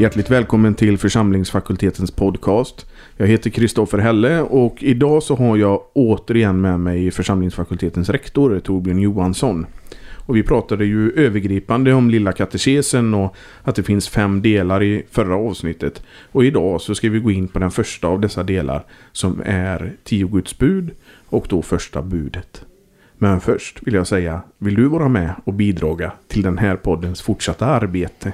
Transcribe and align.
Hjärtligt 0.00 0.30
välkommen 0.30 0.74
till 0.74 0.98
församlingsfakultetens 0.98 2.10
podcast. 2.10 2.86
Jag 3.16 3.26
heter 3.26 3.50
Kristoffer 3.50 3.98
Helle 3.98 4.40
och 4.40 4.82
idag 4.82 5.22
så 5.22 5.36
har 5.36 5.56
jag 5.56 5.82
återigen 5.92 6.60
med 6.60 6.80
mig 6.80 7.10
församlingsfakultetens 7.10 8.08
rektor 8.08 8.60
Torbjörn 8.60 8.98
Johansson. 8.98 9.66
Och 10.26 10.36
vi 10.36 10.42
pratade 10.42 10.84
ju 10.84 11.12
övergripande 11.12 11.92
om 11.92 12.10
lilla 12.10 12.32
katekesen 12.32 13.14
och 13.14 13.36
att 13.62 13.76
det 13.76 13.82
finns 13.82 14.08
fem 14.08 14.42
delar 14.42 14.82
i 14.82 15.06
förra 15.10 15.36
avsnittet. 15.36 16.02
Och 16.32 16.44
idag 16.44 16.80
så 16.80 16.94
ska 16.94 17.10
vi 17.10 17.20
gå 17.20 17.30
in 17.30 17.48
på 17.48 17.58
den 17.58 17.70
första 17.70 18.08
av 18.08 18.20
dessa 18.20 18.42
delar 18.42 18.84
som 19.12 19.42
är 19.44 19.92
tio 20.04 20.28
Guds 20.28 20.58
bud 20.58 20.90
och 21.28 21.46
då 21.48 21.62
första 21.62 22.02
budet. 22.02 22.64
Men 23.18 23.40
först 23.40 23.86
vill 23.86 23.94
jag 23.94 24.06
säga, 24.06 24.40
vill 24.58 24.74
du 24.74 24.88
vara 24.88 25.08
med 25.08 25.34
och 25.44 25.54
bidraga 25.54 26.12
till 26.28 26.42
den 26.42 26.58
här 26.58 26.76
poddens 26.76 27.22
fortsatta 27.22 27.66
arbete 27.66 28.32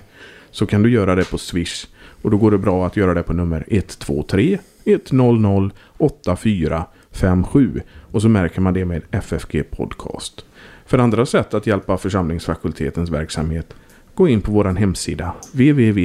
så 0.50 0.66
kan 0.66 0.82
du 0.82 0.90
göra 0.90 1.14
det 1.14 1.30
på 1.30 1.38
Swish. 1.38 1.86
Och 2.22 2.30
då 2.30 2.36
går 2.36 2.50
det 2.50 2.58
bra 2.58 2.86
att 2.86 2.96
göra 2.96 3.14
det 3.14 3.22
på 3.22 3.32
nummer 3.32 3.64
123 3.68 4.58
100 4.84 5.70
8457 5.98 7.82
och 8.12 8.22
så 8.22 8.28
märker 8.28 8.60
man 8.60 8.74
det 8.74 8.84
med 8.84 9.02
FFG 9.10 9.70
Podcast. 9.70 10.44
För 10.86 10.98
andra 10.98 11.26
sätt 11.26 11.54
att 11.54 11.66
hjälpa 11.66 11.98
församlingsfakultetens 11.98 13.10
verksamhet 13.10 13.74
gå 14.14 14.28
in 14.28 14.40
på 14.40 14.52
vår 14.52 14.64
hemsida 14.64 15.34
www.ffg.se. 15.52 16.04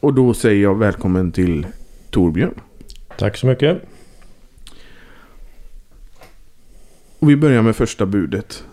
Och 0.00 0.14
då 0.14 0.34
säger 0.34 0.62
jag 0.62 0.78
välkommen 0.78 1.32
till 1.32 1.66
Torbjörn. 2.10 2.60
Tack 3.18 3.36
så 3.36 3.46
mycket. 3.46 3.82
Och 7.18 7.30
vi 7.30 7.36
börjar 7.36 7.62
med 7.62 7.76
första 7.76 8.06
budet. 8.06 8.64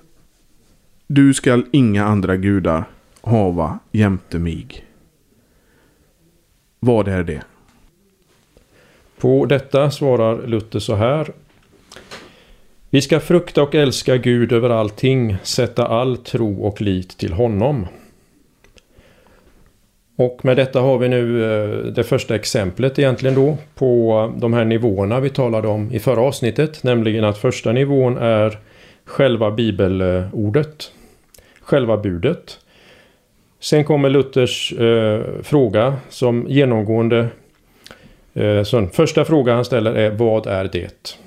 Du 1.15 1.33
skall 1.33 1.65
inga 1.71 2.05
andra 2.05 2.35
gudar 2.35 2.83
hava 3.21 3.79
jämte 3.91 4.39
mig. 4.39 4.67
Vad 6.79 7.07
är 7.07 7.23
det? 7.23 7.41
På 9.17 9.45
detta 9.45 9.91
svarar 9.91 10.47
Luther 10.47 10.79
så 10.79 10.95
här. 10.95 11.31
Vi 12.89 13.01
ska 13.01 13.19
frukta 13.19 13.63
och 13.63 13.75
älska 13.75 14.17
Gud 14.17 14.51
över 14.51 14.69
allting, 14.69 15.37
sätta 15.43 15.87
all 15.87 16.17
tro 16.17 16.63
och 16.63 16.81
lit 16.81 17.17
till 17.17 17.33
honom. 17.33 17.87
Och 20.15 20.45
med 20.45 20.57
detta 20.57 20.81
har 20.81 20.97
vi 20.97 21.09
nu 21.09 21.43
eh, 21.43 21.85
det 21.85 22.03
första 22.03 22.35
exemplet 22.35 22.99
egentligen 22.99 23.35
då 23.35 23.57
på 23.75 24.33
de 24.37 24.53
här 24.53 24.65
nivåerna 24.65 25.19
vi 25.19 25.29
talade 25.29 25.67
om 25.67 25.91
i 25.91 25.99
förra 25.99 26.21
avsnittet. 26.21 26.83
Nämligen 26.83 27.23
att 27.23 27.37
första 27.37 27.71
nivån 27.71 28.17
är 28.17 28.59
själva 29.05 29.51
bibelordet. 29.51 30.91
Själva 31.63 31.97
budet. 31.97 32.59
Sen 33.59 33.83
kommer 33.83 34.09
Luthers 34.09 34.73
eh, 34.73 35.21
fråga 35.43 35.95
som 36.09 36.45
genomgående... 36.47 37.27
Eh, 38.33 38.63
så 38.63 38.87
första 38.87 39.25
frågan 39.25 39.55
han 39.55 39.65
ställer 39.65 39.93
är 39.93 40.11
Vad 40.11 40.47
är 40.47 40.69
det? 40.71 41.17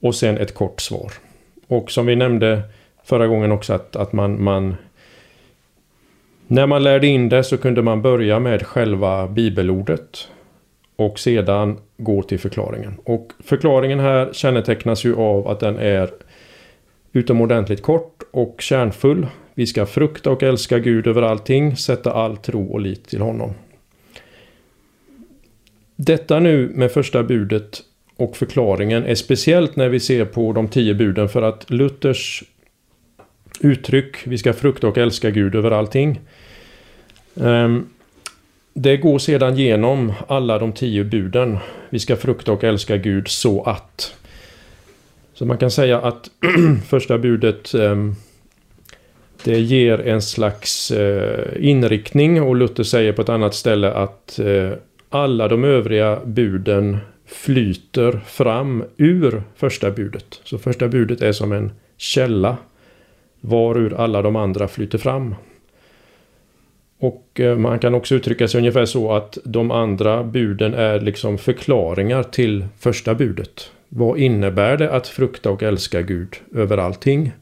Och 0.00 0.14
sen 0.14 0.38
ett 0.38 0.54
kort 0.54 0.80
svar. 0.80 1.12
Och 1.66 1.90
som 1.90 2.06
vi 2.06 2.16
nämnde 2.16 2.62
förra 3.04 3.26
gången 3.26 3.52
också 3.52 3.72
att, 3.72 3.96
att 3.96 4.12
man, 4.12 4.44
man 4.44 4.76
när 6.46 6.66
man 6.66 6.82
lärde 6.82 7.06
in 7.06 7.28
det 7.28 7.44
så 7.44 7.58
kunde 7.58 7.82
man 7.82 8.02
börja 8.02 8.38
med 8.38 8.66
själva 8.66 9.28
bibelordet 9.28 10.28
och 10.96 11.18
sedan 11.18 11.78
gå 11.96 12.22
till 12.22 12.38
förklaringen. 12.38 12.96
Och 13.04 13.32
förklaringen 13.44 14.00
här 14.00 14.32
kännetecknas 14.32 15.04
ju 15.04 15.16
av 15.16 15.48
att 15.48 15.60
den 15.60 15.78
är 15.78 16.10
utomordentligt 17.12 17.82
kort 17.82 18.22
och 18.30 18.60
kärnfull. 18.60 19.26
Vi 19.58 19.66
ska 19.66 19.86
frukta 19.86 20.30
och 20.30 20.42
älska 20.42 20.78
Gud 20.78 21.06
över 21.06 21.22
allting, 21.22 21.76
sätta 21.76 22.12
all 22.12 22.36
tro 22.36 22.66
och 22.66 22.80
lit 22.80 23.08
till 23.08 23.20
honom. 23.20 23.54
Detta 25.96 26.40
nu 26.40 26.70
med 26.74 26.92
första 26.92 27.22
budet 27.22 27.82
och 28.16 28.36
förklaringen 28.36 29.04
är 29.04 29.14
speciellt 29.14 29.76
när 29.76 29.88
vi 29.88 30.00
ser 30.00 30.24
på 30.24 30.52
de 30.52 30.68
tio 30.68 30.94
buden 30.94 31.28
för 31.28 31.42
att 31.42 31.70
Luthers 31.70 32.42
uttryck, 33.60 34.16
vi 34.26 34.38
ska 34.38 34.52
frukta 34.52 34.88
och 34.88 34.98
älska 34.98 35.30
Gud 35.30 35.54
över 35.54 35.70
allting. 35.70 36.20
Ehm, 37.40 37.88
det 38.74 38.96
går 38.96 39.18
sedan 39.18 39.56
genom 39.56 40.12
alla 40.28 40.58
de 40.58 40.72
tio 40.72 41.04
buden. 41.04 41.58
Vi 41.90 41.98
ska 41.98 42.16
frukta 42.16 42.52
och 42.52 42.64
älska 42.64 42.96
Gud 42.96 43.28
så 43.28 43.62
att. 43.62 44.16
Så 45.34 45.44
man 45.44 45.58
kan 45.58 45.70
säga 45.70 46.00
att 46.00 46.30
första 46.88 47.18
budet 47.18 47.74
ehm, 47.74 48.16
det 49.46 49.60
ger 49.60 50.00
en 50.00 50.22
slags 50.22 50.90
eh, 50.90 51.68
inriktning 51.68 52.42
och 52.42 52.56
Luther 52.56 52.82
säger 52.82 53.12
på 53.12 53.22
ett 53.22 53.28
annat 53.28 53.54
ställe 53.54 53.92
att 53.92 54.38
eh, 54.38 54.70
alla 55.08 55.48
de 55.48 55.64
övriga 55.64 56.20
buden 56.24 56.98
flyter 57.26 58.20
fram 58.26 58.84
ur 58.96 59.42
första 59.56 59.90
budet. 59.90 60.40
Så 60.44 60.58
första 60.58 60.88
budet 60.88 61.22
är 61.22 61.32
som 61.32 61.52
en 61.52 61.72
källa 61.96 62.56
varur 63.40 63.94
alla 63.94 64.22
de 64.22 64.36
andra 64.36 64.68
flyter 64.68 64.98
fram. 64.98 65.34
Och 66.98 67.40
eh, 67.40 67.56
man 67.58 67.78
kan 67.78 67.94
också 67.94 68.14
uttrycka 68.14 68.48
sig 68.48 68.58
ungefär 68.58 68.84
så 68.84 69.12
att 69.12 69.38
de 69.44 69.70
andra 69.70 70.24
buden 70.24 70.74
är 70.74 71.00
liksom 71.00 71.38
förklaringar 71.38 72.22
till 72.22 72.64
första 72.78 73.14
budet. 73.14 73.70
Vad 73.88 74.18
innebär 74.18 74.76
det 74.76 74.90
att 74.90 75.08
frukta 75.08 75.50
och 75.50 75.62
älska 75.62 76.02
Gud 76.02 76.36
över 76.54 76.78
allting? 76.78 77.32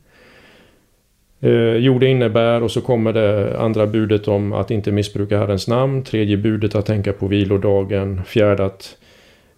Eh, 1.45 1.77
jo, 1.77 1.99
det 1.99 2.07
innebär 2.07 2.63
och 2.63 2.71
så 2.71 2.81
kommer 2.81 3.13
det 3.13 3.59
andra 3.59 3.87
budet 3.87 4.29
om 4.29 4.53
att 4.53 4.71
inte 4.71 4.93
missbruka 4.93 5.39
Herrens 5.39 5.69
namn. 5.69 6.03
Tredje 6.03 6.37
budet 6.37 6.75
att 6.75 6.87
tänka 6.87 7.13
på 7.13 7.27
vilodagen. 7.27 8.21
Fjärde 8.27 8.65
att 8.65 8.97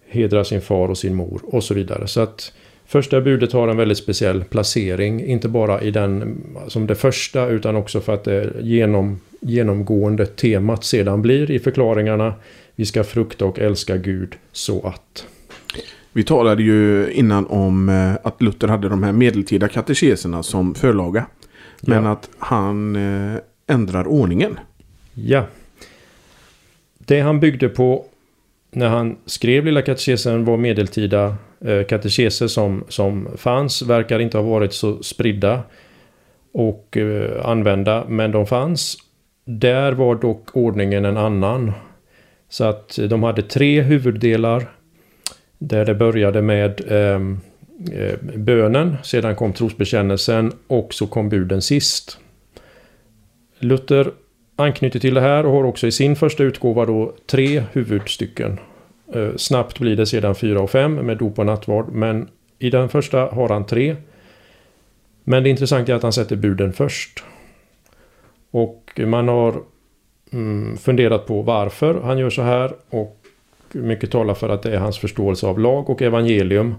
hedra 0.09 0.43
sin 0.43 0.61
far 0.61 0.89
och 0.89 0.97
sin 0.97 1.15
mor 1.15 1.41
och 1.43 1.63
så 1.63 1.73
vidare. 1.73 2.07
Så 2.07 2.21
att 2.21 2.53
Första 2.89 3.21
budet 3.21 3.53
har 3.53 3.67
en 3.67 3.77
väldigt 3.77 3.97
speciell 3.97 4.43
placering, 4.43 5.25
inte 5.25 5.49
bara 5.49 5.81
i 5.81 5.91
den 5.91 6.41
som 6.67 6.87
det 6.87 6.95
första 6.95 7.47
utan 7.47 7.75
också 7.75 8.01
för 8.01 8.13
att 8.13 8.23
det 8.23 8.53
genom, 8.61 9.19
genomgående 9.41 10.25
temat 10.25 10.83
sedan 10.83 11.21
blir 11.21 11.51
i 11.51 11.59
förklaringarna. 11.59 12.33
Vi 12.75 12.85
ska 12.85 13.03
frukta 13.03 13.45
och 13.45 13.59
älska 13.59 13.97
Gud 13.97 14.35
så 14.51 14.87
att. 14.87 15.25
Vi 16.13 16.23
talade 16.23 16.63
ju 16.63 17.11
innan 17.11 17.45
om 17.45 17.89
eh, 17.89 18.13
att 18.23 18.41
Luther 18.41 18.67
hade 18.67 18.89
de 18.89 19.03
här 19.03 19.11
medeltida 19.11 19.67
katekeserna 19.67 20.43
som 20.43 20.75
förlaga. 20.75 21.25
Men 21.81 22.03
ja. 22.03 22.11
att 22.11 22.29
han 22.37 22.95
eh, 22.95 23.39
ändrar 23.67 24.07
ordningen. 24.07 24.59
Ja. 25.13 25.45
Det 26.97 27.19
han 27.19 27.39
byggde 27.39 27.69
på 27.69 28.05
när 28.71 28.87
han 28.87 29.17
skrev 29.25 29.65
Lilla 29.65 29.81
katekesen 29.81 30.45
var 30.45 30.57
medeltida 30.57 31.35
eh, 31.65 31.83
katekeser 31.83 32.47
som, 32.47 32.83
som 32.87 33.27
fanns. 33.37 33.81
Verkar 33.81 34.19
inte 34.19 34.37
ha 34.37 34.45
varit 34.45 34.73
så 34.73 35.03
spridda 35.03 35.63
och 36.51 36.97
eh, 36.97 37.45
använda, 37.45 38.05
men 38.07 38.31
de 38.31 38.47
fanns. 38.47 38.97
Där 39.45 39.91
var 39.91 40.15
dock 40.15 40.55
ordningen 40.55 41.05
en 41.05 41.17
annan. 41.17 41.71
Så 42.49 42.63
att 42.63 42.99
de 43.09 43.23
hade 43.23 43.41
tre 43.41 43.81
huvuddelar. 43.81 44.71
Där 45.57 45.85
det 45.85 45.95
började 45.95 46.41
med 46.41 46.91
eh, 46.91 47.19
Eh, 47.91 48.19
bönen, 48.35 48.97
sedan 49.03 49.35
kom 49.35 49.53
trosbekännelsen 49.53 50.53
och 50.67 50.93
så 50.93 51.07
kom 51.07 51.29
buden 51.29 51.61
sist. 51.61 52.19
Luther 53.59 54.11
anknyter 54.55 54.99
till 54.99 55.13
det 55.13 55.21
här 55.21 55.45
och 55.45 55.51
har 55.51 55.63
också 55.63 55.87
i 55.87 55.91
sin 55.91 56.15
första 56.15 56.43
utgåva 56.43 56.85
då 56.85 57.13
tre 57.25 57.63
huvudstycken. 57.71 58.59
Eh, 59.13 59.29
snabbt 59.35 59.79
blir 59.79 59.95
det 59.95 60.05
sedan 60.05 60.35
fyra 60.35 60.61
och 60.61 60.69
fem 60.69 60.95
med 60.95 61.17
dop 61.17 61.39
och 61.39 61.45
nattvard. 61.45 61.89
Men 61.91 62.29
i 62.59 62.69
den 62.69 62.89
första 62.89 63.19
har 63.19 63.49
han 63.49 63.65
tre. 63.65 63.95
Men 65.23 65.43
det 65.43 65.49
intressanta 65.49 65.91
är 65.91 65.95
att 65.95 66.03
han 66.03 66.13
sätter 66.13 66.35
buden 66.35 66.73
först. 66.73 67.23
Och 68.51 68.99
man 69.05 69.27
har 69.27 69.61
mm, 70.31 70.77
funderat 70.77 71.25
på 71.25 71.41
varför 71.41 72.01
han 72.01 72.17
gör 72.17 72.29
så 72.29 72.41
här. 72.41 72.73
Och 72.89 73.17
mycket 73.71 74.11
talar 74.11 74.33
för 74.33 74.49
att 74.49 74.63
det 74.63 74.75
är 74.75 74.79
hans 74.79 74.97
förståelse 74.97 75.47
av 75.47 75.59
lag 75.59 75.89
och 75.89 76.01
evangelium. 76.01 76.75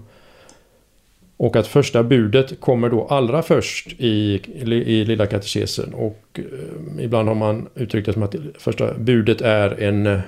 Och 1.39 1.55
att 1.55 1.67
första 1.67 2.03
budet 2.03 2.59
kommer 2.59 2.89
då 2.89 3.07
allra 3.07 3.41
först 3.41 3.95
i, 3.97 4.41
i 4.85 5.05
Lilla 5.05 5.25
katekesen. 5.25 5.93
Och 5.93 6.23
eh, 6.33 7.03
ibland 7.05 7.27
har 7.27 7.35
man 7.35 7.67
uttryckt 7.75 8.05
det 8.05 8.13
som 8.13 8.23
att 8.23 8.35
första 8.57 8.93
budet 8.93 9.41
är 9.41 9.83
en... 9.83 10.07
Eh, 10.07 10.19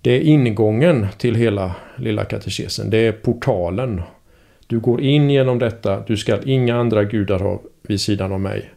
det 0.00 0.10
är 0.10 0.20
ingången 0.20 1.06
till 1.18 1.34
hela 1.34 1.74
Lilla 1.96 2.24
katekesen. 2.24 2.90
Det 2.90 2.98
är 2.98 3.12
portalen. 3.12 4.02
Du 4.66 4.80
går 4.80 5.00
in 5.00 5.30
genom 5.30 5.58
detta. 5.58 6.04
Du 6.06 6.16
ska 6.16 6.42
inga 6.42 6.76
andra 6.76 7.04
gudar 7.04 7.38
ha 7.38 7.62
vid 7.82 8.00
sidan 8.00 8.32
av 8.32 8.40
mig. 8.40 8.70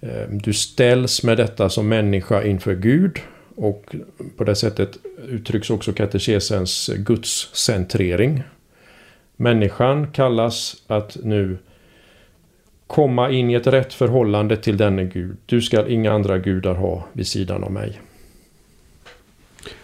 Eh, 0.00 0.28
du 0.30 0.52
ställs 0.52 1.22
med 1.22 1.36
detta 1.36 1.68
som 1.68 1.88
människa 1.88 2.42
inför 2.42 2.74
Gud. 2.74 3.18
Och 3.56 3.94
på 4.36 4.44
det 4.44 4.54
sättet 4.54 4.98
uttrycks 5.28 5.70
också 5.70 5.92
katekesens 5.92 6.90
gudscentrering. 6.96 8.42
Människan 9.36 10.06
kallas 10.12 10.82
att 10.86 11.16
nu 11.22 11.58
komma 12.86 13.30
in 13.30 13.50
i 13.50 13.54
ett 13.54 13.66
rätt 13.66 13.94
förhållande 13.94 14.56
till 14.56 14.76
denne 14.76 15.04
Gud. 15.04 15.36
Du 15.46 15.60
ska 15.60 15.88
inga 15.88 16.12
andra 16.12 16.38
gudar 16.38 16.74
ha 16.74 17.06
vid 17.12 17.26
sidan 17.26 17.64
av 17.64 17.72
mig. 17.72 18.00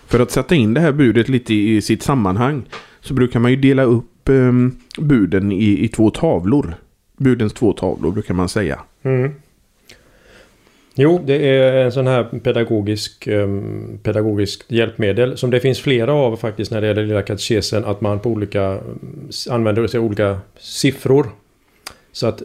För 0.07 0.21
att 0.21 0.31
sätta 0.31 0.55
in 0.55 0.75
det 0.75 0.81
här 0.81 0.93
budet 0.93 1.29
lite 1.29 1.55
i 1.55 1.83
sitt 1.83 2.03
sammanhang 2.03 2.63
så 3.01 3.15
brukar 3.15 3.41
man 3.41 3.51
ju 3.51 3.57
dela 3.57 3.83
upp 3.83 4.29
eh, 4.29 4.53
buden 4.99 5.53
i, 5.53 5.85
i 5.85 5.89
två 5.89 6.11
tavlor. 6.11 6.75
Budens 7.17 7.53
två 7.53 7.73
tavlor 7.73 8.13
brukar 8.13 8.35
man 8.35 8.49
säga. 8.49 8.81
Mm. 9.03 9.35
Jo, 10.95 11.21
det 11.27 11.49
är 11.49 11.85
en 11.85 11.93
sån 11.93 12.07
här 12.07 12.25
pedagogisk, 12.25 13.27
ehm, 13.27 13.43
um, 13.43 13.99
pedagogisk 14.03 14.65
hjälpmedel 14.69 15.37
som 15.37 15.51
det 15.51 15.61
finns 15.61 15.81
flera 15.81 16.13
av 16.13 16.37
faktiskt 16.37 16.71
när 16.71 16.81
det 16.81 16.87
gäller 16.87 17.07
lilla 17.07 17.23
katekesen. 17.23 17.85
Att 17.85 18.01
man 18.01 18.21
på 18.21 18.31
olika 18.31 18.81
använder 19.51 19.87
sig 19.87 19.99
av 19.99 20.05
olika 20.05 20.39
siffror. 20.59 21.27
Så 22.13 22.27
att 22.27 22.43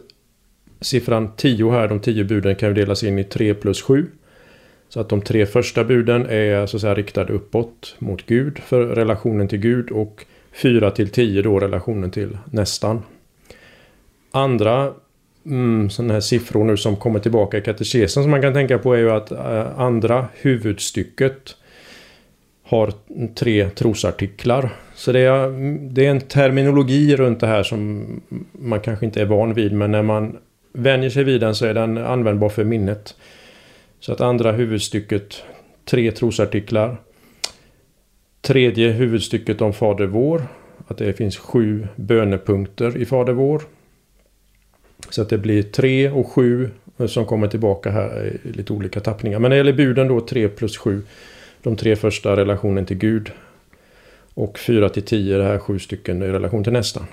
siffran 0.80 1.30
10 1.36 1.70
här, 1.70 1.88
de 1.88 2.00
10 2.00 2.24
buden 2.24 2.54
kan 2.54 2.68
ju 2.68 2.74
delas 2.74 3.02
in 3.02 3.18
i 3.18 3.24
3 3.24 3.54
plus 3.54 3.82
7. 3.82 4.06
Så 4.88 5.00
att 5.00 5.08
de 5.08 5.22
tre 5.22 5.46
första 5.46 5.84
buden 5.84 6.26
är 6.26 6.66
så 6.66 6.76
att 6.76 6.80
säga 6.80 6.94
riktade 6.94 7.32
uppåt 7.32 7.94
mot 7.98 8.26
Gud 8.26 8.58
för 8.58 8.86
relationen 8.86 9.48
till 9.48 9.58
Gud 9.58 9.90
och 9.90 10.26
4 10.52 10.90
till 10.90 11.08
10 11.08 11.42
då 11.42 11.60
relationen 11.60 12.10
till 12.10 12.38
nästan. 12.50 13.02
Andra 14.30 14.92
mm, 15.46 15.90
sådana 15.90 16.14
här 16.14 16.20
siffror 16.20 16.64
nu 16.64 16.76
som 16.76 16.96
kommer 16.96 17.18
tillbaka 17.18 17.58
i 17.58 17.60
katekesen 17.60 18.22
som 18.22 18.30
man 18.30 18.42
kan 18.42 18.52
tänka 18.52 18.78
på 18.78 18.94
är 18.94 18.98
ju 18.98 19.10
att 19.10 19.30
eh, 19.30 19.80
andra 19.80 20.26
huvudstycket 20.34 21.56
har 22.62 22.92
tre 23.34 23.68
trosartiklar. 23.70 24.70
Så 24.94 25.12
det 25.12 25.20
är, 25.20 25.50
det 25.90 26.06
är 26.06 26.10
en 26.10 26.20
terminologi 26.20 27.16
runt 27.16 27.40
det 27.40 27.46
här 27.46 27.62
som 27.62 28.06
man 28.52 28.80
kanske 28.80 29.06
inte 29.06 29.20
är 29.20 29.26
van 29.26 29.54
vid 29.54 29.72
men 29.72 29.90
när 29.90 30.02
man 30.02 30.36
vänjer 30.72 31.10
sig 31.10 31.24
vid 31.24 31.40
den 31.40 31.54
så 31.54 31.66
är 31.66 31.74
den 31.74 31.98
användbar 31.98 32.48
för 32.48 32.64
minnet. 32.64 33.14
Så 34.00 34.12
att 34.12 34.20
andra 34.20 34.52
huvudstycket, 34.52 35.42
tre 35.84 36.12
trosartiklar. 36.12 36.96
Tredje 38.40 38.90
huvudstycket 38.90 39.60
om 39.60 39.72
Fader 39.72 40.06
vår. 40.06 40.42
Att 40.88 40.98
det 40.98 41.12
finns 41.12 41.36
sju 41.36 41.86
bönepunkter 41.96 42.96
i 42.96 43.06
Fader 43.06 43.32
vår. 43.32 43.62
Så 45.10 45.22
att 45.22 45.28
det 45.28 45.38
blir 45.38 45.62
tre 45.62 46.10
och 46.10 46.32
sju 46.32 46.70
som 47.06 47.26
kommer 47.26 47.48
tillbaka 47.48 47.90
här 47.90 48.38
i 48.44 48.52
lite 48.52 48.72
olika 48.72 49.00
tappningar. 49.00 49.38
Men 49.38 49.48
när 49.48 49.56
det 49.56 49.56
gäller 49.56 49.72
buden 49.72 50.08
då 50.08 50.20
tre 50.20 50.48
plus 50.48 50.76
sju. 50.76 51.02
De 51.62 51.76
tre 51.76 51.96
första 51.96 52.36
relationen 52.36 52.86
till 52.86 52.96
Gud. 52.96 53.30
Och 54.34 54.58
fyra 54.58 54.88
till 54.88 55.02
tio, 55.02 55.36
det 55.36 55.44
här 55.44 55.58
sju 55.58 55.78
stycken 55.78 56.22
i 56.22 56.26
relation 56.26 56.64
till 56.64 56.72
nästan. 56.72 57.06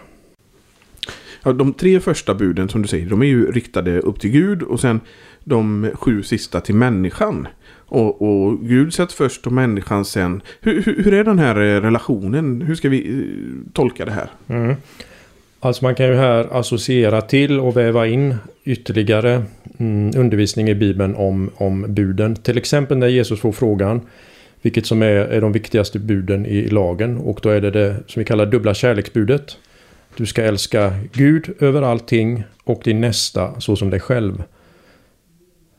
Ja, 1.44 1.54
de 1.54 1.74
tre 1.74 2.00
första 2.00 2.34
buden 2.34 2.70
som 2.70 2.82
du 2.82 2.88
säger, 2.88 3.10
de 3.10 3.22
är 3.22 3.26
ju 3.26 3.52
riktade 3.52 4.00
upp 4.00 4.20
till 4.20 4.30
Gud 4.30 4.64
och 4.64 4.80
sen 4.80 5.00
de 5.44 5.92
sju 5.94 6.24
sista 6.24 6.62
till 6.62 6.76
människan. 6.76 7.48
Och, 7.86 8.22
och 8.22 8.60
Gud 8.60 8.94
sätts 8.94 9.14
först 9.14 9.48
och 9.48 9.54
människan 9.54 10.06
sen. 10.06 10.42
Hur, 10.62 10.82
hur, 10.82 11.04
hur, 11.04 11.14
är 11.14 11.24
den 11.24 11.40
här 11.40 11.56
eh, 11.56 11.82
relationen? 11.82 12.62
Hur 12.62 12.76
ska 12.76 12.90
vi 12.90 13.20
eh, 13.20 13.74
tolka 13.74 14.06
det 14.06 14.12
här? 14.12 14.30
Mm. 14.48 14.76
Alltså 15.64 15.86
man 15.86 15.96
kan 15.96 16.06
ju 16.06 16.16
här 16.16 16.48
associera 16.52 17.22
till 17.22 17.60
och 17.60 17.78
väva 17.78 18.08
in 18.08 18.36
ytterligare 18.64 19.44
mm, 19.78 20.12
undervisning 20.18 20.70
i 20.70 20.76
Bibeln 20.76 21.16
om, 21.16 21.52
om 21.56 21.86
buden. 21.88 22.36
Till 22.36 22.58
exempel 22.58 22.98
när 22.98 23.08
Jesus 23.08 23.40
får 23.40 23.52
frågan 23.52 24.02
vilket 24.62 24.86
som 24.86 25.02
är, 25.02 25.08
är 25.08 25.42
de 25.42 25.52
viktigaste 25.52 26.00
buden 26.00 26.46
i 26.46 26.68
lagen 26.68 27.18
och 27.18 27.40
då 27.44 27.50
är 27.50 27.62
det 27.62 27.72
det 27.72 27.96
som 28.08 28.20
vi 28.20 28.26
kallar 28.26 28.46
dubbla 28.46 28.74
kärleksbudet. 28.74 29.58
Du 30.18 30.26
ska 30.26 30.44
älska 30.44 30.94
Gud 31.14 31.54
över 31.60 31.82
allting 31.82 32.44
och 32.64 32.82
din 32.84 33.02
nästa 33.02 33.60
så 33.60 33.76
som 33.76 33.90
dig 33.90 34.00
själv. 34.00 34.44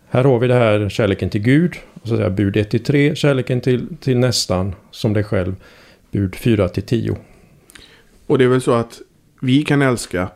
Här 0.08 0.24
har 0.24 0.38
vi 0.38 0.48
det 0.48 0.54
här 0.54 0.88
kärleken 0.88 1.30
till 1.30 1.42
Gud, 1.42 1.74
så 2.02 2.16
säga, 2.16 2.30
bud 2.30 2.56
1 2.56 2.70
till 2.70 2.84
3, 2.84 3.14
kärleken 3.14 3.60
till, 3.60 3.96
till 4.00 4.18
nästan 4.18 4.74
som 4.90 5.12
dig 5.12 5.24
själv, 5.24 5.54
bud 6.10 6.34
4 6.34 6.68
till 6.68 6.82
10. 6.82 7.16
Och 8.26 8.38
det 8.38 8.44
är 8.44 8.48
väl 8.48 8.60
så 8.60 8.72
att 8.72 9.00
vi 9.44 9.62
kan 9.62 9.82
älska 9.82 10.28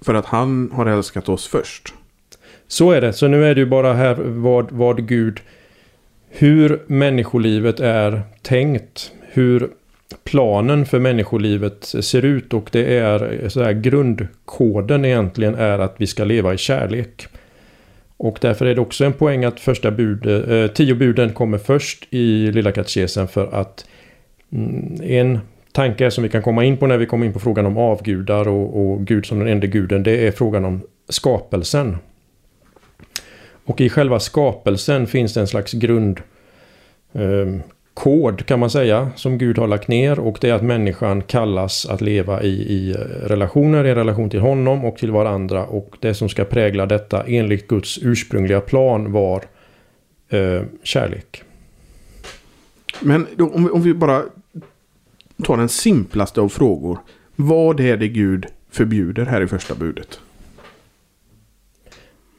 för 0.00 0.14
att 0.14 0.26
han 0.26 0.70
har 0.72 0.86
älskat 0.86 1.28
oss 1.28 1.46
först. 1.46 1.94
Så 2.68 2.90
är 2.90 3.00
det, 3.00 3.12
så 3.12 3.28
nu 3.28 3.44
är 3.44 3.54
det 3.54 3.60
ju 3.60 3.66
bara 3.66 3.92
här 3.92 4.14
vad, 4.14 4.72
vad 4.72 5.08
Gud, 5.08 5.40
hur 6.28 6.82
människolivet 6.86 7.80
är 7.80 8.22
tänkt, 8.42 9.12
hur 9.20 9.70
planen 10.24 10.86
för 10.86 10.98
människolivet 10.98 11.84
ser 11.84 12.24
ut 12.24 12.54
och 12.54 12.68
det 12.72 12.98
är 12.98 13.48
så 13.48 13.62
här, 13.62 13.72
grundkoden 13.72 15.04
egentligen 15.04 15.54
är 15.54 15.78
att 15.78 15.94
vi 15.96 16.06
ska 16.06 16.24
leva 16.24 16.54
i 16.54 16.58
kärlek. 16.58 17.26
Och 18.16 18.38
därför 18.40 18.66
är 18.66 18.74
det 18.74 18.80
också 18.80 19.04
en 19.04 19.12
poäng 19.12 19.44
att 19.44 19.60
första 19.60 19.90
bud, 19.90 20.26
eh, 20.26 20.66
tio 20.66 20.94
buden 20.94 21.32
kommer 21.32 21.58
först 21.58 22.06
i 22.10 22.52
Lilla 22.52 22.72
katekesen 22.72 23.28
för 23.28 23.54
att 23.54 23.86
mm, 24.52 25.00
en 25.02 25.38
tanke 25.74 26.10
som 26.10 26.22
vi 26.22 26.30
kan 26.30 26.42
komma 26.42 26.64
in 26.64 26.76
på 26.76 26.86
när 26.86 26.98
vi 26.98 27.06
kommer 27.06 27.26
in 27.26 27.32
på 27.32 27.40
frågan 27.40 27.66
om 27.66 27.78
avgudar 27.78 28.48
och, 28.48 28.80
och 28.80 29.06
Gud 29.06 29.26
som 29.26 29.38
den 29.38 29.48
enda 29.48 29.66
guden, 29.66 30.02
det 30.02 30.26
är 30.26 30.30
frågan 30.30 30.64
om 30.64 30.82
skapelsen. 31.08 31.96
Och 33.64 33.80
i 33.80 33.88
själva 33.88 34.20
skapelsen 34.20 35.06
finns 35.06 35.34
det 35.34 35.40
en 35.40 35.46
slags 35.46 35.72
grund 35.72 36.20
eh, 37.12 37.60
kod 37.94 38.46
kan 38.46 38.60
man 38.60 38.70
säga 38.70 39.10
som 39.16 39.38
Gud 39.38 39.58
har 39.58 39.66
lagt 39.66 39.88
ner 39.88 40.18
och 40.18 40.38
det 40.40 40.50
är 40.50 40.54
att 40.54 40.64
människan 40.64 41.22
kallas 41.22 41.86
att 41.86 42.00
leva 42.00 42.42
i, 42.42 42.48
i 42.48 42.90
eh, 42.90 42.98
relationer 43.28 43.84
i 43.84 43.94
relation 43.94 44.30
till 44.30 44.40
honom 44.40 44.84
och 44.84 44.96
till 44.96 45.10
varandra 45.10 45.66
och 45.66 45.96
det 46.00 46.14
som 46.14 46.28
ska 46.28 46.44
prägla 46.44 46.86
detta 46.86 47.24
enligt 47.26 47.68
Guds 47.68 47.98
ursprungliga 48.02 48.60
plan 48.60 49.12
var 49.12 49.44
eh, 50.28 50.62
kärlek. 50.82 51.42
Men 53.00 53.26
då, 53.36 53.48
om, 53.48 53.64
vi, 53.64 53.70
om 53.70 53.82
vi 53.82 53.94
bara 53.94 54.22
Ta 55.42 55.56
den 55.56 55.68
simplaste 55.68 56.40
av 56.40 56.48
frågor. 56.48 56.98
Vad 57.36 57.80
är 57.80 57.96
det 57.96 58.08
Gud 58.08 58.46
förbjuder 58.70 59.24
här 59.24 59.40
i 59.40 59.46
första 59.46 59.74
budet? 59.74 60.20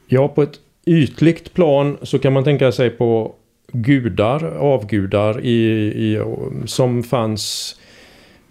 Ja, 0.06 0.28
på 0.28 0.42
ett 0.42 0.60
ytligt 0.86 1.54
plan 1.54 1.96
så 2.02 2.18
kan 2.18 2.32
man 2.32 2.44
tänka 2.44 2.72
sig 2.72 2.90
på 2.90 3.34
gudar, 3.72 4.44
avgudar 4.44 5.40
i, 5.40 5.56
i, 5.86 6.22
som 6.66 7.02
fanns 7.02 7.76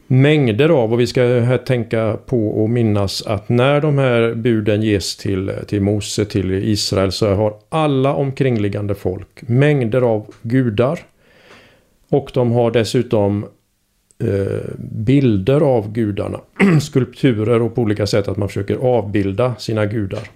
mängder 0.08 0.70
av 0.70 0.94
och 0.94 1.00
vi 1.00 1.08
ska 1.08 1.22
här 1.22 1.58
tänka 1.58 2.18
på 2.26 2.48
och 2.48 2.70
minnas 2.70 3.22
att 3.28 3.50
när 3.50 3.82
de 3.82 3.98
här 3.98 4.34
buden 4.34 4.82
ges 4.82 5.16
till, 5.16 5.52
till 5.68 5.82
Mose, 5.82 6.26
till 6.26 6.52
Israel 6.52 7.12
så 7.12 7.34
har 7.34 7.54
alla 7.70 8.14
omkringliggande 8.14 8.96
folk 8.96 9.42
mängder 9.42 10.02
av 10.02 10.34
gudar. 10.42 11.00
Och 12.10 12.32
de 12.34 12.52
har 12.52 12.72
dessutom 12.72 13.46
Eh, 14.20 14.76
bilder 14.78 15.62
av 15.62 15.92
gudarna, 15.92 16.42
skulpturer 16.82 17.62
och 17.62 17.76
på 17.76 17.82
olika 17.82 18.08
sätt 18.08 18.28
att 18.28 18.38
man 18.38 18.48
försöker 18.48 18.76
avbilda 18.76 19.56
sina 19.56 19.86
gudar. 19.86 20.30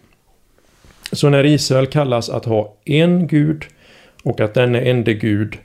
Så 1.12 1.30
när 1.30 1.46
Israel 1.46 1.88
kallas 1.88 2.30
att 2.30 2.46
ha 2.46 2.76
en 2.86 3.28
gud 3.28 3.66
och 4.24 4.40
att 4.40 4.54
denne 4.54 4.82
ende 4.82 5.14
Gud 5.14 5.58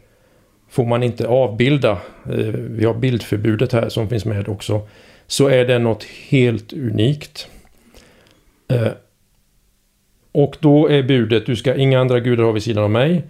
får 0.70 0.84
man 0.84 1.02
inte 1.02 1.28
avbilda. 1.28 1.90
Eh, 2.30 2.54
vi 2.54 2.84
har 2.84 2.94
bildförbudet 2.94 3.72
här 3.72 3.88
som 3.88 4.08
finns 4.08 4.24
med 4.24 4.48
också. 4.48 4.88
Så 5.26 5.48
är 5.48 5.64
det 5.64 5.78
något 5.78 6.04
helt 6.04 6.72
unikt. 6.72 7.48
Eh, 8.68 8.92
och 10.32 10.56
då 10.60 10.88
är 10.88 11.02
budet, 11.02 11.46
du 11.46 11.56
ska 11.56 11.74
inga 11.74 12.00
andra 12.00 12.20
gudar 12.20 12.44
ha 12.44 12.52
vid 12.52 12.62
sidan 12.62 12.84
av 12.84 12.90
mig. 12.90 13.22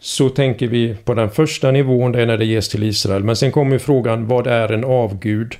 Så 0.00 0.28
tänker 0.28 0.66
vi 0.66 0.96
på 1.04 1.14
den 1.14 1.30
första 1.30 1.70
nivån, 1.70 2.12
det 2.12 2.22
är 2.22 2.26
när 2.26 2.38
det 2.38 2.44
ges 2.44 2.68
till 2.68 2.82
Israel. 2.82 3.24
Men 3.24 3.36
sen 3.36 3.52
kommer 3.52 3.78
frågan, 3.78 4.26
vad 4.26 4.46
är 4.46 4.72
en 4.72 4.84
avgud? 4.84 5.54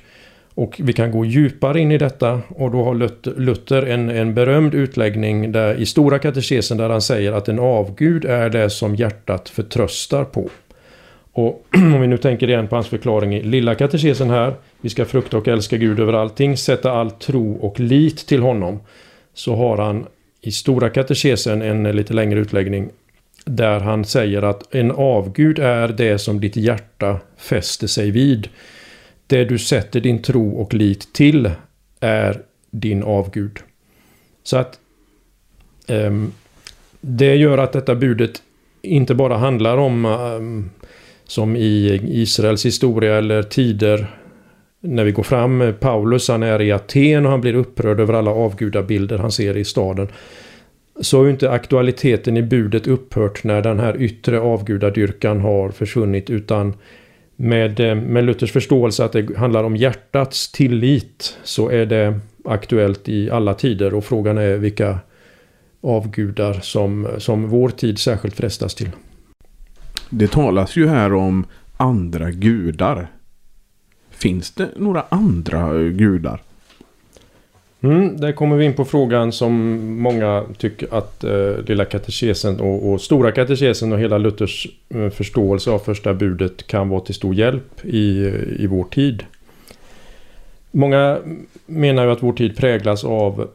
Och 0.53 0.81
vi 0.83 0.93
kan 0.93 1.11
gå 1.11 1.25
djupare 1.25 1.79
in 1.79 1.91
i 1.91 1.97
detta 1.97 2.41
och 2.47 2.71
då 2.71 2.83
har 2.83 2.93
Luther 3.39 3.83
en, 3.83 4.09
en 4.09 4.33
berömd 4.33 4.73
utläggning 4.73 5.51
där, 5.51 5.75
i 5.75 5.85
Stora 5.85 6.19
katekesen 6.19 6.77
där 6.77 6.89
han 6.89 7.01
säger 7.01 7.31
att 7.31 7.49
en 7.49 7.59
avgud 7.59 8.25
är 8.25 8.49
det 8.49 8.69
som 8.69 8.95
hjärtat 8.95 9.49
förtröstar 9.49 10.23
på. 10.23 10.49
Och 11.31 11.65
om 11.75 12.01
vi 12.01 12.07
nu 12.07 12.17
tänker 12.17 12.49
igen 12.49 12.67
på 12.67 12.75
hans 12.75 12.87
förklaring 12.87 13.35
i 13.35 13.43
Lilla 13.43 13.75
katekesen 13.75 14.29
här. 14.29 14.53
Vi 14.81 14.89
ska 14.89 15.05
frukta 15.05 15.37
och 15.37 15.47
älska 15.47 15.77
Gud 15.77 15.99
över 15.99 16.13
allting, 16.13 16.57
sätta 16.57 16.91
all 16.91 17.11
tro 17.11 17.53
och 17.53 17.79
lit 17.79 18.27
till 18.27 18.41
honom. 18.41 18.79
Så 19.33 19.55
har 19.55 19.77
han 19.77 20.05
i 20.41 20.51
Stora 20.51 20.89
katekesen 20.89 21.61
en 21.61 21.83
lite 21.83 22.13
längre 22.13 22.39
utläggning 22.39 22.89
där 23.45 23.79
han 23.79 24.05
säger 24.05 24.41
att 24.41 24.75
en 24.75 24.91
avgud 24.91 25.59
är 25.59 25.87
det 25.87 26.19
som 26.19 26.39
ditt 26.39 26.55
hjärta 26.55 27.19
fäster 27.37 27.87
sig 27.87 28.11
vid. 28.11 28.49
Det 29.27 29.45
du 29.45 29.57
sätter 29.57 29.99
din 29.99 30.21
tro 30.21 30.49
och 30.49 30.73
lit 30.73 31.13
till 31.13 31.51
är 31.99 32.41
din 32.71 33.03
avgud. 33.03 33.59
Så 34.43 34.57
att 34.57 34.79
um, 35.87 36.31
det 37.01 37.35
gör 37.35 37.57
att 37.57 37.73
detta 37.73 37.95
budet 37.95 38.41
inte 38.81 39.15
bara 39.15 39.37
handlar 39.37 39.77
om 39.77 40.05
um, 40.05 40.69
som 41.23 41.55
i 41.55 42.01
Israels 42.03 42.65
historia 42.65 43.17
eller 43.17 43.43
tider 43.43 44.07
när 44.79 45.03
vi 45.03 45.11
går 45.11 45.23
fram, 45.23 45.73
Paulus 45.79 46.27
han 46.27 46.43
är 46.43 46.61
i 46.61 46.71
Aten 46.71 47.25
och 47.25 47.31
han 47.31 47.41
blir 47.41 47.55
upprörd 47.55 47.99
över 47.99 48.13
alla 48.13 48.31
avgudabilder 48.31 49.17
han 49.17 49.31
ser 49.31 49.57
i 49.57 49.65
staden. 49.65 50.07
Så 51.01 51.17
har 51.17 51.25
ju 51.25 51.31
inte 51.31 51.51
aktualiteten 51.51 52.37
i 52.37 52.41
budet 52.41 52.87
upphört 52.87 53.43
när 53.43 53.61
den 53.61 53.79
här 53.79 54.01
yttre 54.01 54.39
avgudadyrkan 54.39 55.39
har 55.39 55.69
försvunnit 55.69 56.29
utan 56.29 56.73
med, 57.35 57.79
eh, 57.79 57.95
med 57.95 58.23
Luthers 58.23 58.51
förståelse 58.51 59.05
att 59.05 59.11
det 59.11 59.37
handlar 59.37 59.63
om 59.63 59.75
hjärtats 59.75 60.51
tillit 60.51 61.37
så 61.43 61.69
är 61.69 61.85
det 61.85 62.19
aktuellt 62.45 63.09
i 63.09 63.31
alla 63.31 63.53
tider 63.53 63.93
och 63.93 64.05
frågan 64.05 64.37
är 64.37 64.57
vilka 64.57 64.99
avgudar 65.81 66.53
som, 66.53 67.07
som 67.17 67.49
vår 67.49 67.69
tid 67.69 67.99
särskilt 67.99 68.35
frestas 68.35 68.75
till. 68.75 68.89
Det 70.09 70.31
talas 70.31 70.75
ju 70.75 70.87
här 70.87 71.13
om 71.13 71.45
andra 71.77 72.31
gudar. 72.31 73.07
Finns 74.09 74.51
det 74.51 74.69
några 74.75 75.05
andra 75.09 75.73
gudar? 75.77 76.41
Mm, 77.83 78.17
där 78.17 78.31
kommer 78.31 78.55
vi 78.55 78.65
in 78.65 78.73
på 78.73 78.85
frågan 78.85 79.31
som 79.31 79.53
många 80.01 80.45
tycker 80.57 80.93
att 80.93 81.23
eh, 81.23 81.57
Lilla 81.65 81.85
katekesen 81.85 82.59
och, 82.59 82.91
och, 82.91 83.01
Stora 83.01 83.31
katekesen 83.31 83.93
och 83.93 83.99
hela 83.99 84.17
Luthers 84.17 84.67
eh, 84.89 85.09
förståelse 85.09 85.71
av 85.71 85.79
första 85.79 86.13
budet 86.13 86.67
kan 86.67 86.89
vara 86.89 87.01
till 87.01 87.15
stor 87.15 87.35
hjälp 87.35 87.85
i, 87.85 88.33
i 88.59 88.67
vår 88.67 88.83
tid. 88.83 89.23
Många 90.71 91.19
menar 91.65 92.05
ju 92.05 92.11
att 92.11 92.23
vår 92.23 92.33
tid 92.33 92.57
präglas 92.57 93.03
av 93.03 93.49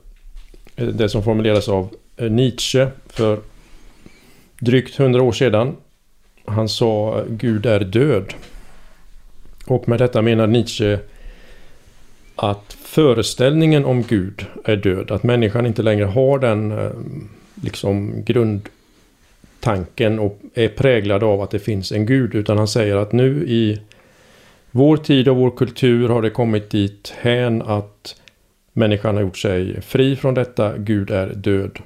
eh, 0.76 0.86
det 0.86 1.08
som 1.08 1.22
formuleras 1.22 1.68
av 1.68 1.88
eh, 2.16 2.30
Nietzsche 2.30 2.86
för 3.06 3.38
drygt 4.60 4.96
hundra 4.96 5.22
år 5.22 5.32
sedan. 5.32 5.76
Han 6.44 6.68
sa 6.68 7.24
Gud 7.28 7.66
är 7.66 7.80
död. 7.80 8.34
Och 9.66 9.88
med 9.88 9.98
detta 9.98 10.22
menar 10.22 10.46
Nietzsche 10.46 10.98
att 12.36 12.76
föreställningen 12.82 13.84
om 13.84 14.02
Gud 14.02 14.46
är 14.64 14.76
död. 14.76 15.10
Att 15.10 15.22
människan 15.22 15.66
inte 15.66 15.82
längre 15.82 16.04
har 16.04 16.38
den 16.38 16.72
eh, 16.72 16.90
liksom 17.62 18.24
grundtanken 18.24 20.18
och 20.18 20.40
är 20.54 20.68
präglad 20.68 21.22
av 21.22 21.42
att 21.42 21.50
det 21.50 21.58
finns 21.58 21.92
en 21.92 22.06
Gud. 22.06 22.34
Utan 22.34 22.58
han 22.58 22.68
säger 22.68 22.96
att 22.96 23.12
nu 23.12 23.44
i 23.48 23.80
vår 24.70 24.96
tid 24.96 25.28
och 25.28 25.36
vår 25.36 25.50
kultur 25.50 26.08
har 26.08 26.22
det 26.22 26.30
kommit 26.30 26.70
dit 26.70 27.14
hän 27.18 27.62
att 27.62 28.20
människan 28.72 29.14
har 29.14 29.22
gjort 29.22 29.38
sig 29.38 29.80
fri 29.80 30.16
från 30.16 30.34
detta. 30.34 30.78
Gud 30.78 31.10
är 31.10 31.26
död. 31.34 31.78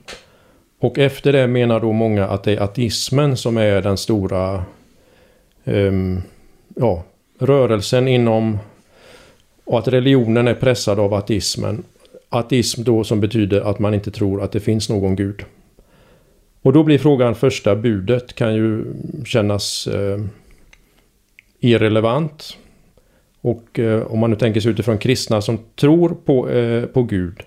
Och 0.81 0.99
efter 0.99 1.33
det 1.33 1.47
menar 1.47 1.81
då 1.81 1.93
många 1.93 2.27
att 2.27 2.43
det 2.43 2.53
är 2.53 2.61
ateismen 2.61 3.37
som 3.37 3.57
är 3.57 3.83
den 3.83 3.97
stora 3.97 4.65
um, 5.65 6.23
ja, 6.77 7.03
rörelsen 7.39 8.09
inom 8.09 8.59
och 9.71 9.79
att 9.79 9.89
religionen 9.89 10.49
är 10.49 10.55
pressad 10.55 10.99
av 10.99 11.15
ateismen. 11.15 11.83
Ateism 12.29 12.83
då 12.83 13.05
som 13.05 13.21
betyder 13.21 13.61
att 13.61 13.79
man 13.79 13.95
inte 13.95 14.11
tror 14.11 14.43
att 14.43 14.53
det 14.53 14.61
finns 14.61 14.89
någon 14.89 15.17
gud. 15.17 15.45
Och 16.63 16.73
då 16.73 16.83
blir 16.83 16.99
frågan 16.99 17.35
första 17.35 17.77
budet 17.77 18.35
kan 18.35 18.55
ju 18.55 18.85
kännas 19.25 19.87
eh, 19.87 20.19
irrelevant. 21.61 22.57
Och 23.41 23.79
eh, 23.79 24.07
om 24.07 24.19
man 24.19 24.31
nu 24.31 24.37
tänker 24.37 24.61
sig 24.61 24.71
utifrån 24.71 24.99
kristna 24.99 25.43
som 25.43 25.59
tror 25.77 26.17
på, 26.25 26.49
eh, 26.49 26.85
på 26.85 27.03
Gud. 27.03 27.43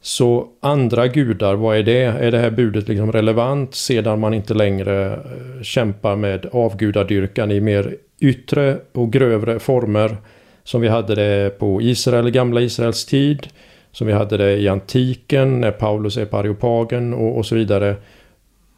Så 0.00 0.48
andra 0.60 1.08
gudar, 1.08 1.54
vad 1.54 1.76
är 1.76 1.82
det? 1.82 2.02
Är 2.02 2.30
det 2.30 2.38
här 2.38 2.50
budet 2.50 2.88
liksom 2.88 3.12
relevant 3.12 3.74
sedan 3.74 4.20
man 4.20 4.34
inte 4.34 4.54
längre 4.54 5.12
eh, 5.12 5.62
kämpar 5.62 6.16
med 6.16 6.46
avgudadyrkan 6.52 7.50
i 7.50 7.60
mer 7.60 7.96
yttre 8.20 8.78
och 8.92 9.12
grövre 9.12 9.58
former? 9.58 10.16
Som 10.64 10.80
vi 10.80 10.88
hade 10.88 11.14
det 11.14 11.58
på 11.58 11.82
Israel, 11.82 12.30
gamla 12.30 12.60
Israels 12.60 13.04
tid. 13.04 13.48
Som 13.92 14.06
vi 14.06 14.12
hade 14.12 14.36
det 14.36 14.56
i 14.56 14.68
antiken 14.68 15.60
när 15.60 15.70
Paulus 15.70 16.16
är 16.16 16.26
på 16.26 16.36
Areopagen 16.36 17.14
och, 17.14 17.38
och 17.38 17.46
så 17.46 17.54
vidare. 17.54 17.96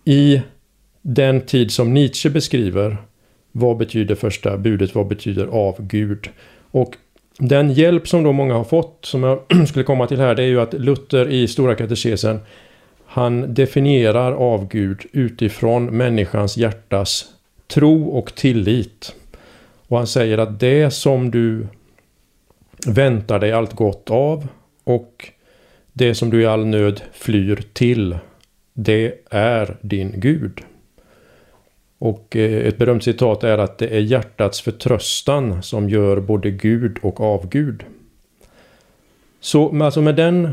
I 0.04 0.40
den 1.02 1.40
tid 1.40 1.70
som 1.70 1.94
Nietzsche 1.94 2.30
beskriver. 2.30 2.96
Vad 3.52 3.76
betyder 3.76 4.14
första 4.14 4.56
budet? 4.56 4.94
Vad 4.94 5.06
betyder 5.06 5.46
av 5.46 5.74
Gud? 5.78 6.28
Och 6.70 6.94
den 7.38 7.72
hjälp 7.72 8.08
som 8.08 8.22
då 8.22 8.32
många 8.32 8.54
har 8.54 8.64
fått, 8.64 8.98
som 9.02 9.22
jag 9.22 9.40
skulle 9.68 9.84
komma 9.84 10.06
till 10.06 10.20
här, 10.20 10.34
det 10.34 10.42
är 10.42 10.46
ju 10.46 10.60
att 10.60 10.72
Luther 10.72 11.28
i 11.28 11.48
Stora 11.48 11.74
katekesen 11.74 12.40
han 13.06 13.54
definierar 13.54 14.32
avgud 14.32 15.00
utifrån 15.12 15.84
människans 15.84 16.56
hjärtas 16.56 17.24
tro 17.66 18.08
och 18.08 18.34
tillit. 18.34 19.14
Och 19.88 19.98
han 19.98 20.06
säger 20.06 20.38
att 20.38 20.60
det 20.60 20.90
som 20.90 21.30
du 21.30 21.66
väntar 22.86 23.38
dig 23.38 23.52
allt 23.52 23.72
gott 23.72 24.10
av 24.10 24.48
och 24.84 25.30
det 25.92 26.14
som 26.14 26.30
du 26.30 26.42
i 26.42 26.46
all 26.46 26.66
nöd 26.66 27.00
flyr 27.12 27.64
till, 27.72 28.18
det 28.72 29.14
är 29.30 29.76
din 29.80 30.12
Gud. 30.16 30.60
Och 31.98 32.36
eh, 32.36 32.66
ett 32.66 32.78
berömt 32.78 33.04
citat 33.04 33.44
är 33.44 33.58
att 33.58 33.78
det 33.78 33.88
är 33.88 34.00
hjärtats 34.00 34.60
förtröstan 34.60 35.62
som 35.62 35.88
gör 35.88 36.20
både 36.20 36.50
Gud 36.50 36.98
och 37.02 37.20
avgud. 37.20 37.84
Så 39.40 39.82
alltså 39.82 40.02
med 40.02 40.16
den, 40.16 40.52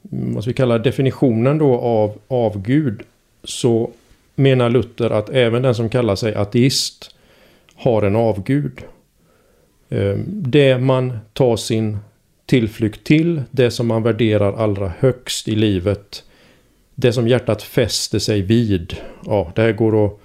vad 0.00 0.46
vi 0.46 0.52
kallar 0.52 0.78
definitionen 0.78 1.58
då 1.58 1.74
av 1.74 2.18
avgud, 2.28 3.02
så 3.44 3.90
menar 4.34 4.70
Luther 4.70 5.10
att 5.10 5.28
även 5.30 5.62
den 5.62 5.74
som 5.74 5.88
kallar 5.88 6.16
sig 6.16 6.34
ateist 6.34 7.14
har 7.82 8.02
en 8.02 8.16
avgud. 8.16 8.82
Eh, 9.88 10.16
det 10.26 10.78
man 10.78 11.18
tar 11.32 11.56
sin 11.56 11.98
tillflykt 12.46 13.04
till, 13.04 13.42
det 13.50 13.70
som 13.70 13.86
man 13.86 14.02
värderar 14.02 14.52
allra 14.52 14.92
högst 14.98 15.48
i 15.48 15.54
livet. 15.54 16.24
Det 16.94 17.12
som 17.12 17.28
hjärtat 17.28 17.62
fäster 17.62 18.18
sig 18.18 18.42
vid. 18.42 18.96
Ja, 19.26 19.52
det 19.54 19.62
här 19.62 19.72
går 19.72 20.06
att 20.06 20.18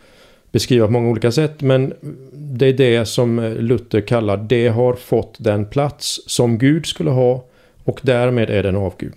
beskriva 0.52 0.86
på 0.86 0.92
många 0.92 1.10
olika 1.10 1.32
sätt 1.32 1.62
men 1.62 1.94
det 2.34 2.66
är 2.66 2.74
det 2.74 3.06
som 3.06 3.56
Luther 3.60 4.02
kallar 4.02 4.38
det 4.38 4.68
har 4.68 4.94
fått 4.94 5.36
den 5.40 5.66
plats 5.66 6.20
som 6.28 6.58
Gud 6.58 6.86
skulle 6.86 7.10
ha 7.10 7.46
och 7.84 8.00
därmed 8.04 8.50
är 8.50 8.64
den 8.64 8.76
avgud. 8.76 9.14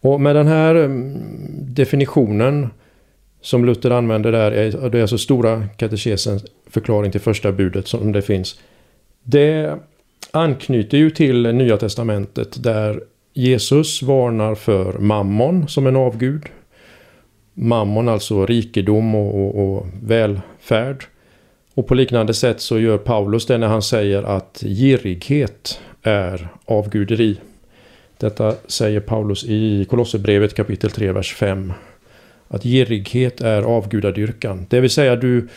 Och 0.00 0.20
med 0.20 0.36
den 0.36 0.46
här 0.46 0.74
mm, 0.74 1.18
definitionen 1.58 2.70
som 3.42 3.64
Luther 3.64 3.90
använder 3.90 4.32
där, 4.32 4.50
det 4.90 4.98
är 4.98 5.02
alltså 5.02 5.18
stora 5.18 5.68
katekesens 5.76 6.44
förklaring 6.70 7.12
till 7.12 7.20
första 7.20 7.52
budet 7.52 7.88
som 7.88 8.12
det 8.12 8.22
finns. 8.22 8.60
Det 9.22 9.78
anknyter 10.30 10.98
ju 10.98 11.10
till 11.10 11.54
Nya 11.54 11.76
Testamentet 11.76 12.62
där 12.62 13.02
Jesus 13.32 14.02
varnar 14.02 14.54
för 14.54 14.98
mammon 14.98 15.68
som 15.68 15.86
en 15.86 15.96
avgud. 15.96 16.42
Mammon 17.54 18.08
alltså 18.08 18.46
rikedom 18.46 19.14
och, 19.14 19.34
och, 19.34 19.76
och 19.76 19.86
välfärd. 20.02 21.04
Och 21.74 21.86
på 21.86 21.94
liknande 21.94 22.34
sätt 22.34 22.60
så 22.60 22.78
gör 22.78 22.98
Paulus 22.98 23.46
det 23.46 23.58
när 23.58 23.66
han 23.66 23.82
säger 23.82 24.22
att 24.22 24.62
girighet 24.66 25.80
är 26.02 26.48
avguderi. 26.64 27.36
Detta 28.18 28.54
säger 28.66 29.00
Paulus 29.00 29.44
i 29.44 29.86
Kolosserbrevet 29.90 30.54
kapitel 30.54 30.90
3, 30.90 31.12
vers 31.12 31.34
5. 31.34 31.72
Att 32.52 32.62
girighet 32.62 33.40
är 33.40 33.62
avgudadyrkan. 33.62 34.66
Det 34.68 34.80
vill 34.80 34.90
säga 34.90 35.16
du, 35.16 35.48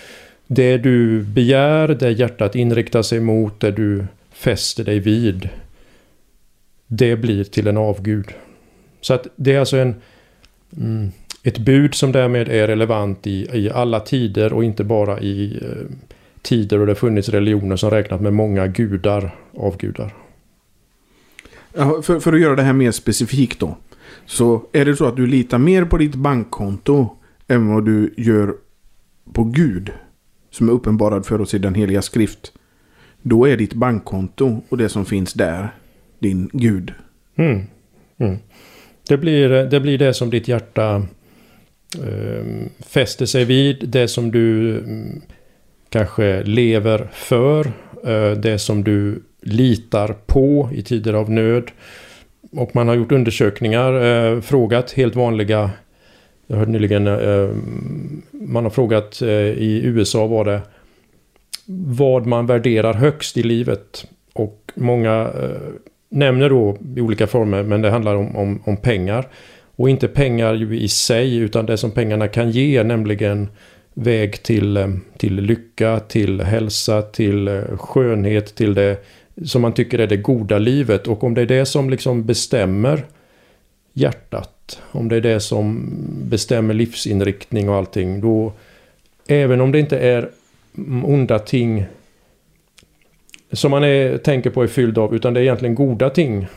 det 0.48 0.78
du 0.78 1.24
begär, 1.24 1.88
det 1.88 2.12
hjärtat 2.12 2.56
inriktar 2.56 3.02
sig 3.02 3.20
mot, 3.20 3.60
det 3.60 3.72
du 3.72 4.06
fäster 4.32 4.84
dig 4.84 5.00
vid. 5.00 5.50
Det 6.88 7.16
blir 7.16 7.44
till 7.44 7.68
en 7.68 7.78
avgud. 7.78 8.26
Så 9.02 9.14
att 9.14 9.28
det 9.36 9.54
är 9.54 9.60
alltså 9.60 9.78
en, 9.78 9.96
mm, 10.78 11.12
ett 11.44 11.58
bud 11.58 11.96
som 11.96 12.12
därmed 12.12 12.50
är 12.50 12.68
relevant 12.68 13.28
i, 13.28 13.50
i 13.54 13.70
alla 13.70 14.00
tider 14.00 14.54
och 14.54 14.64
inte 14.64 14.84
bara 14.84 15.20
i 15.20 15.60
eh, 15.62 15.96
tider 16.42 16.78
då 16.78 16.86
det 16.86 16.96
funnits 16.96 17.30
religioner 17.30 17.76
som 17.76 17.92
räknat 17.92 18.22
med 18.22 18.34
många 18.34 18.68
gudar, 18.68 19.36
avgudar. 19.58 20.14
För, 22.04 22.20
för 22.20 22.34
att 22.34 22.42
göra 22.42 22.56
det 22.56 22.64
här 22.64 22.74
mer 22.74 22.92
specifikt 22.92 23.60
då. 23.60 23.78
Så 24.26 24.66
är 24.72 24.86
det 24.86 24.96
så 24.96 25.06
att 25.06 25.16
du 25.16 25.28
litar 25.28 25.58
mer 25.58 25.86
på 25.86 25.98
ditt 25.98 26.16
bankkonto 26.16 27.10
än 27.48 27.68
vad 27.68 27.86
du 27.86 28.14
gör 28.18 28.56
på 29.34 29.44
Gud 29.44 29.92
som 30.52 30.70
är 30.70 30.74
uppenbarad 30.74 31.26
för 31.26 31.42
oss 31.42 31.54
i 31.54 31.58
den 31.58 31.76
heliga 31.76 32.02
skrift. 32.02 32.52
Då 33.22 33.48
är 33.48 33.58
ditt 33.58 33.74
bankkonto 33.74 34.62
och 34.70 34.78
det 34.78 34.90
som 34.90 35.06
finns 35.06 35.34
där 35.34 35.70
din 36.20 36.50
Gud. 36.54 36.94
Mm. 37.36 37.62
Mm. 38.18 38.38
Det, 39.08 39.18
blir, 39.18 39.50
det 39.50 39.80
blir 39.80 39.98
det 39.98 40.14
som 40.14 40.30
ditt 40.30 40.48
hjärta 40.48 40.96
eh, 42.04 42.46
fäster 42.80 43.26
sig 43.26 43.46
vid. 43.46 43.90
Det 43.90 44.08
som 44.08 44.32
du 44.32 44.78
mm, 44.78 45.22
kanske 45.90 46.44
lever 46.44 47.10
för. 47.14 47.66
Eh, 48.06 48.32
det 48.32 48.60
som 48.60 48.84
du 48.84 49.24
litar 49.42 50.14
på 50.26 50.70
i 50.74 50.82
tider 50.82 51.14
av 51.14 51.32
nöd. 51.32 51.72
Och 52.58 52.76
man 52.76 52.88
har 52.88 52.96
gjort 52.96 53.12
undersökningar, 53.12 53.94
eh, 53.94 54.42
frågat 54.42 54.92
helt 54.92 55.16
vanliga 55.16 55.72
jag 56.48 56.58
hörde 56.58 56.72
nyligen, 56.72 57.08
eh, 57.08 57.50
man 58.32 58.64
har 58.64 58.70
frågat 58.70 59.22
eh, 59.22 59.30
i 59.30 59.82
USA 59.84 60.28
var 60.28 60.46
det 60.46 60.62
vad 61.66 62.26
man 62.26 62.46
värderar 62.46 62.94
högst 62.94 63.38
i 63.38 63.44
livet. 63.44 64.06
Och 64.34 64.72
många 64.76 65.22
eh, 65.22 65.74
nämner 66.10 66.50
då 66.50 66.78
i 66.96 67.02
olika 67.02 67.28
former, 67.28 67.64
men 67.64 67.82
det 67.82 67.90
handlar 67.90 68.16
om, 68.16 68.36
om, 68.36 68.62
om 68.66 68.78
pengar. 68.78 69.28
Och 69.76 69.90
inte 69.90 70.08
pengar 70.08 70.54
ju 70.54 70.80
i 70.80 70.88
sig, 70.88 71.38
utan 71.38 71.66
det 71.66 71.78
som 71.78 71.92
pengarna 71.92 72.28
kan 72.28 72.52
ge, 72.52 72.84
nämligen 72.84 73.50
väg 73.94 74.44
till, 74.44 74.78
eh, 74.78 74.88
till 75.18 75.36
lycka, 75.36 76.00
till 76.00 76.42
hälsa, 76.42 77.02
till 77.02 77.48
eh, 77.48 77.62
skönhet, 77.78 78.56
till 78.56 78.74
det 78.74 78.98
som 79.44 79.62
man 79.62 79.74
tycker 79.74 80.00
är 80.00 80.08
det 80.08 80.18
goda 80.18 80.58
livet. 80.58 81.08
Och 81.08 81.24
om 81.24 81.34
det 81.34 81.42
är 81.42 81.46
det 81.46 81.66
som 81.66 81.90
liksom 81.90 82.26
bestämmer 82.26 83.06
hjärtat, 83.94 84.82
om 84.92 85.10
det 85.10 85.16
är 85.16 85.22
det 85.22 85.40
som 85.40 85.92
bestämmer 86.24 86.74
livsinriktning 86.74 87.70
och 87.70 87.76
allting, 87.76 88.22
då 88.22 88.54
även 89.28 89.62
om 89.62 89.72
det 89.72 89.80
inte 89.80 89.98
är 89.98 90.30
onda 91.04 91.40
ting 91.40 91.86
som 93.52 93.72
man 93.72 93.84
är, 93.84 94.18
tänker 94.18 94.50
på 94.50 94.64
är 94.64 94.68
fylld 94.68 94.98
av, 94.98 95.16
utan 95.16 95.34
det 95.34 95.40
är 95.40 95.42
egentligen 95.42 95.76
goda 95.76 96.10
ting. 96.10 96.48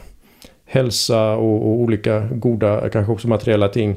Hälsa 0.65 1.33
och, 1.33 1.63
och 1.63 1.81
olika 1.81 2.29
goda, 2.33 2.89
kanske 2.89 3.13
också 3.13 3.29
materiella 3.29 3.69
ting. 3.69 3.97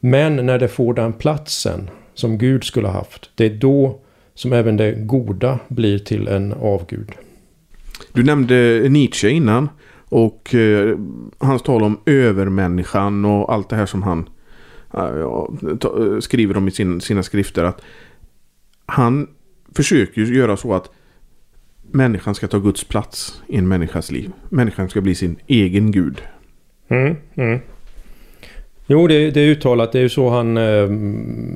Men 0.00 0.36
när 0.36 0.58
det 0.58 0.68
får 0.68 0.94
den 0.94 1.12
platsen 1.12 1.90
som 2.14 2.38
Gud 2.38 2.64
skulle 2.64 2.88
ha 2.88 2.94
haft, 2.94 3.30
det 3.34 3.44
är 3.44 3.50
då 3.50 3.98
som 4.34 4.52
även 4.52 4.76
det 4.76 4.92
goda 4.92 5.58
blir 5.68 5.98
till 5.98 6.28
en 6.28 6.52
avgud. 6.52 7.08
Du 8.12 8.22
nämnde 8.22 8.86
Nietzsche 8.88 9.28
innan 9.28 9.68
och 10.10 10.54
eh, 10.54 10.98
hans 11.38 11.62
tal 11.62 11.82
om 11.82 12.00
övermänniskan 12.06 13.24
och 13.24 13.52
allt 13.52 13.68
det 13.68 13.76
här 13.76 13.86
som 13.86 14.02
han 14.02 14.28
eh, 14.94 15.76
ta, 15.80 16.04
eh, 16.06 16.20
skriver 16.20 16.56
om 16.56 16.68
i 16.68 16.70
sin, 16.70 17.00
sina 17.00 17.22
skrifter. 17.22 17.64
att 17.64 17.80
Han 18.86 19.26
försöker 19.74 20.20
göra 20.20 20.56
så 20.56 20.74
att 20.74 20.90
människan 21.90 22.34
ska 22.34 22.48
ta 22.48 22.58
Guds 22.58 22.84
plats 22.84 23.42
i 23.46 23.56
en 23.56 23.68
människas 23.68 24.10
liv. 24.10 24.30
Människan 24.48 24.88
ska 24.88 25.00
bli 25.00 25.14
sin 25.14 25.36
egen 25.46 25.90
gud. 25.90 26.22
Mm, 26.88 27.16
mm. 27.34 27.60
Jo, 28.86 29.06
det, 29.06 29.30
det, 29.30 29.40
är 29.40 29.48
uttalat. 29.48 29.92
Det 29.92 29.98
är 29.98 30.02
ju 30.02 30.08
så 30.08 30.30
han 30.30 30.56
eh, 30.56 30.88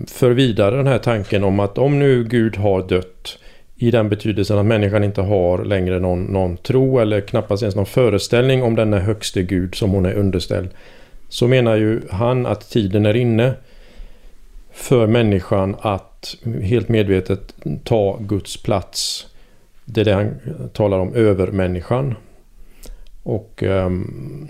för 0.06 0.30
vidare 0.30 0.76
den 0.76 0.86
här 0.86 0.98
tanken 0.98 1.44
om 1.44 1.60
att 1.60 1.78
om 1.78 1.98
nu 1.98 2.24
Gud 2.24 2.56
har 2.56 2.88
dött 2.88 3.38
i 3.76 3.90
den 3.90 4.08
betydelsen 4.08 4.58
att 4.58 4.66
människan 4.66 5.04
inte 5.04 5.20
har 5.20 5.64
längre 5.64 6.00
någon, 6.00 6.24
någon 6.24 6.56
tro 6.56 6.98
eller 6.98 7.20
knappast 7.20 7.62
ens 7.62 7.76
någon 7.76 7.86
föreställning 7.86 8.62
om 8.62 8.76
denna 8.76 8.98
högste 8.98 9.42
Gud 9.42 9.74
som 9.74 9.90
hon 9.90 10.06
är 10.06 10.14
underställd. 10.14 10.68
Så 11.28 11.48
menar 11.48 11.76
ju 11.76 12.00
han 12.10 12.46
att 12.46 12.70
tiden 12.70 13.06
är 13.06 13.16
inne 13.16 13.54
för 14.72 15.06
människan 15.06 15.76
att 15.80 16.36
helt 16.62 16.88
medvetet 16.88 17.54
ta 17.84 18.18
Guds 18.20 18.62
plats. 18.62 19.26
Det 19.84 20.00
är 20.00 20.04
det 20.04 20.12
han 20.12 20.34
talar 20.72 20.98
om, 20.98 21.14
övermänniskan. 21.14 22.14
Och 23.22 23.62
um, 23.62 24.48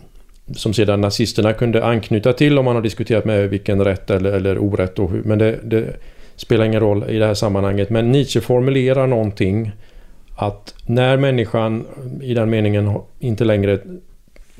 som 0.53 0.75
sedan 0.75 1.01
nazisterna 1.01 1.53
kunde 1.53 1.85
anknyta 1.85 2.33
till 2.33 2.59
om 2.59 2.65
man 2.65 2.75
har 2.75 2.83
diskuterat 2.83 3.25
med 3.25 3.51
vilken 3.51 3.85
rätt 3.85 4.11
eller, 4.11 4.33
eller 4.33 4.59
orätt. 4.59 4.99
Och 4.99 5.11
hur, 5.11 5.23
men 5.23 5.39
det, 5.39 5.59
det, 5.63 5.97
spelar 6.37 6.65
ingen 6.65 6.81
roll 6.81 7.05
i 7.11 7.19
det 7.19 7.27
här 7.27 7.35
sammanhanget. 7.35 7.91
Men 7.91 8.13
Nietzsche 8.13 8.41
formulerar 8.41 9.07
någonting 9.07 9.73
att 10.37 10.75
när 10.87 11.17
människan 11.17 11.87
i 12.23 12.35
den 12.35 12.51
meningen 12.51 12.99
inte 13.19 13.45
längre 13.45 13.79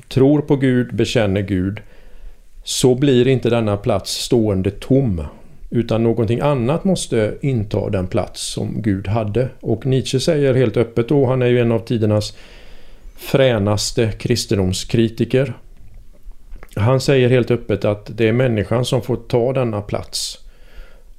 tror 0.09 0.41
på 0.41 0.55
Gud, 0.55 0.95
bekänner 0.95 1.41
Gud 1.41 1.81
så 2.63 2.95
blir 2.95 3.27
inte 3.27 3.49
denna 3.49 3.77
plats 3.77 4.11
stående 4.11 4.71
tom. 4.71 5.23
Utan 5.69 6.03
någonting 6.03 6.39
annat 6.39 6.83
måste 6.83 7.33
inta 7.41 7.89
den 7.89 8.07
plats 8.07 8.53
som 8.53 8.81
Gud 8.81 9.07
hade. 9.07 9.49
Och 9.59 9.85
Nietzsche 9.85 10.19
säger 10.19 10.53
helt 10.53 10.77
öppet 10.77 11.09
då, 11.09 11.25
han 11.25 11.41
är 11.41 11.47
ju 11.47 11.59
en 11.59 11.71
av 11.71 11.79
tidernas 11.79 12.37
fränaste 13.15 14.11
kristendomskritiker. 14.11 15.53
Han 16.75 17.01
säger 17.01 17.29
helt 17.29 17.51
öppet 17.51 17.85
att 17.85 18.17
det 18.17 18.27
är 18.27 18.33
människan 18.33 18.85
som 18.85 19.01
får 19.01 19.15
ta 19.15 19.53
denna 19.53 19.81
plats. 19.81 20.37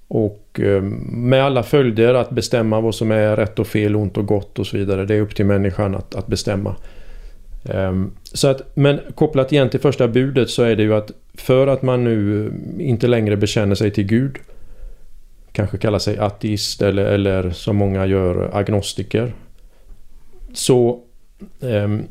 Och 0.09 0.46
Eh, 0.61 0.83
med 1.11 1.45
alla 1.45 1.63
följder 1.63 2.15
att 2.15 2.31
bestämma 2.31 2.81
vad 2.81 2.95
som 2.95 3.11
är 3.11 3.37
rätt 3.37 3.59
och 3.59 3.67
fel, 3.67 3.97
ont 3.97 4.17
och 4.17 4.27
gott 4.27 4.59
och 4.59 4.67
så 4.67 4.77
vidare. 4.77 5.05
Det 5.05 5.15
är 5.15 5.21
upp 5.21 5.35
till 5.35 5.47
människan 5.47 5.95
att, 5.95 6.15
att 6.15 6.27
bestämma. 6.27 6.77
Ehm, 7.65 8.13
så 8.23 8.49
att, 8.49 8.63
men 8.75 9.01
kopplat 9.15 9.53
igen 9.53 9.71
till 9.71 9.81
första 9.81 10.09
budet 10.09 10.51
så 10.51 10.63
är 10.63 10.77
det 10.77 10.83
ju 10.83 10.95
att 10.95 11.11
för 11.35 11.67
att 11.67 11.83
man 11.83 12.05
nu 12.05 12.53
inte 12.79 13.07
längre 13.07 13.37
bekänner 13.37 13.75
sig 13.75 13.91
till 13.91 14.07
Gud 14.07 14.39
kanske 15.53 15.79
kallar 15.79 15.99
sig 15.99 16.19
ateist 16.19 16.83
eller, 16.83 17.05
eller 17.05 17.51
som 17.51 17.77
många 17.77 18.07
gör 18.07 18.51
agnostiker 18.53 19.33
så, 20.53 21.01
ehm, 21.61 22.03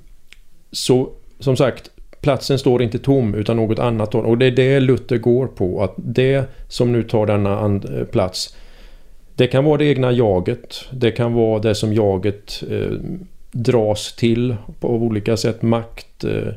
så 0.71 1.10
som 1.39 1.58
sagt 1.58 1.89
platsen 2.25 2.59
står 2.59 2.81
inte 2.81 2.99
tom 2.99 3.35
utan 3.35 3.57
något 3.57 3.79
annat. 3.79 4.15
Och 4.15 4.38
det 4.38 4.45
är 4.45 4.51
det 4.51 4.79
Luther 4.79 5.17
går 5.17 5.47
på. 5.47 5.83
Att 5.83 5.93
det 5.97 6.45
som 6.67 6.91
nu 6.91 7.03
tar 7.03 7.25
denna 7.25 7.79
eh, 7.99 8.05
plats 8.05 8.55
det 9.35 9.47
kan 9.47 9.63
vara 9.63 9.77
det 9.77 9.85
egna 9.85 10.11
jaget. 10.11 10.85
Det 10.91 11.11
kan 11.11 11.33
vara 11.33 11.59
det 11.59 11.75
som 11.75 11.93
jaget 11.93 12.63
eh, 12.71 12.97
dras 13.51 14.15
till 14.15 14.55
på 14.79 14.89
olika 14.89 15.38
sätt. 15.38 15.61
Makt, 15.61 16.23
eh, 16.23 16.53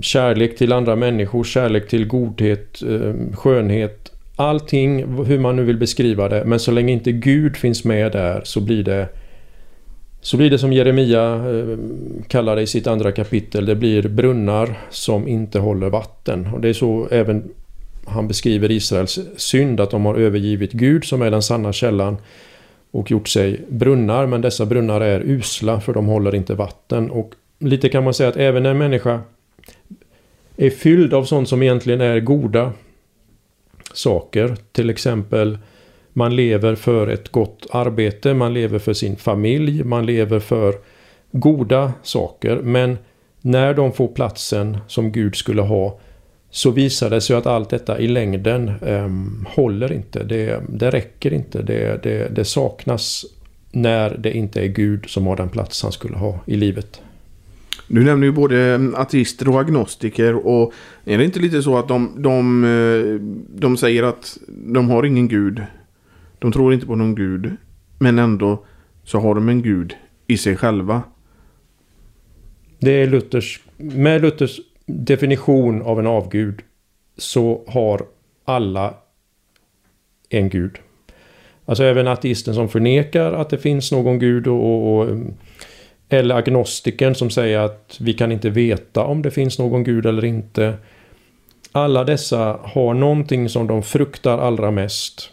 kärlek 0.00 0.56
till 0.56 0.72
andra 0.72 0.96
människor, 0.96 1.44
kärlek 1.44 1.88
till 1.88 2.06
godhet, 2.06 2.82
eh, 2.82 3.14
skönhet. 3.34 4.12
Allting, 4.36 5.24
hur 5.24 5.38
man 5.38 5.56
nu 5.56 5.64
vill 5.64 5.76
beskriva 5.76 6.28
det. 6.28 6.44
Men 6.44 6.60
så 6.60 6.70
länge 6.70 6.92
inte 6.92 7.12
Gud 7.12 7.56
finns 7.56 7.84
med 7.84 8.12
där 8.12 8.40
så 8.44 8.60
blir 8.60 8.84
det 8.84 9.08
så 10.26 10.36
blir 10.36 10.50
det 10.50 10.58
som 10.58 10.72
Jeremia 10.72 11.34
eh, 11.34 11.78
kallar 12.28 12.56
det 12.56 12.62
i 12.62 12.66
sitt 12.66 12.86
andra 12.86 13.12
kapitel. 13.12 13.66
Det 13.66 13.74
blir 13.74 14.08
brunnar 14.08 14.78
som 14.90 15.28
inte 15.28 15.58
håller 15.58 15.90
vatten. 15.90 16.46
Och 16.54 16.60
det 16.60 16.68
är 16.68 16.72
så 16.72 17.08
även 17.10 17.44
han 18.06 18.28
beskriver 18.28 18.70
Israels 18.70 19.18
synd. 19.36 19.80
Att 19.80 19.90
de 19.90 20.06
har 20.06 20.14
övergivit 20.14 20.72
Gud 20.72 21.04
som 21.04 21.22
är 21.22 21.30
den 21.30 21.42
sanna 21.42 21.72
källan. 21.72 22.16
Och 22.90 23.10
gjort 23.10 23.28
sig 23.28 23.60
brunnar. 23.68 24.26
Men 24.26 24.40
dessa 24.40 24.66
brunnar 24.66 25.00
är 25.00 25.20
usla 25.20 25.80
för 25.80 25.94
de 25.94 26.06
håller 26.06 26.34
inte 26.34 26.54
vatten. 26.54 27.10
Och 27.10 27.32
lite 27.58 27.88
kan 27.88 28.04
man 28.04 28.14
säga 28.14 28.28
att 28.28 28.36
även 28.36 28.62
när 28.62 28.70
en 28.70 28.78
människa 28.78 29.20
är 30.56 30.70
fylld 30.70 31.14
av 31.14 31.24
sånt 31.24 31.48
som 31.48 31.62
egentligen 31.62 32.00
är 32.00 32.20
goda 32.20 32.72
saker. 33.92 34.56
Till 34.72 34.90
exempel 34.90 35.58
man 36.16 36.36
lever 36.36 36.74
för 36.74 37.06
ett 37.06 37.28
gott 37.28 37.66
arbete, 37.70 38.34
man 38.34 38.54
lever 38.54 38.78
för 38.78 38.92
sin 38.92 39.16
familj, 39.16 39.84
man 39.84 40.06
lever 40.06 40.40
för 40.40 40.74
goda 41.32 41.92
saker. 42.02 42.56
Men 42.62 42.98
när 43.40 43.74
de 43.74 43.92
får 43.92 44.08
platsen 44.08 44.78
som 44.86 45.12
Gud 45.12 45.36
skulle 45.36 45.62
ha 45.62 45.98
så 46.50 46.70
visar 46.70 47.10
det 47.10 47.20
sig 47.20 47.36
att 47.36 47.46
allt 47.46 47.70
detta 47.70 47.98
i 47.98 48.08
längden 48.08 48.68
eh, 48.68 49.10
håller 49.54 49.92
inte. 49.92 50.24
Det, 50.24 50.62
det 50.68 50.90
räcker 50.90 51.32
inte. 51.32 51.62
Det, 51.62 52.02
det, 52.02 52.28
det, 52.36 52.44
saknas 52.44 53.24
när 53.72 54.16
det 54.18 54.36
inte 54.36 54.62
är 54.62 54.68
Gud 54.68 55.08
som 55.08 55.26
har 55.26 55.36
den 55.36 55.48
plats 55.48 55.82
han 55.82 55.92
skulle 55.92 56.16
ha 56.16 56.40
i 56.46 56.56
livet. 56.56 57.00
Du 57.88 58.04
nämner 58.04 58.26
ju 58.26 58.32
både 58.32 58.74
ehm, 58.74 58.94
ateister 58.94 59.48
och 59.48 59.60
agnostiker. 59.60 60.46
Och 60.46 60.72
är 61.04 61.18
det 61.18 61.24
inte 61.24 61.40
lite 61.40 61.62
så 61.62 61.78
att 61.78 61.88
de, 61.88 62.22
de, 62.22 62.64
eh, 62.64 63.20
de 63.60 63.76
säger 63.76 64.02
att 64.02 64.38
de 64.48 64.90
har 64.90 65.04
ingen 65.06 65.28
gud? 65.28 65.62
De 66.38 66.52
tror 66.52 66.74
inte 66.74 66.86
på 66.86 66.96
någon 66.96 67.14
gud. 67.14 67.56
Men 67.98 68.18
ändå 68.18 68.64
så 69.04 69.18
har 69.18 69.34
de 69.34 69.48
en 69.48 69.62
gud 69.62 69.94
i 70.26 70.36
sig 70.36 70.56
själva. 70.56 71.02
Det 72.78 73.02
är 73.02 73.06
Luthers, 73.06 73.60
med 73.76 74.22
Luthers 74.22 74.60
definition 74.86 75.82
av 75.82 75.98
en 75.98 76.06
avgud 76.06 76.62
så 77.16 77.64
har 77.68 78.06
alla 78.44 78.94
en 80.28 80.48
gud. 80.48 80.78
Alltså 81.64 81.84
även 81.84 82.08
ateisten 82.08 82.54
som 82.54 82.68
förnekar 82.68 83.32
att 83.32 83.50
det 83.50 83.58
finns 83.58 83.92
någon 83.92 84.18
gud 84.18 84.46
och, 84.46 84.64
och, 84.64 84.96
och 84.96 85.10
um, 85.10 85.34
eller 86.08 86.34
agnostiken 86.34 87.14
som 87.14 87.30
säger 87.30 87.58
att 87.58 87.96
vi 88.00 88.12
kan 88.12 88.32
inte 88.32 88.50
veta 88.50 89.04
om 89.04 89.22
det 89.22 89.30
finns 89.30 89.58
någon 89.58 89.84
gud 89.84 90.06
eller 90.06 90.24
inte. 90.24 90.74
Alla 91.72 92.04
dessa 92.04 92.60
har 92.62 92.94
någonting 92.94 93.48
som 93.48 93.66
de 93.66 93.82
fruktar 93.82 94.38
allra 94.38 94.70
mest 94.70 95.30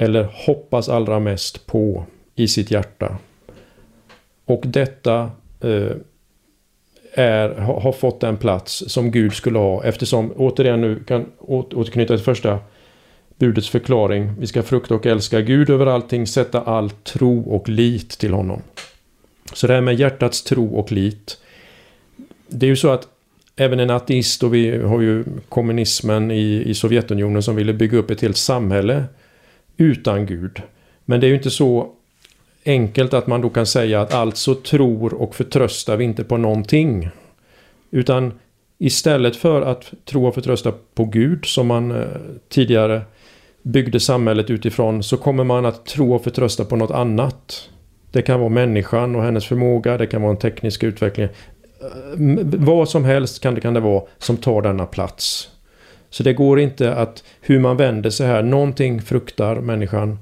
eller 0.00 0.28
hoppas 0.32 0.88
allra 0.88 1.20
mest 1.20 1.66
på 1.66 2.04
i 2.34 2.48
sitt 2.48 2.70
hjärta. 2.70 3.18
Och 4.44 4.62
detta 4.66 5.30
eh, 5.60 5.92
är, 7.12 7.48
har 7.54 7.92
fått 7.92 8.20
den 8.20 8.36
plats 8.36 8.84
som 8.86 9.10
Gud 9.10 9.32
skulle 9.32 9.58
ha 9.58 9.84
eftersom, 9.84 10.32
återigen 10.36 10.80
nu 10.80 11.04
kan 11.04 11.26
återknyta 11.38 12.16
till 12.16 12.24
första 12.24 12.58
budets 13.38 13.68
förklaring. 13.68 14.32
Vi 14.38 14.46
ska 14.46 14.62
frukta 14.62 14.94
och 14.94 15.06
älska 15.06 15.40
Gud 15.40 15.70
över 15.70 15.86
allting, 15.86 16.26
sätta 16.26 16.60
all 16.60 16.90
tro 16.90 17.40
och 17.40 17.68
lit 17.68 18.10
till 18.10 18.32
honom. 18.32 18.62
Så 19.52 19.66
det 19.66 19.74
här 19.74 19.80
med 19.80 19.94
hjärtats 19.94 20.42
tro 20.42 20.74
och 20.74 20.92
lit. 20.92 21.40
Det 22.48 22.66
är 22.66 22.70
ju 22.70 22.76
så 22.76 22.90
att 22.90 23.08
även 23.56 23.80
en 23.80 23.90
ateist 23.90 24.42
och 24.42 24.54
vi 24.54 24.82
har 24.82 25.00
ju 25.00 25.24
kommunismen 25.48 26.30
i, 26.30 26.62
i 26.66 26.74
Sovjetunionen 26.74 27.42
som 27.42 27.56
ville 27.56 27.72
bygga 27.72 27.98
upp 27.98 28.10
ett 28.10 28.20
helt 28.20 28.36
samhälle 28.36 29.04
utan 29.80 30.26
Gud. 30.26 30.62
Men 31.04 31.20
det 31.20 31.26
är 31.26 31.28
ju 31.28 31.34
inte 31.34 31.50
så 31.50 31.88
enkelt 32.64 33.14
att 33.14 33.26
man 33.26 33.40
då 33.40 33.50
kan 33.50 33.66
säga 33.66 34.00
att 34.00 34.14
alltså 34.14 34.54
tror 34.54 35.14
och 35.14 35.34
förtröstar 35.34 35.96
vi 35.96 36.04
inte 36.04 36.24
på 36.24 36.36
någonting. 36.36 37.08
Utan 37.90 38.32
istället 38.78 39.36
för 39.36 39.62
att 39.62 39.92
tro 40.04 40.26
och 40.26 40.34
förtrösta 40.34 40.72
på 40.94 41.04
Gud 41.04 41.44
som 41.44 41.66
man 41.66 41.90
eh, 41.90 42.06
tidigare 42.48 43.02
byggde 43.62 44.00
samhället 44.00 44.50
utifrån 44.50 45.02
så 45.02 45.16
kommer 45.16 45.44
man 45.44 45.66
att 45.66 45.86
tro 45.86 46.14
och 46.14 46.24
förtrösta 46.24 46.64
på 46.64 46.76
något 46.76 46.90
annat. 46.90 47.68
Det 48.12 48.22
kan 48.22 48.40
vara 48.40 48.50
människan 48.50 49.16
och 49.16 49.22
hennes 49.22 49.46
förmåga, 49.46 49.98
det 49.98 50.06
kan 50.06 50.22
vara 50.22 50.32
en 50.32 50.38
teknisk 50.38 50.82
utveckling. 50.82 51.24
Eh, 51.26 51.30
vad 52.42 52.88
som 52.88 53.04
helst 53.04 53.42
kan 53.42 53.54
det, 53.54 53.60
kan 53.60 53.74
det 53.74 53.80
vara 53.80 54.02
som 54.18 54.36
tar 54.36 54.62
denna 54.62 54.86
plats. 54.86 55.50
Så 56.10 56.22
det 56.22 56.32
går 56.32 56.60
inte 56.60 56.94
att 56.94 57.24
hur 57.40 57.58
man 57.58 57.76
vänder 57.76 58.10
sig 58.10 58.26
här, 58.26 58.42
någonting 58.42 59.02
fruktar 59.02 59.56
människan, 59.56 60.18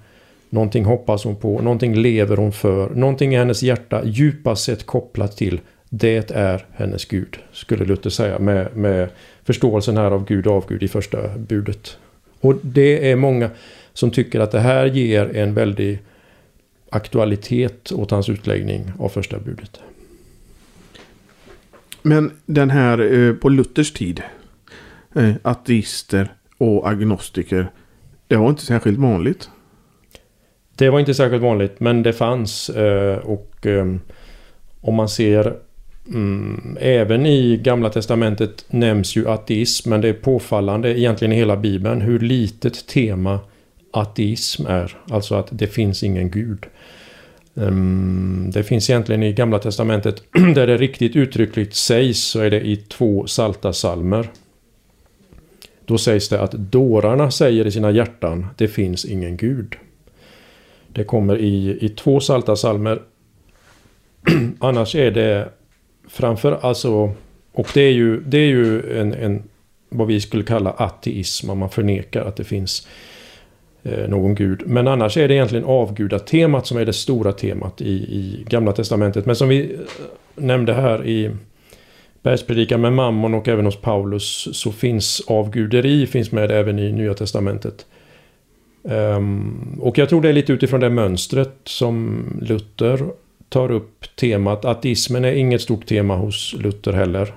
någonting 0.50 0.84
hoppas 0.84 1.24
hon 1.24 1.36
på, 1.36 1.60
någonting 1.60 1.94
lever 1.94 2.36
hon 2.36 2.52
för, 2.52 2.90
någonting 2.90 3.34
i 3.34 3.36
hennes 3.36 3.62
hjärta 3.62 4.04
djupast 4.04 4.64
sett 4.64 4.86
kopplat 4.86 5.36
till 5.36 5.60
det 5.88 6.30
är 6.30 6.66
hennes 6.72 7.04
Gud, 7.04 7.38
skulle 7.52 7.84
Luther 7.84 8.10
säga 8.10 8.38
med, 8.38 8.76
med 8.76 9.08
förståelsen 9.44 9.96
här 9.96 10.10
av 10.10 10.24
Gud 10.24 10.46
och 10.46 10.56
avgud 10.56 10.82
i 10.82 10.88
första 10.88 11.28
budet. 11.38 11.98
Och 12.40 12.54
det 12.62 13.10
är 13.10 13.16
många 13.16 13.50
som 13.92 14.10
tycker 14.10 14.40
att 14.40 14.50
det 14.50 14.60
här 14.60 14.86
ger 14.86 15.36
en 15.36 15.54
väldig 15.54 15.98
aktualitet 16.90 17.92
åt 17.92 18.10
hans 18.10 18.28
utläggning 18.28 18.92
av 18.98 19.08
första 19.08 19.38
budet. 19.38 19.80
Men 22.02 22.30
den 22.46 22.70
här 22.70 23.12
eh, 23.12 23.34
på 23.34 23.48
Luthers 23.48 23.92
tid, 23.92 24.22
eh, 25.18 25.34
ateister 25.42 26.32
och 26.58 26.88
agnostiker, 26.88 27.70
det 28.26 28.36
var 28.36 28.48
inte 28.48 28.66
särskilt 28.66 28.98
vanligt. 28.98 29.50
Det 30.76 30.90
var 30.90 31.00
inte 31.00 31.14
särskilt 31.14 31.42
vanligt, 31.42 31.80
men 31.80 32.02
det 32.02 32.12
fanns. 32.12 32.70
Eh, 32.70 33.18
och 33.18 33.66
ehm, 33.66 34.00
om 34.80 34.94
man 34.94 35.08
ser 35.08 35.56
Mm, 36.08 36.78
även 36.80 37.26
i 37.26 37.56
Gamla 37.56 37.90
Testamentet 37.90 38.64
nämns 38.68 39.16
ju 39.16 39.28
ateism, 39.28 39.90
men 39.90 40.00
det 40.00 40.08
är 40.08 40.12
påfallande 40.12 40.98
egentligen 40.98 41.32
i 41.32 41.36
hela 41.36 41.56
Bibeln 41.56 42.00
hur 42.00 42.18
litet 42.18 42.86
tema 42.86 43.40
ateism 43.90 44.66
är. 44.66 44.96
Alltså 45.10 45.34
att 45.34 45.48
det 45.50 45.66
finns 45.66 46.02
ingen 46.02 46.30
gud. 46.30 46.66
Ehm, 47.56 48.50
det 48.54 48.62
finns 48.62 48.90
egentligen 48.90 49.22
i 49.22 49.32
Gamla 49.32 49.58
Testamentet 49.58 50.22
där 50.54 50.66
det 50.66 50.76
riktigt 50.76 51.16
uttryckligt 51.16 51.74
sägs 51.74 52.18
så 52.18 52.40
är 52.40 52.50
det 52.50 52.60
i 52.60 52.76
två 52.76 53.26
salta 53.26 53.72
salmer. 53.72 54.28
Då 55.88 55.98
sägs 55.98 56.28
det 56.28 56.40
att 56.40 56.52
dårarna 56.52 57.30
säger 57.30 57.66
i 57.66 57.70
sina 57.70 57.90
hjärtan 57.90 58.46
det 58.56 58.68
finns 58.68 59.04
ingen 59.04 59.36
gud. 59.36 59.76
Det 60.88 61.04
kommer 61.04 61.38
i, 61.38 61.78
i 61.80 61.88
två 61.88 62.20
salta 62.20 62.56
salmer. 62.56 63.02
Annars 64.58 64.94
är 64.94 65.10
det 65.10 65.48
framför 66.08 66.58
alltså, 66.62 67.12
och 67.52 67.68
det 67.74 67.80
är 67.80 67.92
ju, 67.92 68.20
det 68.20 68.38
är 68.38 68.48
ju 68.48 68.98
en, 69.00 69.14
en, 69.14 69.42
vad 69.88 70.06
vi 70.06 70.20
skulle 70.20 70.44
kalla 70.44 70.70
ateism, 70.70 71.50
om 71.50 71.58
man 71.58 71.70
förnekar 71.70 72.24
att 72.24 72.36
det 72.36 72.44
finns 72.44 72.88
eh, 73.82 74.08
någon 74.08 74.34
gud. 74.34 74.62
Men 74.66 74.88
annars 74.88 75.16
är 75.16 75.28
det 75.28 75.34
egentligen 75.34 75.64
avgudatemat 75.64 76.66
som 76.66 76.78
är 76.78 76.84
det 76.84 76.92
stora 76.92 77.32
temat 77.32 77.80
i, 77.80 77.92
i 77.94 78.44
Gamla 78.48 78.72
Testamentet. 78.72 79.26
Men 79.26 79.36
som 79.36 79.48
vi 79.48 79.74
eh, 79.74 79.80
nämnde 80.34 80.72
här 80.72 81.06
i 81.06 81.30
Bergspredikan 82.22 82.80
med 82.80 82.92
Mammon 82.92 83.34
och 83.34 83.48
även 83.48 83.64
hos 83.64 83.80
Paulus 83.80 84.48
så 84.52 84.72
finns 84.72 85.22
avguderi 85.26 86.06
finns 86.06 86.32
med 86.32 86.50
även 86.50 86.78
i 86.78 86.92
Nya 86.92 87.14
Testamentet. 87.14 87.86
Um, 88.82 89.78
och 89.80 89.98
jag 89.98 90.08
tror 90.08 90.22
det 90.22 90.28
är 90.28 90.32
lite 90.32 90.52
utifrån 90.52 90.80
det 90.80 90.90
mönstret 90.90 91.54
som 91.64 92.24
Luther 92.42 93.00
tar 93.48 93.70
upp 93.70 94.16
temat 94.16 94.64
ateismen 94.64 95.24
är 95.24 95.32
inget 95.32 95.60
stort 95.60 95.86
tema 95.86 96.16
hos 96.16 96.54
Luther 96.58 96.92
heller. 96.92 97.34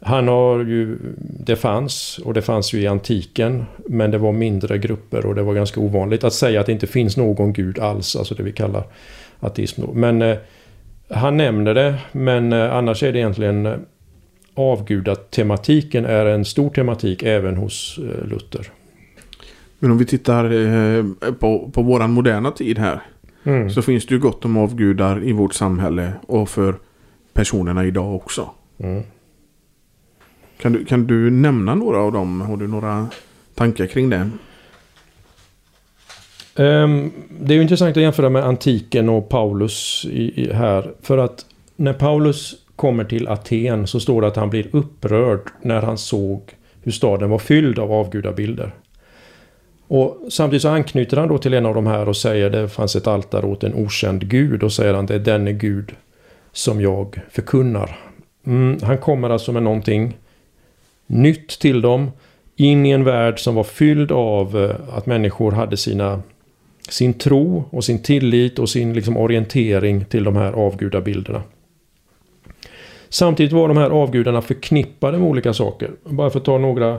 Han 0.00 0.28
har 0.28 0.58
ju, 0.58 0.98
det 1.18 1.56
fanns 1.56 2.20
och 2.24 2.34
det 2.34 2.42
fanns 2.42 2.72
ju 2.74 2.80
i 2.80 2.86
antiken 2.86 3.64
men 3.86 4.10
det 4.10 4.18
var 4.18 4.32
mindre 4.32 4.78
grupper 4.78 5.26
och 5.26 5.34
det 5.34 5.42
var 5.42 5.54
ganska 5.54 5.80
ovanligt 5.80 6.24
att 6.24 6.32
säga 6.32 6.60
att 6.60 6.66
det 6.66 6.72
inte 6.72 6.86
finns 6.86 7.16
någon 7.16 7.52
gud 7.52 7.78
alls, 7.78 8.16
alltså 8.16 8.34
det 8.34 8.42
vi 8.42 8.52
kallar 8.52 8.84
ateism. 9.40 9.82
Men 9.92 10.22
eh, 10.22 10.36
han 11.08 11.36
nämner 11.36 11.74
det 11.74 11.94
men 12.12 12.52
eh, 12.52 12.74
annars 12.74 13.02
är 13.02 13.12
det 13.12 13.18
egentligen 13.18 13.66
eh, 13.66 13.76
avgudatematiken 14.54 16.04
är 16.04 16.26
en 16.26 16.44
stor 16.44 16.70
tematik 16.70 17.22
även 17.22 17.56
hos 17.56 17.98
eh, 17.98 18.28
Luther. 18.28 18.66
Men 19.78 19.90
om 19.90 19.98
vi 19.98 20.06
tittar 20.06 20.44
eh, 20.44 21.04
på, 21.40 21.70
på 21.74 21.82
våran 21.82 22.12
moderna 22.12 22.50
tid 22.50 22.78
här. 22.78 23.00
Mm. 23.44 23.70
Så 23.70 23.82
finns 23.82 24.06
det 24.06 24.14
ju 24.14 24.20
gott 24.20 24.44
om 24.44 24.56
avgudar 24.56 25.24
i 25.24 25.32
vårt 25.32 25.54
samhälle 25.54 26.12
och 26.26 26.48
för 26.48 26.74
personerna 27.32 27.84
idag 27.84 28.14
också. 28.14 28.50
Mm. 28.78 29.02
Kan, 30.58 30.72
du, 30.72 30.84
kan 30.84 31.06
du 31.06 31.30
nämna 31.30 31.74
några 31.74 31.98
av 31.98 32.12
dem? 32.12 32.40
Har 32.40 32.56
du 32.56 32.68
några 32.68 33.06
tankar 33.54 33.86
kring 33.86 34.10
det? 34.10 34.30
Um, 36.56 37.12
det 37.40 37.54
är 37.54 37.56
ju 37.56 37.62
intressant 37.62 37.96
att 37.96 38.02
jämföra 38.02 38.28
med 38.28 38.44
antiken 38.44 39.08
och 39.08 39.28
Paulus 39.28 40.06
i, 40.10 40.42
i 40.42 40.52
här. 40.52 40.92
För 41.02 41.18
att 41.18 41.46
när 41.76 41.92
Paulus 41.92 42.54
kommer 42.76 43.04
till 43.04 43.28
Aten 43.28 43.86
så 43.86 44.00
står 44.00 44.20
det 44.20 44.26
att 44.26 44.36
han 44.36 44.50
blir 44.50 44.66
upprörd 44.72 45.40
när 45.62 45.82
han 45.82 45.98
såg 45.98 46.42
hur 46.82 46.92
staden 46.92 47.30
var 47.30 47.38
fylld 47.38 47.78
av 47.78 47.92
avgudabilder. 47.92 48.74
Och 49.88 50.18
samtidigt 50.28 50.62
så 50.62 50.68
anknyter 50.68 51.16
han 51.16 51.28
då 51.28 51.38
till 51.38 51.54
en 51.54 51.66
av 51.66 51.74
de 51.74 51.86
här 51.86 52.08
och 52.08 52.16
säger 52.16 52.50
det 52.50 52.68
fanns 52.68 52.96
ett 52.96 53.06
altare 53.06 53.46
åt 53.46 53.64
en 53.64 53.74
okänd 53.74 54.28
gud 54.28 54.62
och 54.62 54.72
säger 54.72 54.94
han 54.94 55.06
det 55.06 55.14
är 55.14 55.18
denne 55.18 55.52
gud 55.52 55.94
som 56.52 56.80
jag 56.80 57.20
förkunnar. 57.30 57.98
Mm, 58.46 58.78
han 58.82 58.98
kommer 58.98 59.30
alltså 59.30 59.52
med 59.52 59.62
någonting 59.62 60.16
nytt 61.06 61.48
till 61.48 61.80
dem 61.80 62.10
in 62.56 62.86
i 62.86 62.90
en 62.90 63.04
värld 63.04 63.38
som 63.38 63.54
var 63.54 63.64
fylld 63.64 64.12
av 64.12 64.58
eh, 64.58 64.96
att 64.96 65.06
människor 65.06 65.52
hade 65.52 65.76
sina 65.76 66.22
sin 66.88 67.14
tro 67.14 67.64
och 67.70 67.84
sin 67.84 68.02
tillit 68.02 68.58
och 68.58 68.68
sin 68.68 68.94
liksom 68.94 69.16
orientering 69.16 70.04
till 70.04 70.24
de 70.24 70.36
här 70.36 70.52
avgudabilderna. 70.52 71.42
Samtidigt 73.12 73.52
var 73.52 73.68
de 73.68 73.76
här 73.76 73.90
avgudarna 73.90 74.42
förknippade 74.42 75.18
med 75.18 75.28
olika 75.28 75.54
saker. 75.54 75.90
Bara 76.04 76.30
för 76.30 76.38
att 76.38 76.44
ta 76.44 76.58
några 76.58 76.98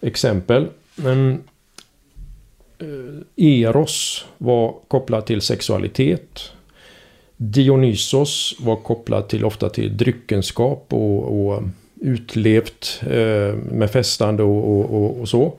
exempel. 0.00 0.66
Men 0.94 1.42
Eh, 2.78 3.46
Eros 3.46 4.24
var 4.38 4.74
kopplad 4.88 5.26
till 5.26 5.40
sexualitet. 5.40 6.52
Dionysos 7.36 8.56
var 8.60 8.76
kopplad 8.76 9.28
till 9.28 9.44
ofta 9.44 9.68
till 9.68 9.96
dryckenskap 9.96 10.86
och, 10.88 11.48
och 11.48 11.62
utlevt 12.00 13.00
eh, 13.02 13.54
med 13.54 13.90
festande 13.90 14.42
och, 14.42 14.94
och, 14.94 15.20
och, 15.20 15.28
så. 15.28 15.54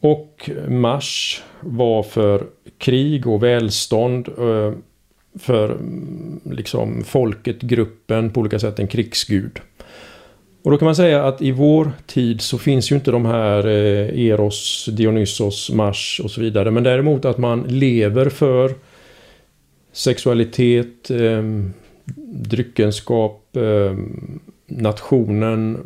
Och 0.00 0.50
Mars 0.68 1.42
var 1.60 2.02
för 2.02 2.46
krig 2.78 3.26
och 3.26 3.42
välstånd. 3.42 4.28
Eh, 4.28 4.72
för 5.38 5.78
liksom 6.50 7.04
folket, 7.04 7.60
gruppen, 7.60 8.30
på 8.30 8.40
olika 8.40 8.58
sätt 8.58 8.78
en 8.78 8.88
krigsgud. 8.88 9.60
Och 10.64 10.70
då 10.70 10.78
kan 10.78 10.86
man 10.86 10.96
säga 10.96 11.24
att 11.24 11.42
i 11.42 11.52
vår 11.52 11.92
tid 12.06 12.40
så 12.40 12.58
finns 12.58 12.92
ju 12.92 12.96
inte 12.96 13.10
de 13.10 13.26
här 13.26 13.66
eh, 13.66 14.26
Eros, 14.26 14.88
Dionysos, 14.92 15.70
Mars 15.70 16.20
och 16.24 16.30
så 16.30 16.40
vidare. 16.40 16.70
Men 16.70 16.82
däremot 16.82 17.24
att 17.24 17.38
man 17.38 17.62
lever 17.62 18.28
för 18.28 18.74
sexualitet, 19.92 21.10
eh, 21.10 21.42
dryckenskap, 22.26 23.56
eh, 23.56 23.96
nationen, 24.66 25.78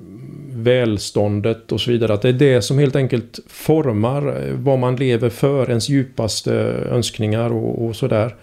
välståndet 0.52 1.72
och 1.72 1.80
så 1.80 1.90
vidare. 1.90 2.12
Att 2.12 2.22
det 2.22 2.28
är 2.28 2.32
det 2.32 2.62
som 2.62 2.78
helt 2.78 2.96
enkelt 2.96 3.38
formar 3.46 4.52
vad 4.52 4.78
man 4.78 4.96
lever 4.96 5.30
för, 5.30 5.68
ens 5.68 5.88
djupaste 5.88 6.52
önskningar 6.90 7.52
och, 7.52 7.86
och 7.86 7.96
sådär. 7.96 8.34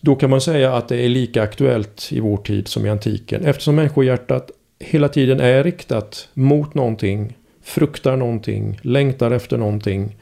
Då 0.00 0.14
kan 0.14 0.30
man 0.30 0.40
säga 0.40 0.74
att 0.74 0.88
det 0.88 0.96
är 0.96 1.08
lika 1.08 1.42
aktuellt 1.42 2.08
i 2.12 2.20
vår 2.20 2.36
tid 2.36 2.68
som 2.68 2.86
i 2.86 2.88
antiken 2.88 3.44
eftersom 3.44 3.74
människohjärtat 3.74 4.50
hela 4.78 5.08
tiden 5.08 5.40
är 5.40 5.64
riktat 5.64 6.28
mot 6.34 6.74
någonting, 6.74 7.36
fruktar 7.62 8.16
någonting, 8.16 8.78
längtar 8.82 9.30
efter 9.30 9.58
någonting. 9.58 10.16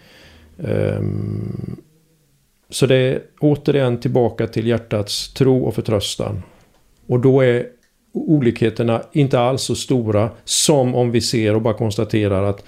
Um, 0.57 1.77
så 2.71 2.87
det 2.87 2.97
är 2.97 3.23
återigen 3.41 4.01
tillbaka 4.01 4.47
till 4.47 4.67
hjärtats 4.67 5.35
tro 5.35 5.65
och 5.65 5.75
förtröstan. 5.75 6.43
Och 7.07 7.21
då 7.21 7.41
är 7.41 7.67
olikheterna 8.13 9.03
inte 9.13 9.41
alls 9.41 9.63
så 9.63 9.75
stora 9.75 10.31
som 10.45 10.95
om 10.95 11.11
vi 11.11 11.21
ser 11.21 11.55
och 11.55 11.63
bara 11.63 11.75
konstaterar 11.75 12.43
att 12.45 12.65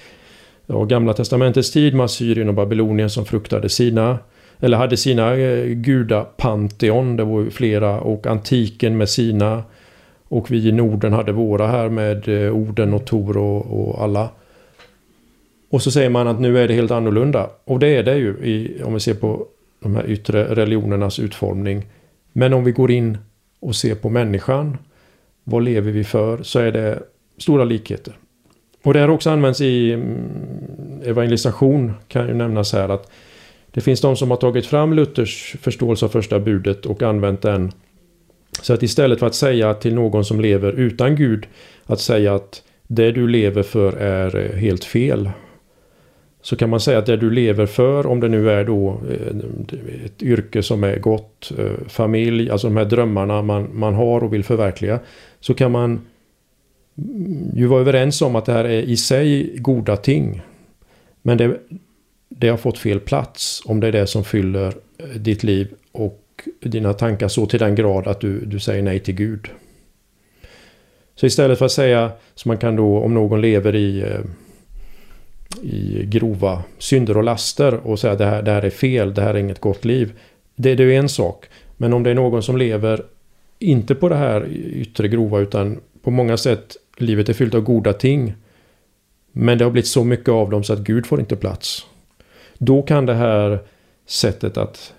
ja, 0.66 0.84
Gamla 0.84 1.14
Testamentets 1.14 1.70
tid 1.70 1.94
med 1.94 2.04
Assyrien 2.04 2.48
och 2.48 2.54
Babylonien 2.54 3.10
som 3.10 3.24
fruktade 3.24 3.68
sina 3.68 4.18
eller 4.60 4.76
hade 4.76 4.96
sina 4.96 5.36
eh, 5.36 5.66
gudapanteon, 5.66 7.16
det 7.16 7.24
var 7.24 7.40
ju 7.40 7.50
flera, 7.50 8.00
och 8.00 8.26
antiken 8.26 8.96
med 8.96 9.08
sina 9.08 9.62
och 10.30 10.50
vi 10.50 10.68
i 10.68 10.72
Norden 10.72 11.12
hade 11.12 11.32
våra 11.32 11.66
här 11.66 11.88
med 11.88 12.28
eh, 12.28 12.56
Oden 12.56 12.94
och 12.94 13.04
Tor 13.04 13.36
och, 13.36 13.80
och, 13.80 14.02
alla. 14.02 14.28
Och 15.70 15.82
så 15.82 15.90
säger 15.90 16.10
man 16.10 16.28
att 16.28 16.40
nu 16.40 16.58
är 16.58 16.68
det 16.68 16.74
helt 16.74 16.90
annorlunda. 16.90 17.50
Och 17.64 17.78
det 17.78 17.88
är 17.88 18.02
det 18.02 18.16
ju 18.16 18.28
i, 18.28 18.82
om 18.82 18.94
vi 18.94 19.00
ser 19.00 19.14
på 19.14 19.46
de 19.80 19.96
här 19.96 20.10
yttre 20.10 20.54
religionernas 20.54 21.18
utformning. 21.18 21.86
Men 22.32 22.52
om 22.52 22.64
vi 22.64 22.72
går 22.72 22.90
in 22.90 23.18
och 23.60 23.76
ser 23.76 23.94
på 23.94 24.08
människan, 24.08 24.78
vad 25.44 25.62
lever 25.62 25.92
vi 25.92 26.04
för, 26.04 26.42
så 26.42 26.58
är 26.58 26.72
det 26.72 27.02
stora 27.38 27.64
likheter. 27.64 28.14
Och 28.82 28.94
det 28.94 29.00
har 29.00 29.08
också 29.08 29.30
använts 29.30 29.60
i 29.60 29.92
mm, 29.92 30.18
evangelisation, 31.04 31.92
kan 32.08 32.28
ju 32.28 32.34
nämnas 32.34 32.72
här, 32.72 32.88
att 32.88 33.10
det 33.72 33.80
finns 33.80 34.00
de 34.00 34.16
som 34.16 34.30
har 34.30 34.36
tagit 34.36 34.66
fram 34.66 34.92
Luthers 34.92 35.56
förståelse 35.60 36.04
av 36.04 36.08
första 36.08 36.40
budet 36.40 36.86
och 36.86 37.02
använt 37.02 37.42
den. 37.42 37.72
Så 38.62 38.74
att 38.74 38.82
istället 38.82 39.18
för 39.18 39.26
att 39.26 39.34
säga 39.34 39.74
till 39.74 39.94
någon 39.94 40.24
som 40.24 40.40
lever 40.40 40.72
utan 40.72 41.16
Gud, 41.16 41.46
att 41.86 42.00
säga 42.00 42.34
att 42.34 42.62
det 42.86 43.12
du 43.12 43.28
lever 43.28 43.62
för 43.62 43.92
är 43.92 44.36
eh, 44.36 44.56
helt 44.56 44.84
fel. 44.84 45.30
Så 46.42 46.56
kan 46.56 46.70
man 46.70 46.80
säga 46.80 46.98
att 46.98 47.06
det 47.06 47.16
du 47.16 47.30
lever 47.30 47.66
för, 47.66 48.06
om 48.06 48.20
det 48.20 48.28
nu 48.28 48.50
är 48.50 48.64
då 48.64 49.00
eh, 49.10 49.36
ett 50.04 50.22
yrke 50.22 50.62
som 50.62 50.84
är 50.84 50.98
gott, 50.98 51.52
eh, 51.58 51.88
familj, 51.88 52.50
alltså 52.50 52.66
de 52.66 52.76
här 52.76 52.84
drömmarna 52.84 53.42
man, 53.42 53.68
man 53.72 53.94
har 53.94 54.24
och 54.24 54.32
vill 54.32 54.44
förverkliga. 54.44 55.00
Så 55.40 55.54
kan 55.54 55.72
man 55.72 56.00
ju 57.54 57.66
vara 57.66 57.80
överens 57.80 58.22
om 58.22 58.36
att 58.36 58.44
det 58.44 58.52
här 58.52 58.64
är 58.64 58.82
i 58.82 58.96
sig 58.96 59.56
goda 59.58 59.96
ting. 59.96 60.42
Men 61.22 61.38
det, 61.38 61.60
det 62.30 62.48
har 62.48 62.56
fått 62.56 62.78
fel 62.78 63.00
plats 63.00 63.62
om 63.64 63.80
det 63.80 63.88
är 63.88 63.92
det 63.92 64.06
som 64.06 64.24
fyller 64.24 64.74
eh, 64.98 65.06
ditt 65.06 65.42
liv 65.42 65.68
och 65.92 66.48
dina 66.62 66.92
tankar 66.92 67.28
så 67.28 67.46
till 67.46 67.58
den 67.58 67.74
grad 67.74 68.06
att 68.06 68.20
du, 68.20 68.44
du 68.44 68.60
säger 68.60 68.82
nej 68.82 69.00
till 69.00 69.14
Gud. 69.14 69.48
Så 71.14 71.26
istället 71.26 71.58
för 71.58 71.66
att 71.66 71.72
säga 71.72 72.12
som 72.34 72.48
man 72.48 72.58
kan 72.58 72.76
då 72.76 72.98
om 72.98 73.14
någon 73.14 73.40
lever 73.40 73.74
i, 73.74 74.00
eh, 74.00 74.20
i 75.62 76.06
grova 76.06 76.62
synder 76.78 77.16
och 77.16 77.24
laster 77.24 77.74
och 77.74 77.98
säga 77.98 78.14
det 78.14 78.26
här, 78.26 78.42
det 78.42 78.50
här 78.50 78.62
är 78.62 78.70
fel, 78.70 79.14
det 79.14 79.22
här 79.22 79.34
är 79.34 79.38
inget 79.38 79.60
gott 79.60 79.84
liv. 79.84 80.12
Det, 80.56 80.74
det 80.74 80.84
är 80.84 80.98
en 80.98 81.08
sak. 81.08 81.46
Men 81.76 81.92
om 81.92 82.02
det 82.02 82.10
är 82.10 82.14
någon 82.14 82.42
som 82.42 82.56
lever 82.56 83.02
inte 83.58 83.94
på 83.94 84.08
det 84.08 84.16
här 84.16 84.46
yttre 84.52 85.08
grova 85.08 85.38
utan 85.38 85.80
på 86.02 86.10
många 86.10 86.36
sätt 86.36 86.76
livet 86.96 87.28
är 87.28 87.32
fyllt 87.32 87.54
av 87.54 87.60
goda 87.60 87.92
ting. 87.92 88.34
Men 89.32 89.58
det 89.58 89.64
har 89.64 89.70
blivit 89.70 89.88
så 89.88 90.04
mycket 90.04 90.28
av 90.28 90.50
dem 90.50 90.64
så 90.64 90.72
att 90.72 90.78
Gud 90.78 91.06
får 91.06 91.20
inte 91.20 91.36
plats. 91.36 91.86
Då 92.62 92.82
kan 92.82 93.06
det 93.06 93.14
här 93.14 93.58
sättet 94.06 94.56
att 94.56 94.94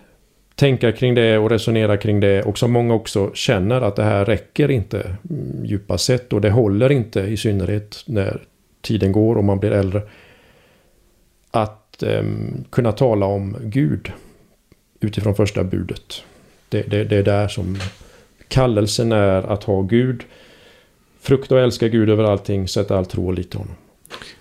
tänka 0.55 0.91
kring 0.91 1.15
det 1.15 1.37
och 1.37 1.49
resonera 1.49 1.97
kring 1.97 2.19
det 2.19 2.43
och 2.43 2.57
som 2.57 2.71
många 2.71 2.93
också 2.93 3.31
känner 3.33 3.81
att 3.81 3.95
det 3.95 4.03
här 4.03 4.25
räcker 4.25 4.71
inte 4.71 4.97
mm, 4.99 5.17
djupa 5.21 5.65
djupast 5.65 6.05
sett 6.05 6.33
och 6.33 6.41
det 6.41 6.49
håller 6.49 6.91
inte 6.91 7.19
i 7.19 7.37
synnerhet 7.37 8.03
när 8.05 8.41
tiden 8.81 9.11
går 9.11 9.35
och 9.35 9.43
man 9.43 9.59
blir 9.59 9.71
äldre. 9.71 10.01
Att 11.51 12.03
eh, 12.03 12.23
kunna 12.69 12.91
tala 12.91 13.25
om 13.25 13.57
Gud 13.61 14.11
utifrån 14.99 15.35
första 15.35 15.63
budet. 15.63 16.23
Det, 16.69 16.81
det, 16.81 17.03
det 17.03 17.17
är 17.17 17.23
där 17.23 17.47
som 17.47 17.77
kallelsen 18.47 19.11
är 19.11 19.43
att 19.43 19.63
ha 19.63 19.81
Gud. 19.81 20.23
Frukta 21.19 21.55
och 21.55 21.61
älska 21.61 21.87
Gud 21.87 22.09
över 22.09 22.23
allting, 22.23 22.67
sätta 22.67 22.97
all 22.97 23.05
tro 23.05 23.27
och 23.27 23.33
lit 23.33 23.49
till 23.49 23.59
honom. 23.59 23.75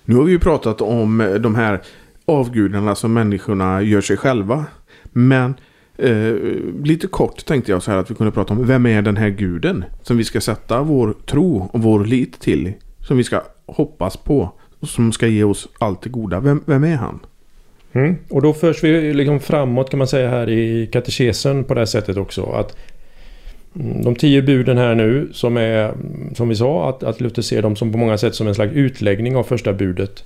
Nu 0.05 0.15
har 0.15 0.25
vi 0.25 0.33
ju 0.33 0.39
pratat 0.39 0.81
om 0.81 1.39
de 1.41 1.55
här 1.55 1.81
avgudarna 2.31 2.95
som 2.95 3.13
människorna 3.13 3.83
gör 3.83 4.01
sig 4.01 4.17
själva. 4.17 4.65
Men 5.13 5.55
eh, 5.97 6.35
lite 6.85 7.07
kort 7.07 7.45
tänkte 7.45 7.73
jag 7.73 7.83
så 7.83 7.91
här 7.91 7.99
att 7.99 8.11
vi 8.11 8.15
kunde 8.15 8.33
prata 8.33 8.55
om 8.55 8.67
vem 8.67 8.87
är 8.87 9.03
den 9.03 9.17
här 9.17 9.29
guden 9.29 9.85
som 10.03 10.17
vi 10.17 10.25
ska 10.25 10.41
sätta 10.41 10.83
vår 10.83 11.15
tro 11.27 11.71
och 11.73 11.83
vår 11.83 12.05
lit 12.05 12.41
till. 12.41 12.73
Som 13.01 13.17
vi 13.17 13.25
ska 13.25 13.43
hoppas 13.67 14.17
på. 14.17 14.53
Och 14.81 14.89
som 14.89 15.13
ska 15.13 15.27
ge 15.27 15.45
oss 15.45 15.69
allt 15.79 16.03
det 16.03 16.09
goda. 16.09 16.41
Vem, 16.41 16.63
vem 16.67 16.85
är 16.85 16.97
han? 16.97 17.21
Mm. 17.93 18.17
Och 18.29 18.43
då 18.43 18.53
förs 18.53 18.85
vi 18.85 19.15
liksom 19.15 19.41
framåt 19.41 19.91
kan 19.91 19.99
man 19.99 20.09
säga 20.09 20.29
här 20.29 20.51
i 20.51 20.87
katekesen 20.87 21.65
på 21.65 21.75
det 21.75 21.81
här 21.81 21.87
sättet 21.87 22.17
också. 22.17 22.43
Att 22.43 22.77
mm, 23.75 24.03
de 24.03 24.15
tio 24.15 24.43
buden 24.43 24.79
här 24.79 24.95
nu 24.95 25.29
som 25.33 25.57
är 25.57 25.93
som 26.35 26.49
vi 26.49 26.57
sa 26.57 26.89
att, 26.89 27.03
att 27.03 27.21
Luther 27.21 27.43
ser 27.43 27.63
dem 27.63 27.77
som 27.77 27.93
på 27.93 27.99
många 27.99 28.19
sätt 28.19 28.35
som 28.35 28.47
en 28.49 28.55
slags 28.55 28.73
utläggning 28.73 29.37
av 29.37 29.43
första 29.43 29.73
budet. 29.73 30.25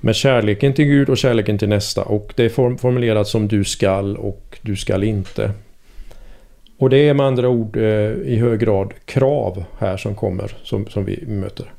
Med 0.00 0.16
kärleken 0.16 0.72
till 0.72 0.84
Gud 0.84 1.08
och 1.08 1.18
kärleken 1.18 1.58
till 1.58 1.68
nästa. 1.68 2.02
Och 2.02 2.32
det 2.36 2.44
är 2.44 2.76
formulerat 2.76 3.28
som 3.28 3.48
du 3.48 3.64
skall 3.64 4.16
och 4.16 4.58
du 4.62 4.76
skall 4.76 5.04
inte. 5.04 5.52
Och 6.78 6.90
det 6.90 7.08
är 7.08 7.14
med 7.14 7.26
andra 7.26 7.48
ord 7.48 7.76
eh, 7.76 8.12
i 8.12 8.36
hög 8.40 8.60
grad 8.60 8.92
krav 9.04 9.64
här 9.78 9.96
som 9.96 10.14
kommer 10.14 10.56
som, 10.62 10.86
som 10.86 11.04
vi 11.04 11.24
möter. 11.26 11.72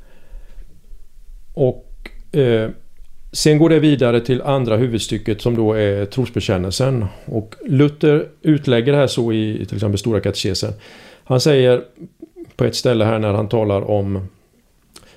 Och 1.54 2.10
eh, 2.32 2.70
sen 3.32 3.58
går 3.58 3.70
det 3.70 3.80
vidare 3.80 4.22
till 4.22 4.42
andra 4.42 4.78
huvudstycket 4.78 5.42
som 5.42 5.56
då 5.56 5.74
är 5.74 6.06
trosbekännelsen. 6.06 7.06
Och 7.26 7.56
Luther 7.66 8.28
utlägger 8.42 8.92
det 8.92 8.98
här 8.98 9.08
så 9.08 9.34
i 9.34 9.66
till 9.66 9.78
exempel 9.78 9.98
Stora 9.98 10.20
katekesen. 10.20 10.74
Han 11.24 11.42
säger 11.42 11.84
på 12.56 12.66
ett 12.66 12.76
ställe 12.76 13.06
här 13.06 13.20
när 13.20 13.34
han 13.34 13.50
talar 13.50 13.82
om 13.82 14.28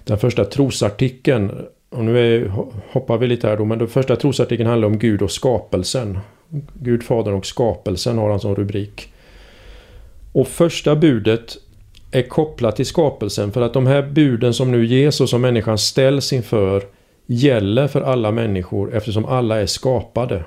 den 0.04 0.18
första 0.18 0.44
trosartikeln 0.44 1.52
och 1.94 2.04
nu 2.04 2.18
är, 2.18 2.52
hoppar 2.90 3.18
vi 3.18 3.26
lite 3.26 3.48
här 3.48 3.57
då, 3.57 3.64
men 3.64 3.78
den 3.78 3.88
första 3.88 4.16
trosartikeln 4.16 4.68
handlar 4.68 4.88
om 4.88 4.98
Gud 4.98 5.22
och 5.22 5.30
skapelsen. 5.30 6.18
Gud, 6.74 7.02
Fadern 7.02 7.35
och 7.35 7.46
skapelsen 7.46 8.18
har 8.18 8.30
han 8.30 8.40
som 8.40 8.54
rubrik. 8.54 9.12
Och 10.33 10.48
första 10.48 10.96
budet 10.96 11.57
är 12.11 12.22
kopplat 12.22 12.76
till 12.76 12.87
skapelsen 12.87 13.52
för 13.52 13.62
att 13.62 13.72
de 13.72 13.87
här 13.87 14.02
buden 14.02 14.54
som 14.54 14.72
nu 14.72 14.87
ges 14.87 15.20
och 15.20 15.28
som 15.28 15.40
människan 15.40 15.78
ställs 15.78 16.33
inför 16.33 16.83
gäller 17.26 17.88
för 17.88 18.00
alla 18.00 18.30
människor 18.30 18.94
eftersom 18.94 19.24
alla 19.24 19.61
är 19.61 19.66
skapade. 19.66 20.44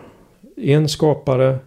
En 0.57 0.89
skapare, 0.89 1.57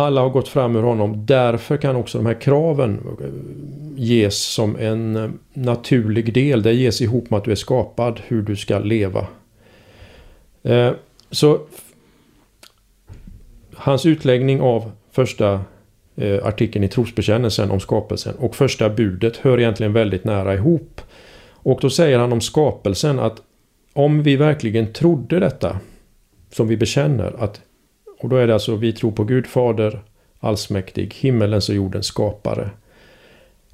alla 0.00 0.20
har 0.20 0.30
gått 0.30 0.48
fram 0.48 0.76
ur 0.76 0.82
honom. 0.82 1.26
Därför 1.26 1.76
kan 1.76 1.96
också 1.96 2.18
de 2.18 2.26
här 2.26 2.40
kraven 2.40 3.16
eh, 3.20 3.26
ges 3.96 4.42
som 4.42 4.76
en 4.76 5.16
eh, 5.16 5.30
naturlig 5.52 6.34
del. 6.34 6.62
Det 6.62 6.72
ges 6.72 7.00
ihop 7.00 7.30
med 7.30 7.38
att 7.38 7.44
du 7.44 7.50
är 7.50 7.56
skapad, 7.56 8.20
hur 8.26 8.42
du 8.42 8.56
ska 8.56 8.78
leva. 8.78 9.26
Eh, 10.62 10.92
så 11.30 11.60
hans 13.74 14.06
utläggning 14.06 14.60
av 14.60 14.90
första 15.10 15.60
artikeln 16.42 16.84
i 16.84 16.88
trosbekännelsen 16.88 17.70
om 17.70 17.80
skapelsen 17.80 18.34
och 18.34 18.56
första 18.56 18.88
budet 18.88 19.36
hör 19.36 19.60
egentligen 19.60 19.92
väldigt 19.92 20.24
nära 20.24 20.54
ihop. 20.54 21.00
Och 21.50 21.78
då 21.82 21.90
säger 21.90 22.18
han 22.18 22.32
om 22.32 22.40
skapelsen 22.40 23.18
att 23.18 23.42
om 23.92 24.22
vi 24.22 24.36
verkligen 24.36 24.92
trodde 24.92 25.38
detta 25.38 25.80
som 26.50 26.68
vi 26.68 26.76
bekänner 26.76 27.34
att 27.38 27.60
och 28.20 28.28
då 28.28 28.36
är 28.36 28.46
det 28.46 28.54
alltså 28.54 28.76
vi 28.76 28.92
tror 28.92 29.12
på 29.12 29.24
Gud 29.24 29.46
Fader 29.46 30.00
allsmäktig, 30.40 31.14
himmelens 31.14 31.68
och 31.68 31.74
jordens 31.74 32.06
skapare. 32.06 32.70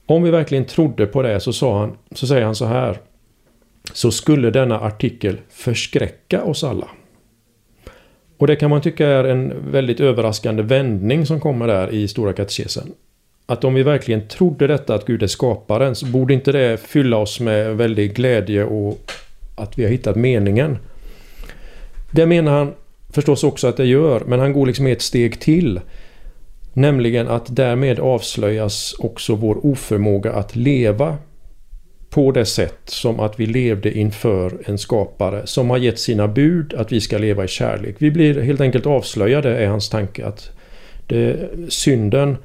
Om 0.07 0.23
vi 0.23 0.31
verkligen 0.31 0.65
trodde 0.65 1.07
på 1.07 1.23
det 1.23 1.41
så, 1.41 1.53
sa 1.53 1.79
han, 1.79 1.97
så 2.13 2.27
säger 2.27 2.45
han 2.45 2.55
så 2.55 2.65
här. 2.65 2.99
Så 3.93 4.11
skulle 4.11 4.51
denna 4.51 4.81
artikel 4.81 5.37
förskräcka 5.49 6.43
oss 6.43 6.65
alla. 6.65 6.89
Och 8.39 8.47
det 8.47 8.57
kan 8.57 8.71
man 8.71 8.81
tycka 8.81 9.07
är 9.07 9.25
en 9.25 9.71
väldigt 9.71 10.01
överraskande 10.01 10.63
vändning 10.63 11.27
som 11.27 11.41
kommer 11.41 11.67
där 11.67 11.91
i 11.91 12.09
Stora 12.09 12.33
katekesen. 12.33 12.93
Att 13.47 13.65
om 13.65 13.75
vi 13.75 13.83
verkligen 13.83 14.29
trodde 14.29 14.67
detta 14.67 14.95
att 14.95 15.07
Gud 15.07 15.23
är 15.23 15.27
skaparen 15.27 15.95
så 15.95 16.07
borde 16.07 16.35
inte 16.35 16.53
det 16.53 16.81
fylla 16.81 17.17
oss 17.17 17.41
med 17.41 17.77
väldig 17.77 18.15
glädje 18.15 18.65
och 18.65 19.13
att 19.55 19.79
vi 19.79 19.85
har 19.85 19.91
hittat 19.91 20.17
meningen. 20.17 20.79
Det 22.11 22.27
menar 22.27 22.53
han 22.53 22.75
förstås 23.17 23.45
också 23.45 23.67
att 23.67 23.77
det 23.77 23.85
gör, 23.85 24.23
men 24.27 24.41
han 24.41 24.53
går 24.53 24.67
liksom 24.67 24.87
ett 24.87 25.03
steg 25.03 25.41
till. 25.41 25.81
Nämligen 26.73 27.29
att 27.29 27.57
därmed 27.57 27.99
avslöjas 27.99 28.95
också 28.99 29.35
vår 29.35 29.67
oförmåga 29.67 30.33
att 30.33 30.57
leva 30.57 31.17
på 32.11 32.33
det 32.33 32.45
sätt 32.45 32.81
som 32.85 33.21
att 33.21 33.41
vi 33.41 33.47
levde 33.47 33.99
inför 33.99 34.59
en 34.65 34.79
skapare 34.79 35.47
som 35.47 35.71
har 35.71 35.79
gett 35.79 35.99
sina 35.99 36.29
bud 36.29 36.75
att 36.75 36.93
vi 36.93 37.01
ska 37.01 37.19
leva 37.19 37.45
i 37.45 37.49
kärlek. 37.49 37.97
Vi 37.99 38.11
blir 38.11 38.41
helt 38.41 38.61
enkelt 38.61 38.87
avslöjade 38.87 39.57
är 39.57 39.67
hans 39.67 39.89
tanke 39.89 40.27
att 40.27 40.51
det, 41.07 41.51
synden 41.69 42.37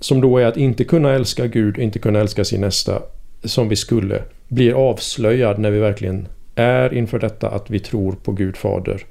som 0.00 0.20
då 0.20 0.38
är 0.38 0.46
att 0.46 0.56
inte 0.56 0.84
kunna 0.84 1.12
älska 1.12 1.46
Gud, 1.46 1.78
inte 1.78 1.98
kunna 1.98 2.20
älska 2.20 2.44
sin 2.44 2.60
nästa 2.60 3.02
som 3.44 3.68
vi 3.68 3.76
skulle, 3.76 4.22
blir 4.48 4.90
avslöjad 4.90 5.58
när 5.58 5.70
vi 5.70 5.78
verkligen 5.78 6.28
är 6.54 6.94
inför 6.94 7.18
detta 7.18 7.48
att 7.48 7.70
vi 7.70 7.80
tror 7.80 8.12
på 8.12 8.32
Gud 8.32 8.56
Fader 8.56 9.04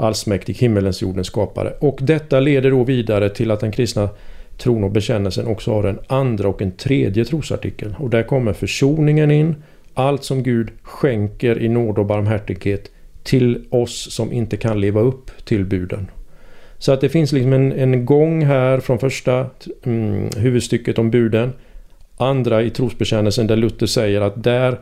allsmäktig, 0.00 0.54
himmelens 0.54 1.02
jordens 1.02 1.26
skapare. 1.26 1.72
Och 1.78 1.98
detta 2.02 2.40
leder 2.40 2.70
då 2.70 2.84
vidare 2.84 3.28
till 3.28 3.50
att 3.50 3.60
den 3.60 3.72
kristna 3.72 4.08
tron 4.58 4.84
och 4.84 4.90
bekännelsen 4.90 5.46
också 5.46 5.72
har 5.72 5.84
en 5.84 5.98
andra 6.06 6.48
och 6.48 6.62
en 6.62 6.72
tredje 6.72 7.24
trosartikel. 7.24 7.94
Och 7.98 8.10
där 8.10 8.22
kommer 8.22 8.52
försoningen 8.52 9.30
in, 9.30 9.54
allt 9.94 10.24
som 10.24 10.42
Gud 10.42 10.70
skänker 10.82 11.62
i 11.62 11.68
nåd 11.68 11.98
och 11.98 12.06
barmhärtighet 12.06 12.90
till 13.22 13.64
oss 13.70 14.12
som 14.12 14.32
inte 14.32 14.56
kan 14.56 14.80
leva 14.80 15.00
upp 15.00 15.30
till 15.44 15.64
buden. 15.64 16.10
Så 16.78 16.92
att 16.92 17.00
det 17.00 17.08
finns 17.08 17.32
liksom 17.32 17.52
en, 17.52 17.72
en 17.72 18.06
gång 18.06 18.44
här 18.44 18.80
från 18.80 18.98
första 18.98 19.46
mm, 19.82 20.28
huvudstycket 20.36 20.98
om 20.98 21.10
buden, 21.10 21.52
andra 22.16 22.62
i 22.62 22.70
trosbekännelsen 22.70 23.46
där 23.46 23.56
Luther 23.56 23.86
säger 23.86 24.20
att 24.20 24.42
där 24.42 24.78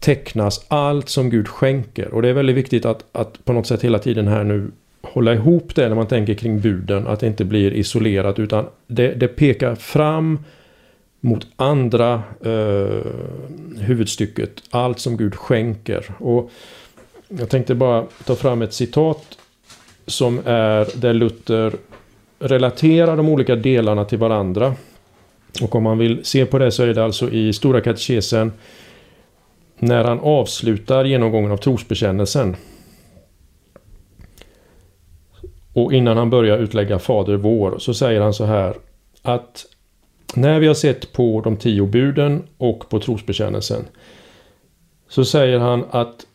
tecknas 0.00 0.66
allt 0.68 1.08
som 1.08 1.30
Gud 1.30 1.48
skänker. 1.48 2.14
Och 2.14 2.22
det 2.22 2.28
är 2.28 2.32
väldigt 2.32 2.56
viktigt 2.56 2.84
att, 2.84 3.04
att 3.12 3.44
på 3.44 3.52
något 3.52 3.66
sätt 3.66 3.84
hela 3.84 3.98
tiden 3.98 4.28
här 4.28 4.44
nu 4.44 4.70
hålla 5.02 5.34
ihop 5.34 5.74
det 5.74 5.88
när 5.88 5.96
man 5.96 6.06
tänker 6.06 6.34
kring 6.34 6.60
buden. 6.60 7.06
Att 7.06 7.20
det 7.20 7.26
inte 7.26 7.44
blir 7.44 7.72
isolerat 7.72 8.38
utan 8.38 8.66
det, 8.86 9.14
det 9.14 9.28
pekar 9.28 9.74
fram 9.74 10.38
mot 11.20 11.46
andra 11.56 12.22
eh, 12.44 13.06
huvudstycket. 13.78 14.50
Allt 14.70 14.98
som 14.98 15.16
Gud 15.16 15.34
skänker. 15.34 16.04
Och 16.18 16.50
jag 17.28 17.48
tänkte 17.48 17.74
bara 17.74 18.04
ta 18.24 18.36
fram 18.36 18.62
ett 18.62 18.72
citat 18.72 19.38
som 20.06 20.40
är 20.44 21.00
där 21.00 21.14
Luther 21.14 21.72
relaterar 22.38 23.16
de 23.16 23.28
olika 23.28 23.56
delarna 23.56 24.04
till 24.04 24.18
varandra. 24.18 24.74
Och 25.62 25.74
om 25.74 25.82
man 25.82 25.98
vill 25.98 26.24
se 26.24 26.46
på 26.46 26.58
det 26.58 26.70
så 26.70 26.82
är 26.82 26.94
det 26.94 27.04
alltså 27.04 27.30
i 27.30 27.52
Stora 27.52 27.80
katekesen 27.80 28.52
när 29.78 30.04
han 30.04 30.20
avslutar 30.20 31.04
genomgången 31.04 31.52
av 31.52 31.56
trosbekännelsen. 31.56 32.56
Och 35.72 35.92
innan 35.92 36.16
han 36.16 36.30
börjar 36.30 36.58
utlägga 36.58 36.98
Fader 36.98 37.36
vår 37.36 37.78
så 37.78 37.94
säger 37.94 38.20
han 38.20 38.34
så 38.34 38.44
här 38.44 38.74
att 39.22 39.66
när 40.34 40.60
vi 40.60 40.66
har 40.66 40.74
sett 40.74 41.12
på 41.12 41.40
de 41.40 41.56
tio 41.56 41.86
buden 41.86 42.42
och 42.58 42.88
på 42.88 43.00
trosbekännelsen 43.00 43.84
så 45.08 45.24
säger 45.24 45.58
han 45.58 45.84
att 45.90 46.26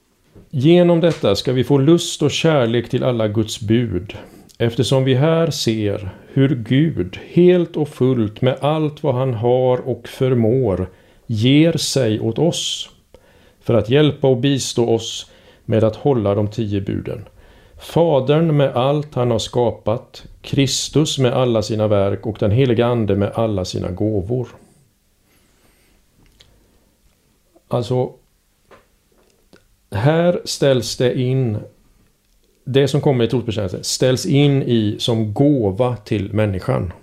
genom 0.49 0.99
detta 0.99 1.35
ska 1.35 1.53
vi 1.53 1.63
få 1.63 1.77
lust 1.77 2.21
och 2.21 2.31
kärlek 2.31 2.89
till 2.89 3.03
alla 3.03 3.27
Guds 3.27 3.61
bud 3.61 4.13
eftersom 4.57 5.03
vi 5.03 5.13
här 5.13 5.49
ser 5.49 6.09
hur 6.33 6.55
Gud 6.55 7.19
helt 7.27 7.77
och 7.77 7.89
fullt 7.89 8.41
med 8.41 8.57
allt 8.61 9.03
vad 9.03 9.15
han 9.15 9.33
har 9.33 9.77
och 9.77 10.07
förmår 10.07 10.89
ger 11.25 11.77
sig 11.77 12.19
åt 12.19 12.39
oss 12.39 12.89
för 13.63 13.73
att 13.73 13.89
hjälpa 13.89 14.27
och 14.27 14.37
bistå 14.37 14.89
oss 14.89 15.31
med 15.65 15.83
att 15.83 15.95
hålla 15.95 16.35
de 16.35 16.47
tio 16.47 16.81
buden. 16.81 17.25
Fadern 17.77 18.57
med 18.57 18.75
allt 18.75 19.15
han 19.15 19.31
har 19.31 19.39
skapat, 19.39 20.23
Kristus 20.41 21.17
med 21.19 21.33
alla 21.33 21.61
sina 21.61 21.87
verk 21.87 22.25
och 22.25 22.37
den 22.39 22.51
heliga 22.51 22.85
Ande 22.85 23.15
med 23.15 23.31
alla 23.35 23.65
sina 23.65 23.91
gåvor. 23.91 24.47
Alltså, 27.67 28.11
här 29.91 30.41
ställs 30.45 30.97
det 30.97 31.19
in 31.19 31.57
det 32.63 32.87
som 32.87 33.01
kommer 33.01 33.25
i 33.25 33.27
trosbekännelsen 33.27 33.83
ställs 33.83 34.25
in 34.25 34.63
i 34.63 34.95
som 34.99 35.33
gåva 35.33 35.95
till 35.95 36.33
människan. 36.33 36.93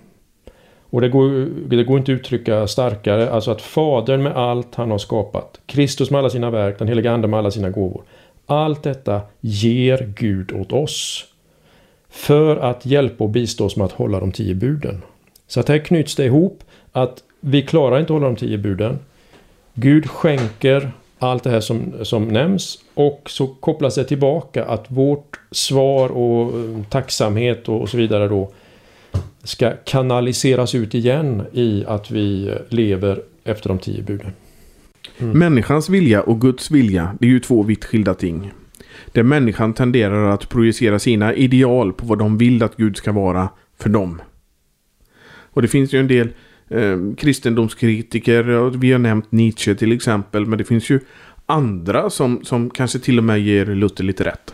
Och 0.91 1.01
det 1.01 1.09
går, 1.09 1.47
det 1.67 1.83
går 1.83 1.97
inte 1.97 2.13
att 2.13 2.19
uttrycka 2.19 2.67
starkare, 2.67 3.31
alltså 3.31 3.51
att 3.51 3.61
Fadern 3.61 4.23
med 4.23 4.37
allt 4.37 4.75
han 4.75 4.91
har 4.91 4.97
skapat, 4.97 5.59
Kristus 5.65 6.11
med 6.11 6.19
alla 6.19 6.29
sina 6.29 6.49
verk, 6.49 6.79
den 6.79 6.87
heliga 6.87 7.11
Ande 7.11 7.27
med 7.27 7.39
alla 7.39 7.51
sina 7.51 7.69
gåvor. 7.69 8.01
Allt 8.45 8.83
detta 8.83 9.21
ger 9.41 10.13
Gud 10.17 10.51
åt 10.51 10.71
oss. 10.71 11.25
För 12.09 12.57
att 12.57 12.85
hjälpa 12.85 13.23
och 13.23 13.29
bistå 13.29 13.65
oss 13.65 13.75
med 13.75 13.85
att 13.85 13.91
hålla 13.91 14.19
de 14.19 14.31
tio 14.31 14.55
buden. 14.55 15.01
Så 15.47 15.59
att 15.59 15.69
här 15.69 15.77
knyts 15.77 16.15
det 16.15 16.25
ihop 16.25 16.63
att 16.91 17.23
vi 17.39 17.61
klarar 17.61 17.99
inte 17.99 18.13
att 18.13 18.19
hålla 18.19 18.27
de 18.27 18.35
tio 18.35 18.57
buden. 18.57 18.99
Gud 19.73 20.09
skänker 20.09 20.91
allt 21.19 21.43
det 21.43 21.49
här 21.49 21.59
som, 21.59 21.93
som 22.01 22.27
nämns 22.27 22.79
och 22.93 23.21
så 23.25 23.47
kopplas 23.47 23.95
det 23.95 24.03
tillbaka 24.03 24.65
att 24.65 24.85
vårt 24.87 25.39
svar 25.51 26.09
och 26.09 26.59
eh, 26.59 26.83
tacksamhet 26.89 27.69
och, 27.69 27.81
och 27.81 27.89
så 27.89 27.97
vidare 27.97 28.27
då 28.27 28.51
ska 29.43 29.73
kanaliseras 29.85 30.75
ut 30.75 30.95
igen 30.95 31.43
i 31.53 31.85
att 31.87 32.11
vi 32.11 32.55
lever 32.69 33.21
efter 33.43 33.69
de 33.69 33.79
tio 33.79 34.03
buden. 34.03 34.31
Mm. 35.17 35.39
Människans 35.39 35.89
vilja 35.89 36.21
och 36.21 36.41
Guds 36.41 36.71
vilja, 36.71 37.15
det 37.19 37.25
är 37.25 37.29
ju 37.29 37.39
två 37.39 37.63
vitt 37.63 37.85
skilda 37.85 38.13
ting. 38.13 38.51
Där 39.11 39.23
människan 39.23 39.73
tenderar 39.73 40.29
att 40.29 40.49
projicera 40.49 40.99
sina 40.99 41.33
ideal 41.33 41.93
på 41.93 42.05
vad 42.05 42.19
de 42.19 42.37
vill 42.37 42.63
att 42.63 42.77
Gud 42.77 42.97
ska 42.97 43.11
vara 43.11 43.49
för 43.79 43.89
dem. 43.89 44.21
Och 45.53 45.61
det 45.61 45.67
finns 45.67 45.93
ju 45.93 45.99
en 45.99 46.07
del 46.07 46.29
eh, 46.69 46.97
kristendomskritiker, 47.17 48.77
vi 48.77 48.91
har 48.91 48.99
nämnt 48.99 49.31
Nietzsche 49.31 49.75
till 49.75 49.91
exempel, 49.91 50.45
men 50.45 50.57
det 50.57 50.63
finns 50.63 50.89
ju 50.89 50.99
andra 51.45 52.09
som, 52.09 52.43
som 52.43 52.69
kanske 52.69 52.99
till 52.99 53.17
och 53.17 53.23
med 53.23 53.39
ger 53.39 53.65
Luther 53.65 54.03
lite 54.03 54.23
rätt. 54.23 54.53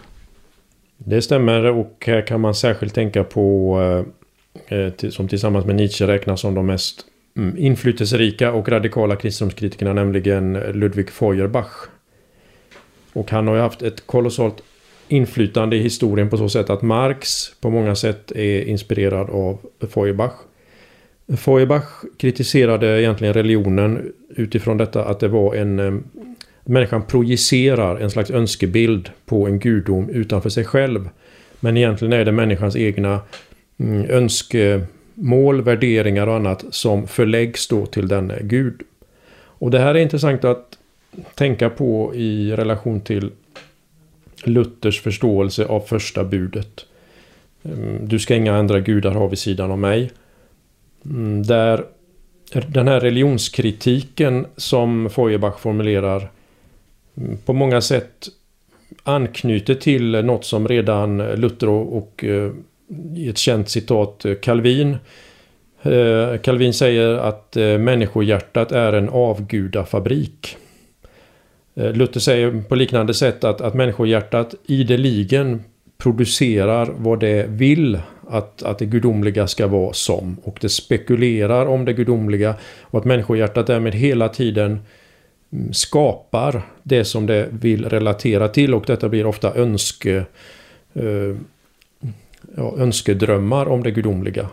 Det 0.97 1.21
stämmer 1.21 1.65
och 1.65 2.03
här 2.07 2.27
kan 2.27 2.41
man 2.41 2.55
särskilt 2.55 2.93
tänka 2.93 3.23
på 3.23 3.79
eh, 3.81 4.13
Eh, 4.67 5.09
som 5.09 5.27
tillsammans 5.27 5.65
med 5.65 5.75
Nietzsche 5.75 6.07
räknas 6.07 6.41
som 6.41 6.55
de 6.55 6.65
mest 6.65 7.05
mm, 7.37 7.57
inflytelserika 7.57 8.51
och 8.51 8.69
radikala 8.69 9.15
kristendomskritikerna, 9.15 9.93
nämligen 9.93 10.53
Ludwig 10.53 11.09
Feuerbach. 11.09 11.87
Och 13.13 13.31
han 13.31 13.47
har 13.47 13.55
ju 13.55 13.61
haft 13.61 13.81
ett 13.81 14.07
kolossalt 14.07 14.63
inflytande 15.07 15.75
i 15.75 15.79
historien 15.79 16.29
på 16.29 16.37
så 16.37 16.49
sätt 16.49 16.69
att 16.69 16.81
Marx 16.81 17.51
på 17.61 17.69
många 17.69 17.95
sätt 17.95 18.31
är 18.31 18.61
inspirerad 18.61 19.29
av 19.29 19.59
Feuerbach. 19.93 20.33
Feuerbach 21.37 22.03
kritiserade 22.17 23.01
egentligen 23.01 23.33
religionen 23.33 24.13
utifrån 24.29 24.77
detta 24.77 25.05
att 25.05 25.19
det 25.19 25.27
var 25.27 25.55
en 25.55 25.79
eh, 25.79 25.93
Människan 26.69 27.03
projicerar 27.03 27.99
en 27.99 28.09
slags 28.09 28.31
önskebild 28.31 29.09
på 29.25 29.47
en 29.47 29.59
gudom 29.59 30.09
utanför 30.09 30.49
sig 30.49 30.65
själv. 30.65 31.09
Men 31.59 31.77
egentligen 31.77 32.13
är 32.13 32.25
det 32.25 32.31
människans 32.31 32.75
egna 32.75 33.19
Mm, 33.79 34.09
önskemål, 34.09 35.61
värderingar 35.61 36.27
och 36.27 36.35
annat 36.35 36.65
som 36.69 37.07
förläggs 37.07 37.67
då 37.67 37.85
till 37.85 38.07
denne 38.07 38.39
gud. 38.41 38.81
Och 39.59 39.71
det 39.71 39.79
här 39.79 39.95
är 39.95 39.99
intressant 39.99 40.43
att 40.43 40.77
tänka 41.35 41.69
på 41.69 42.15
i 42.15 42.51
relation 42.51 43.01
till 43.01 43.31
Luthers 44.43 45.01
förståelse 45.01 45.65
av 45.65 45.79
första 45.79 46.23
budet. 46.23 46.85
Mm, 47.63 48.07
du 48.07 48.19
ska 48.19 48.35
inga 48.35 48.57
andra 48.57 48.79
gudar 48.79 49.11
ha 49.11 49.27
vid 49.27 49.39
sidan 49.39 49.71
av 49.71 49.79
mig. 49.79 50.11
Mm, 51.05 51.43
där 51.43 51.85
den 52.67 52.87
här 52.87 52.99
religionskritiken 52.99 54.45
som 54.57 55.09
Feuerbach 55.09 55.59
formulerar 55.59 56.31
på 57.45 57.53
många 57.53 57.81
sätt 57.81 58.27
anknyter 59.03 59.75
till 59.75 60.11
något 60.25 60.45
som 60.45 60.67
redan 60.67 61.17
Luther 61.17 61.69
och 61.69 62.23
eh, 62.23 62.51
i 63.15 63.29
ett 63.29 63.37
känt 63.37 63.69
citat 63.69 64.25
eh, 64.25 64.33
Calvin 64.33 64.97
eh, 65.81 66.37
Calvin 66.43 66.73
säger 66.73 67.13
att 67.13 67.57
eh, 67.57 67.77
människohjärtat 67.77 68.71
är 68.71 68.93
en 68.93 69.09
avgudafabrik. 69.09 70.57
Luther 71.93 72.19
säger 72.19 72.61
på 72.61 72.75
liknande 72.75 73.13
sätt 73.13 73.43
att, 73.43 73.61
att 73.61 73.73
människohjärtat 73.73 74.55
ideligen 74.65 75.63
producerar 75.97 76.89
vad 76.97 77.19
det 77.19 77.45
vill 77.49 77.99
att, 78.29 78.63
att 78.63 78.79
det 78.79 78.85
gudomliga 78.85 79.47
ska 79.47 79.67
vara 79.67 79.93
som. 79.93 80.37
Och 80.43 80.57
det 80.61 80.69
spekulerar 80.69 81.65
om 81.65 81.85
det 81.85 81.93
gudomliga 81.93 82.55
och 82.81 82.99
att 82.99 83.05
människohjärtat 83.05 83.67
därmed 83.67 83.95
hela 83.95 84.29
tiden 84.29 84.79
mm, 85.51 85.73
skapar 85.73 86.61
det 86.83 87.05
som 87.05 87.25
det 87.25 87.47
vill 87.51 87.89
relatera 87.89 88.47
till 88.47 88.73
och 88.73 88.83
detta 88.87 89.09
blir 89.09 89.25
ofta 89.25 89.55
önske, 89.55 90.15
eh, 90.93 91.35
ja, 92.57 92.73
önskedrömmar 92.77 93.67
om 93.67 93.83
det 93.83 93.91
gudomliga. 93.91 94.49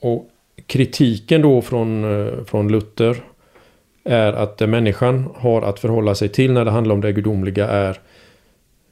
Och 0.00 0.28
kritiken 0.66 1.42
då 1.42 1.62
från, 1.62 2.04
eh, 2.04 2.44
från 2.44 2.72
Luther 2.72 3.16
är 4.04 4.32
att 4.32 4.58
det 4.58 4.66
människan 4.66 5.28
har 5.34 5.62
att 5.62 5.80
förhålla 5.80 6.14
sig 6.14 6.28
till 6.28 6.52
när 6.52 6.64
det 6.64 6.70
handlar 6.70 6.94
om 6.94 7.00
det 7.00 7.12
gudomliga 7.12 7.68
är 7.68 7.98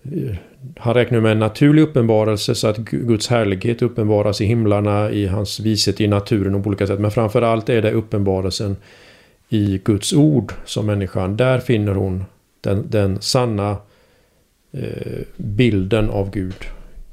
eh, 0.03 0.37
han 0.77 0.95
räknar 0.95 1.21
med 1.21 1.33
en 1.33 1.39
naturlig 1.39 1.83
uppenbarelse 1.83 2.55
så 2.55 2.69
att 2.69 2.79
Guds 2.79 3.29
härlighet 3.29 3.83
uppenbaras 3.83 4.41
i 4.41 4.45
himlarna, 4.45 5.11
i 5.11 5.27
hans 5.27 5.61
vishet 5.61 6.01
i 6.01 6.07
naturen 6.07 6.55
och 6.55 6.63
på 6.63 6.69
olika 6.69 6.87
sätt. 6.87 7.01
Men 7.01 7.11
framförallt 7.11 7.69
är 7.69 7.83
det 7.83 7.93
uppenbarelsen 7.93 8.77
i 9.49 9.81
Guds 9.85 10.13
ord 10.13 10.53
som 10.65 10.87
människan. 10.87 11.37
Där 11.37 11.59
finner 11.59 11.95
hon 11.95 12.25
den, 12.61 12.85
den 12.91 13.21
sanna 13.21 13.77
eh, 14.73 15.23
bilden 15.37 16.11
av 16.11 16.31
Gud. 16.31 16.65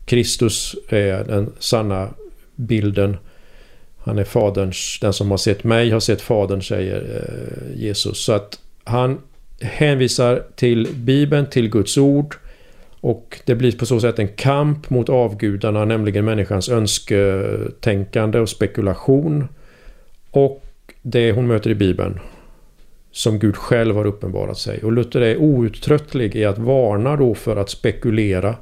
Kristus 0.06 0.76
är 0.90 1.24
den 1.24 1.54
sanna 1.60 2.10
bilden. 2.56 3.18
Han 3.98 4.20
är 4.20 4.24
faderns, 4.24 4.98
den 5.02 5.14
som 5.14 5.32
har 5.32 5.38
sett 5.38 5.64
mig 5.64 5.90
har 5.90 6.00
sett 6.00 6.22
fadern 6.22 6.62
säger 6.62 7.02
eh, 7.02 7.82
Jesus. 7.82 8.26
Så 8.26 8.34
att 8.34 8.60
han 8.84 9.22
hänvisar 9.62 10.44
till 10.56 10.88
Bibeln, 10.96 11.46
till 11.50 11.70
Guds 11.70 11.98
ord. 11.98 12.36
Och 13.02 13.42
det 13.46 13.56
blir 13.56 13.72
på 13.72 13.86
så 13.86 14.00
sätt 14.00 14.20
en 14.20 14.28
kamp 14.28 14.90
mot 14.90 15.10
avgudarna, 15.10 15.86
nämligen 15.86 16.26
människans 16.26 16.70
önsketänkande 16.70 18.40
och 18.40 18.50
spekulation. 18.50 19.48
Och 20.32 20.64
det 21.02 21.32
hon 21.32 21.48
möter 21.48 21.70
i 21.70 21.76
Bibeln. 21.76 22.20
Som 23.12 23.40
Gud 23.40 23.56
själv 23.56 23.96
har 23.96 24.06
uppenbarat 24.06 24.58
sig. 24.58 24.84
Och 24.84 24.92
Luther 24.92 25.22
är 25.22 25.38
outtröttlig 25.38 26.36
i 26.36 26.46
att 26.46 26.58
varna 26.58 27.16
då 27.16 27.36
för 27.36 27.56
att 27.56 27.70
spekulera 27.70 28.56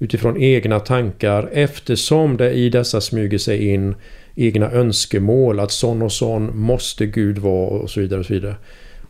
utifrån 0.00 0.36
egna 0.36 0.80
tankar 0.80 1.48
eftersom 1.52 2.36
det 2.36 2.52
i 2.52 2.70
dessa 2.70 3.00
smyger 3.00 3.38
sig 3.38 3.68
in 3.68 3.94
egna 4.34 4.70
önskemål 4.70 5.60
att 5.60 5.70
sån 5.70 6.02
och 6.02 6.12
sån 6.12 6.58
måste 6.58 7.06
Gud 7.06 7.38
vara 7.38 7.70
och 7.70 7.90
så 7.90 8.00
vidare. 8.00 8.20
Och 8.20 8.26
så 8.26 8.32
vidare. 8.32 8.54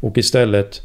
Och 0.00 0.18
istället 0.18 0.82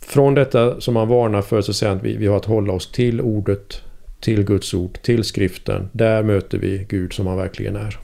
från 0.00 0.34
detta 0.34 0.80
som 0.80 0.94
man 0.94 1.08
varnar 1.08 1.42
för 1.42 1.60
så 1.60 1.72
säger 1.72 1.90
han 1.90 1.98
att 1.98 2.04
vi, 2.04 2.16
vi 2.16 2.26
har 2.26 2.36
att 2.36 2.44
hålla 2.44 2.72
oss 2.72 2.92
till 2.92 3.20
ordet, 3.20 3.82
till 4.20 4.44
Guds 4.44 4.74
ord, 4.74 5.02
till 5.02 5.24
skriften. 5.24 5.88
Där 5.92 6.22
möter 6.22 6.58
vi 6.58 6.86
Gud 6.88 7.12
som 7.12 7.26
han 7.26 7.36
verkligen 7.36 7.76
är. 7.76 7.98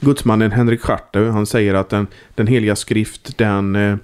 Gudsmannen 0.00 0.52
Henrik 0.52 0.80
Schartau, 0.80 1.28
han 1.28 1.46
säger 1.46 1.74
att 1.74 1.88
den, 1.88 2.06
den 2.34 2.46
heliga 2.46 2.76
skrift 2.76 3.38
den 3.38 3.76
eh, 3.76 3.96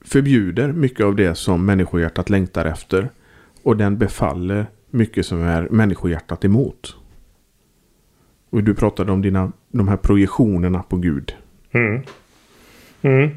förbjuder 0.00 0.72
mycket 0.72 1.06
av 1.06 1.16
det 1.16 1.34
som 1.34 1.66
människohjärtat 1.66 2.30
längtar 2.30 2.64
efter. 2.64 3.08
Och 3.62 3.76
den 3.76 3.98
befaller 3.98 4.66
mycket 4.90 5.26
som 5.26 5.42
är 5.42 5.68
människohjärtat 5.70 6.44
emot. 6.44 6.96
Och 8.50 8.62
du 8.62 8.74
pratade 8.74 9.12
om 9.12 9.22
dina, 9.22 9.52
de 9.68 9.88
här 9.88 9.96
projektionerna 9.96 10.82
på 10.82 10.96
Gud. 10.96 11.34
Mm. 11.72 12.02
Mm. 13.02 13.30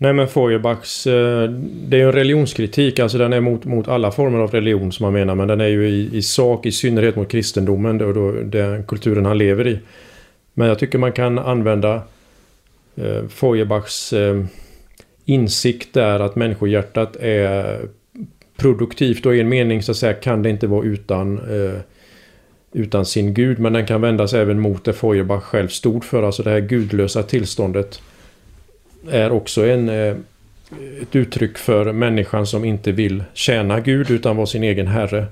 Nej 0.00 0.12
men 0.12 0.28
Feuerbachs, 0.28 1.06
eh, 1.06 1.50
det 1.88 1.96
är 1.96 2.00
ju 2.00 2.06
en 2.06 2.12
religionskritik, 2.12 2.98
alltså 2.98 3.18
den 3.18 3.32
är 3.32 3.40
mot, 3.40 3.64
mot 3.64 3.88
alla 3.88 4.10
former 4.10 4.38
av 4.38 4.50
religion 4.50 4.92
som 4.92 5.04
man 5.04 5.12
menar, 5.12 5.34
men 5.34 5.48
den 5.48 5.60
är 5.60 5.66
ju 5.66 5.88
i, 5.88 6.16
i 6.16 6.22
sak 6.22 6.66
i 6.66 6.72
synnerhet 6.72 7.16
mot 7.16 7.28
kristendomen 7.28 8.00
och 8.00 8.14
då, 8.14 8.32
den 8.32 8.84
kulturen 8.84 9.26
han 9.26 9.38
lever 9.38 9.66
i. 9.66 9.78
Men 10.54 10.68
jag 10.68 10.78
tycker 10.78 10.98
man 10.98 11.12
kan 11.12 11.38
använda 11.38 12.02
eh, 12.96 13.28
Feuerbachs 13.28 14.12
eh, 14.12 14.44
insikt 15.24 15.94
där 15.94 16.20
att 16.20 16.36
människohjärtat 16.36 17.16
är 17.20 17.80
produktivt 18.58 19.26
och 19.26 19.36
i 19.36 19.40
en 19.40 19.48
mening 19.48 19.82
så 19.82 19.90
att 19.90 19.96
säga 19.96 20.14
kan 20.14 20.42
det 20.42 20.50
inte 20.50 20.66
vara 20.66 20.84
utan 20.84 21.38
eh, 21.38 21.80
utan 22.72 23.06
sin 23.06 23.34
gud 23.34 23.58
men 23.58 23.72
den 23.72 23.86
kan 23.86 24.00
vändas 24.00 24.32
även 24.34 24.60
mot 24.60 24.84
det 24.84 24.92
Feuerbach 24.92 25.42
själv 25.42 25.68
stod 25.68 26.04
för, 26.04 26.22
alltså 26.22 26.42
det 26.42 26.50
här 26.50 26.60
gudlösa 26.60 27.22
tillståndet 27.22 28.00
är 29.10 29.32
också 29.32 29.66
en, 29.66 29.88
eh, 29.88 30.16
ett 31.02 31.16
uttryck 31.16 31.58
för 31.58 31.92
människan 31.92 32.46
som 32.46 32.64
inte 32.64 32.92
vill 32.92 33.24
tjäna 33.34 33.80
Gud 33.80 34.10
utan 34.10 34.36
vara 34.36 34.46
sin 34.46 34.62
egen 34.62 34.86
herre. 34.86 35.26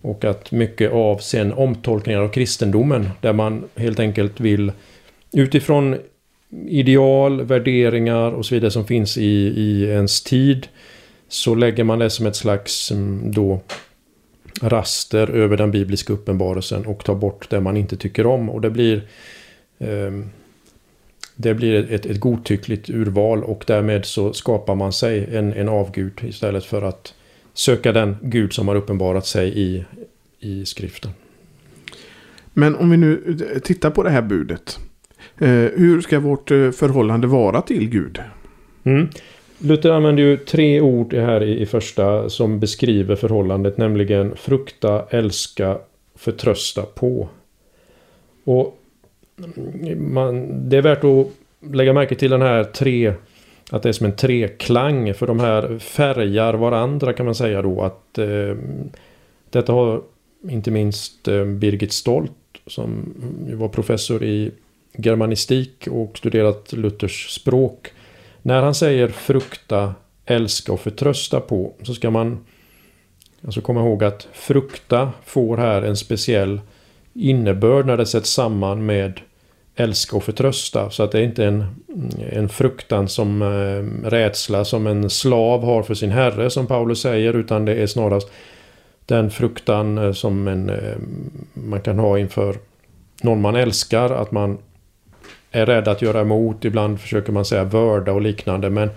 Och 0.00 0.24
att 0.24 0.52
mycket 0.52 0.92
av 0.92 1.18
sen 1.18 1.52
omtolkningar 1.52 2.20
av 2.20 2.28
kristendomen 2.28 3.08
där 3.20 3.32
man 3.32 3.64
helt 3.76 4.00
enkelt 4.00 4.40
vill 4.40 4.72
utifrån 5.32 5.96
ideal, 6.68 7.42
värderingar 7.42 8.30
och 8.30 8.46
så 8.46 8.54
vidare 8.54 8.70
som 8.70 8.86
finns 8.86 9.18
i, 9.18 9.52
i 9.56 9.84
ens 9.84 10.22
tid 10.22 10.66
så 11.28 11.54
lägger 11.54 11.84
man 11.84 11.98
det 11.98 12.10
som 12.10 12.26
ett 12.26 12.36
slags 12.36 12.90
mm, 12.90 13.32
då 13.32 13.60
raster 14.62 15.30
över 15.30 15.56
den 15.56 15.70
bibliska 15.70 16.12
uppenbarelsen 16.12 16.86
och 16.86 17.04
tar 17.04 17.14
bort 17.14 17.50
det 17.50 17.60
man 17.60 17.76
inte 17.76 17.96
tycker 17.96 18.26
om 18.26 18.50
och 18.50 18.60
det 18.60 18.70
blir 18.70 19.02
eh, 19.78 20.10
det 21.40 21.54
blir 21.54 21.92
ett, 21.92 22.06
ett 22.06 22.20
godtyckligt 22.20 22.90
urval 22.90 23.44
och 23.44 23.64
därmed 23.66 24.04
så 24.04 24.32
skapar 24.32 24.74
man 24.74 24.92
sig 24.92 25.36
en, 25.36 25.52
en 25.52 25.68
avgud 25.68 26.20
istället 26.22 26.64
för 26.64 26.82
att 26.82 27.14
söka 27.54 27.92
den 27.92 28.16
Gud 28.22 28.52
som 28.52 28.68
har 28.68 28.74
uppenbarat 28.74 29.26
sig 29.26 29.58
i, 29.58 29.84
i 30.40 30.66
skriften. 30.66 31.10
Men 32.52 32.76
om 32.76 32.90
vi 32.90 32.96
nu 32.96 33.38
tittar 33.64 33.90
på 33.90 34.02
det 34.02 34.10
här 34.10 34.22
budet. 34.22 34.78
Eh, 35.38 35.48
hur 35.48 36.00
ska 36.00 36.20
vårt 36.20 36.50
eh, 36.50 36.70
förhållande 36.70 37.26
vara 37.26 37.62
till 37.62 37.88
Gud? 37.88 38.20
Mm. 38.84 39.08
Luther 39.58 39.90
använder 39.90 40.22
ju 40.22 40.36
tre 40.36 40.80
ord 40.80 41.14
här 41.14 41.42
i, 41.42 41.60
i 41.60 41.66
första 41.66 42.30
som 42.30 42.60
beskriver 42.60 43.16
förhållandet, 43.16 43.78
nämligen 43.78 44.36
frukta, 44.36 45.04
älska, 45.10 45.78
förtrösta 46.14 46.82
på. 46.82 47.28
Och 48.44 48.78
man, 49.96 50.68
det 50.68 50.76
är 50.76 50.82
värt 50.82 51.04
att 51.04 51.26
lägga 51.72 51.92
märke 51.92 52.14
till 52.14 52.30
den 52.30 52.42
här 52.42 52.64
tre 52.64 53.12
att 53.70 53.82
det 53.82 53.88
är 53.88 53.92
som 53.92 54.06
en 54.06 54.16
treklang 54.16 55.14
för 55.14 55.26
de 55.26 55.40
här 55.40 55.78
färgar 55.78 56.54
varandra 56.54 57.12
kan 57.12 57.26
man 57.26 57.34
säga 57.34 57.62
då 57.62 57.82
att 57.82 58.18
eh, 58.18 58.56
detta 59.50 59.72
har 59.72 60.02
inte 60.48 60.70
minst 60.70 61.28
eh, 61.28 61.44
Birgit 61.44 61.92
Stolt 61.92 62.32
som 62.66 63.14
var 63.52 63.68
professor 63.68 64.22
i 64.24 64.50
germanistik 64.96 65.88
och 65.90 66.18
studerat 66.18 66.72
Luthers 66.72 67.28
språk. 67.30 67.92
När 68.48 68.62
han 68.62 68.74
säger 68.74 69.08
frukta, 69.08 69.94
älska 70.26 70.72
och 70.72 70.80
förtrösta 70.80 71.40
på 71.40 71.72
så 71.82 71.94
ska 71.94 72.10
man 72.10 72.38
alltså 73.44 73.60
komma 73.60 73.80
ihåg 73.80 74.04
att 74.04 74.28
frukta 74.32 75.12
får 75.24 75.56
här 75.56 75.82
en 75.82 75.96
speciell 75.96 76.60
innebörd 77.14 77.86
när 77.86 77.96
det 77.96 78.06
sätts 78.06 78.30
samman 78.30 78.86
med 78.86 79.20
älska 79.76 80.16
och 80.16 80.24
förtrösta. 80.24 80.90
Så 80.90 81.02
att 81.02 81.12
det 81.12 81.18
är 81.18 81.22
inte 81.22 81.44
en, 81.44 81.64
en 82.30 82.48
fruktan 82.48 83.08
som 83.08 83.42
eh, 83.42 84.08
rädsla 84.08 84.64
som 84.64 84.86
en 84.86 85.10
slav 85.10 85.64
har 85.64 85.82
för 85.82 85.94
sin 85.94 86.10
herre 86.10 86.50
som 86.50 86.66
Paulus 86.66 87.00
säger 87.00 87.34
utan 87.34 87.64
det 87.64 87.74
är 87.74 87.86
snarast 87.86 88.30
den 89.06 89.30
fruktan 89.30 89.98
eh, 89.98 90.12
som 90.12 90.48
en, 90.48 90.70
eh, 90.70 90.96
man 91.52 91.80
kan 91.80 91.98
ha 91.98 92.18
inför 92.18 92.56
någon 93.22 93.40
man 93.40 93.56
älskar. 93.56 94.10
Att 94.10 94.32
man 94.32 94.58
är 95.58 95.66
rädd 95.66 95.88
att 95.88 96.02
göra 96.02 96.20
emot. 96.20 96.64
Ibland 96.64 97.00
försöker 97.00 97.32
man 97.32 97.44
säga 97.44 97.64
vörda 97.64 98.12
och 98.12 98.22
liknande. 98.22 98.70
Men 98.70 98.90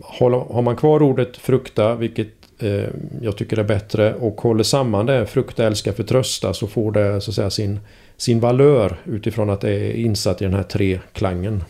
har 0.00 0.62
man 0.62 0.76
kvar 0.76 1.02
ordet 1.02 1.36
frukta, 1.36 1.94
vilket 1.94 2.28
eh, 2.58 2.84
jag 3.22 3.36
tycker 3.36 3.58
är 3.58 3.64
bättre, 3.64 4.14
och 4.14 4.40
håller 4.40 4.64
samman 4.64 5.06
det, 5.06 5.26
frukta, 5.26 5.66
älska, 5.66 5.92
förtrösta, 5.92 6.54
så 6.54 6.66
får 6.66 6.92
det 6.92 7.20
så 7.20 7.30
att 7.30 7.34
säga 7.34 7.50
sin 7.50 7.80
sin 8.16 8.40
valör 8.40 8.96
utifrån 9.04 9.50
att 9.50 9.60
det 9.60 9.70
är 9.70 9.92
insatt 9.92 10.42
i 10.42 10.44
den 10.44 10.54
här 10.54 10.62
tre 10.62 11.00
klangen. 11.12 11.64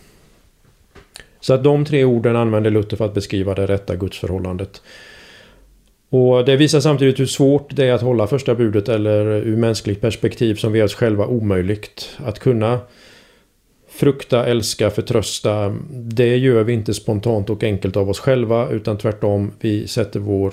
Så 1.41 1.55
att 1.55 1.65
de 1.65 1.85
tre 1.85 2.05
orden 2.05 2.37
använder 2.37 2.71
Luther 2.71 2.97
för 2.97 3.05
att 3.05 3.15
beskriva 3.15 3.55
det 3.55 3.67
rätta 3.67 3.97
gudsförhållandet. 3.97 4.83
Och 6.09 6.45
det 6.45 6.57
visar 6.57 6.81
samtidigt 6.81 7.21
hur 7.21 7.27
svårt 7.27 7.77
det 7.77 7.85
är 7.85 7.93
att 7.93 8.03
hålla 8.03 8.27
första 8.27 8.55
budet 8.55 8.89
eller 8.89 9.27
ur 9.27 9.57
mänskligt 9.57 10.01
perspektiv 10.01 10.55
som 10.55 10.73
vi 10.73 10.81
är 10.81 10.85
oss 10.85 10.95
själva 10.95 11.27
omöjligt. 11.27 12.17
Att 12.25 12.39
kunna 12.39 12.81
frukta, 13.95 14.47
älska, 14.47 14.91
förtrösta. 14.91 15.77
Det 15.91 16.37
gör 16.37 16.65
vi 16.65 16.73
inte 16.73 16.95
spontant 16.95 17.51
och 17.51 17.63
enkelt 17.63 17.97
av 17.97 18.11
oss 18.11 18.19
själva 18.19 18.69
utan 18.69 18.99
tvärtom 18.99 19.53
vi 19.61 19.89
sätter 19.89 20.21
vår 20.21 20.53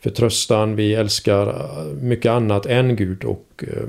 förtröstan, 0.00 0.76
vi 0.76 0.94
älskar 0.94 1.46
eh, 1.48 1.84
mycket 2.02 2.30
annat 2.30 2.66
än 2.66 2.96
Gud 2.96 3.24
och 3.24 3.64
eh, 3.66 3.82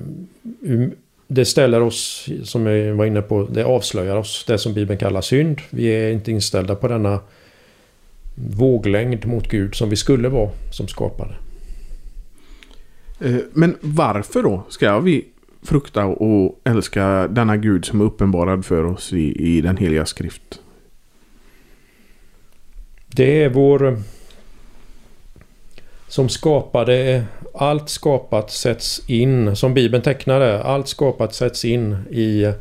um, 0.62 0.92
det 1.28 1.46
ställer 1.46 1.82
oss, 1.82 2.30
som 2.44 2.66
jag 2.66 2.96
var 2.96 3.06
inne 3.06 3.22
på, 3.22 3.48
det 3.52 3.64
avslöjar 3.64 4.16
oss, 4.16 4.46
det 4.48 4.58
som 4.58 4.74
Bibeln 4.74 5.00
kallar 5.00 5.22
synd. 5.22 5.62
Vi 5.70 5.86
är 5.86 6.12
inte 6.12 6.32
inställda 6.32 6.76
på 6.76 6.88
denna 6.88 7.20
våglängd 8.36 9.26
mot 9.26 9.48
Gud 9.48 9.76
som 9.76 9.90
vi 9.90 9.96
skulle 9.96 10.30
vara 10.30 10.50
som 10.72 10.88
skapade. 10.88 11.34
Eh, 13.20 13.36
men 13.54 13.78
varför 13.82 14.44
då 14.44 14.64
ska 14.70 15.00
vi 15.00 15.26
frukta 15.64 16.06
och 16.06 16.62
älska 16.64 17.28
denna 17.28 17.58
Gud 17.58 17.86
som 17.86 18.02
är 18.02 18.06
uppenbarad 18.06 18.66
för 18.66 18.84
oss 18.84 19.14
i, 19.14 19.56
i 19.58 19.62
den 19.62 19.78
heliga 19.78 20.06
skrift? 20.06 20.62
Det 23.08 23.44
är 23.44 23.50
vår 23.50 23.88
eh, 23.88 23.98
som 26.08 26.30
skapade 26.30 27.26
allt 27.54 27.90
skapat 27.90 28.52
sätts 28.52 29.02
in, 29.08 29.56
som 29.56 29.74
Bibeln 29.74 30.04
tecknade, 30.04 30.64
allt 30.64 30.88
skapat 30.88 31.36
sätts 31.36 31.66
in 31.66 31.98
i, 32.12 32.54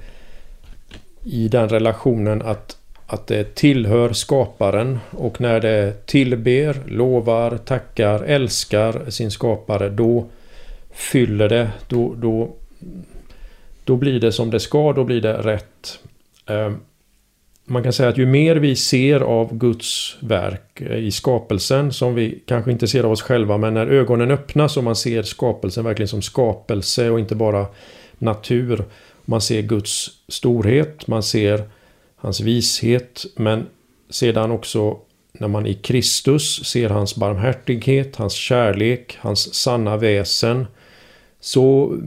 i 1.24 1.49
den 1.49 1.68
relationen 1.68 2.42
att, 2.42 2.76
att 3.07 3.26
det 3.26 3.55
tillhör 3.55 4.12
skaparen 4.12 4.99
och 5.11 5.40
när 5.40 5.61
det 5.61 6.07
tillber, 6.07 6.82
lovar, 6.86 7.57
tackar, 7.57 8.22
älskar 8.22 9.11
sin 9.11 9.30
skapare 9.30 9.88
då 9.88 10.26
fyller 10.90 11.49
det, 11.49 11.70
då, 11.88 12.14
då, 12.14 12.57
då 13.85 13.97
blir 13.97 14.20
det 14.20 14.33
som 14.33 14.51
det 14.51 14.61
ska, 14.61 14.93
då 14.93 15.05
blir 15.05 15.20
det 15.20 15.33
rätt. 15.33 15.99
Ehm, 16.47 16.76
man 17.64 17.83
kan 17.83 17.93
säga 17.93 18.09
att 18.09 18.18
ju 18.18 18.26
mer 18.26 18.57
vi 18.57 18.76
ser 18.76 19.20
av 19.20 19.59
Guds 19.59 20.16
verk 20.20 20.81
eh, 20.81 20.97
i 20.97 21.11
skapelsen 21.11 21.93
som 21.93 22.14
vi 22.14 22.43
kanske 22.47 22.70
inte 22.72 22.89
ser 22.89 23.05
av 23.05 23.12
oss 23.12 23.22
själva 23.22 23.59
men 23.59 23.74
när 23.74 23.87
ögonen 23.87 24.31
öppnas 24.31 24.76
och 24.76 24.85
man 24.85 24.97
ser 24.97 25.22
skapelsen 25.22 25.85
verkligen 25.85 26.09
som 26.09 26.22
skapelse 26.22 27.11
och 27.11 27.20
inte 27.20 27.35
bara 27.35 27.66
natur. 28.18 28.85
Man 29.24 29.41
ser 29.41 29.62
Guds 29.62 30.11
storhet, 30.29 31.07
man 31.07 31.22
ser 31.22 31.62
hans 32.16 32.41
vishet 32.41 33.26
men 33.37 33.66
sedan 34.11 34.51
också 34.51 34.99
när 35.33 35.49
man 35.49 35.66
i 35.66 35.74
Kristus 35.74 36.64
ser 36.64 36.89
hans 36.89 37.16
barmhärtighet, 37.16 38.16
hans 38.16 38.35
kärlek, 38.35 39.16
hans 39.20 39.55
sanna 39.55 39.97
väsen 39.97 40.66
så 41.41 41.99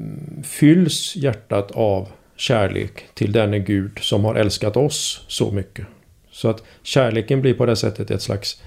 fylls 0.43 1.15
hjärtat 1.15 1.71
av 1.71 2.07
kärlek 2.35 3.05
till 3.13 3.31
denne 3.31 3.59
Gud 3.59 3.99
som 4.01 4.25
har 4.25 4.35
älskat 4.35 4.77
oss 4.77 5.25
så 5.27 5.51
mycket. 5.51 5.87
Så 6.31 6.49
att 6.49 6.63
kärleken 6.83 7.41
blir 7.41 7.53
på 7.53 7.65
det 7.65 7.75
sättet 7.75 8.11
ett 8.11 8.21
slags 8.21 8.61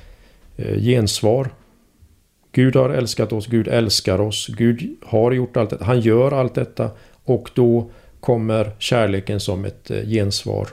eh, 0.57 0.79
gensvar. 0.79 1.51
Gud 2.53 2.77
har 2.77 2.91
älskat 2.91 3.33
oss, 3.33 3.47
Gud 3.47 3.69
älskar 3.69 4.21
oss, 4.21 4.47
Gud 4.47 4.97
har 5.03 5.33
gjort 5.33 5.57
allt 5.57 5.71
detta, 5.71 5.85
han 5.85 6.01
gör 6.01 6.33
allt 6.33 6.55
detta 6.55 6.91
och 7.25 7.51
då 7.55 7.91
kommer 8.21 8.73
kärleken 8.79 9.41
som 9.41 9.65
ett 9.65 9.91
eh, 9.91 10.03
gensvar. 10.03 10.69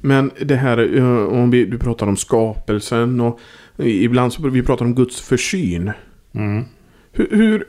Men 0.00 0.30
det 0.40 0.56
här, 0.56 0.96
eh, 0.96 1.24
om 1.26 1.50
vi, 1.50 1.64
du 1.64 1.78
pratar 1.78 2.06
om 2.06 2.16
skapelsen 2.16 3.20
och 3.20 3.40
ibland 3.78 4.32
så 4.32 4.48
vi 4.48 4.62
pratar 4.62 4.84
om 4.84 4.94
Guds 4.94 5.20
försyn. 5.20 5.92
Mm. 6.32 6.64
Hur, 7.12 7.28
hur, 7.30 7.66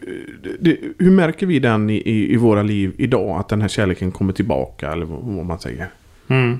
det, 0.60 0.78
hur 0.98 1.12
märker 1.12 1.46
vi 1.46 1.60
den 1.60 1.90
i, 1.90 1.96
i, 1.96 2.34
i, 2.34 2.38
våra 2.38 2.64
liv 2.64 2.94
idag? 2.98 3.40
Att 3.40 3.50
den 3.50 3.62
här 3.62 3.68
kärleken 3.68 4.12
kommer 4.12 4.34
tillbaka 4.34 4.92
eller 4.92 5.06
vad 5.06 5.46
man 5.46 5.60
säger? 5.60 5.88
Mm. 6.28 6.60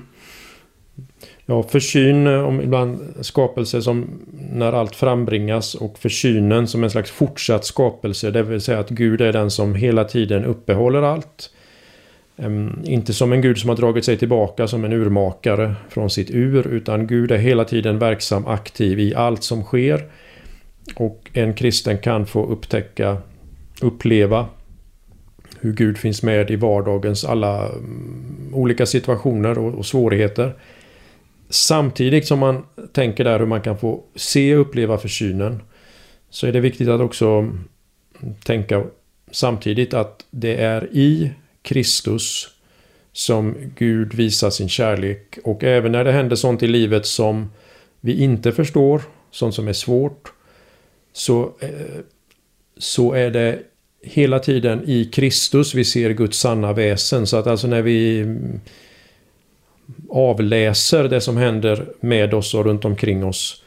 Ja, 1.46 1.62
försyn 1.62 2.26
om 2.26 2.60
ibland 2.60 3.14
skapelse 3.20 3.82
som 3.82 4.06
när 4.52 4.72
allt 4.72 4.96
frambringas 4.96 5.74
och 5.74 5.98
försynen 5.98 6.66
som 6.66 6.84
en 6.84 6.90
slags 6.90 7.10
fortsatt 7.10 7.64
skapelse. 7.64 8.30
Det 8.30 8.42
vill 8.42 8.60
säga 8.60 8.78
att 8.78 8.90
Gud 8.90 9.20
är 9.20 9.32
den 9.32 9.50
som 9.50 9.74
hela 9.74 10.04
tiden 10.04 10.44
uppehåller 10.44 11.02
allt. 11.02 11.50
Um, 12.36 12.82
inte 12.84 13.12
som 13.12 13.32
en 13.32 13.40
Gud 13.40 13.58
som 13.58 13.68
har 13.68 13.76
dragit 13.76 14.04
sig 14.04 14.16
tillbaka 14.16 14.68
som 14.68 14.84
en 14.84 14.92
urmakare 14.92 15.74
från 15.88 16.10
sitt 16.10 16.30
ur 16.30 16.66
utan 16.66 17.06
Gud 17.06 17.30
är 17.30 17.38
hela 17.38 17.64
tiden 17.64 17.98
verksam, 17.98 18.46
aktiv 18.46 19.00
i 19.00 19.14
allt 19.14 19.42
som 19.42 19.64
sker. 19.64 20.02
Och 20.94 21.30
en 21.32 21.54
kristen 21.54 21.98
kan 21.98 22.26
få 22.26 22.46
upptäcka, 22.46 23.16
uppleva 23.80 24.46
hur 25.60 25.72
Gud 25.72 25.98
finns 25.98 26.22
med 26.22 26.50
i 26.50 26.56
vardagens 26.56 27.24
alla 27.24 27.68
mm, 27.68 28.50
olika 28.52 28.86
situationer 28.86 29.58
och, 29.58 29.74
och 29.74 29.86
svårigheter. 29.86 30.54
Samtidigt 31.48 32.26
som 32.26 32.38
man 32.38 32.64
tänker 32.92 33.24
där 33.24 33.38
hur 33.38 33.46
man 33.46 33.60
kan 33.60 33.78
få 33.78 34.04
se 34.14 34.54
och 34.54 34.60
uppleva 34.60 34.98
försynen 34.98 35.62
så 36.30 36.46
är 36.46 36.52
det 36.52 36.60
viktigt 36.60 36.88
att 36.88 37.00
också 37.00 37.26
mm, 37.26 37.64
tänka 38.44 38.84
samtidigt 39.30 39.94
att 39.94 40.24
det 40.30 40.56
är 40.56 40.88
i 40.92 41.30
Kristus 41.62 42.48
som 43.12 43.54
Gud 43.78 44.14
visar 44.14 44.50
sin 44.50 44.68
kärlek 44.68 45.38
och 45.44 45.64
även 45.64 45.92
när 45.92 46.04
det 46.04 46.12
händer 46.12 46.36
sånt 46.36 46.62
i 46.62 46.66
livet 46.66 47.06
som 47.06 47.50
vi 48.00 48.22
inte 48.22 48.52
förstår, 48.52 49.02
sånt 49.30 49.54
som 49.54 49.68
är 49.68 49.72
svårt 49.72 50.32
så, 51.12 51.52
eh, 51.60 51.70
så 52.76 53.12
är 53.12 53.30
det 53.30 53.58
hela 54.02 54.38
tiden 54.38 54.82
i 54.86 55.04
Kristus 55.04 55.74
vi 55.74 55.84
ser 55.84 56.10
Guds 56.10 56.38
sanna 56.38 56.72
väsen. 56.72 57.26
Så 57.26 57.36
att 57.36 57.46
alltså 57.46 57.66
när 57.66 57.82
vi 57.82 58.20
mm, 58.20 58.60
avläser 60.10 61.08
det 61.08 61.20
som 61.20 61.36
händer 61.36 61.86
med 62.00 62.34
oss 62.34 62.54
och 62.54 62.64
runt 62.64 62.84
omkring 62.84 63.24
oss 63.24 63.62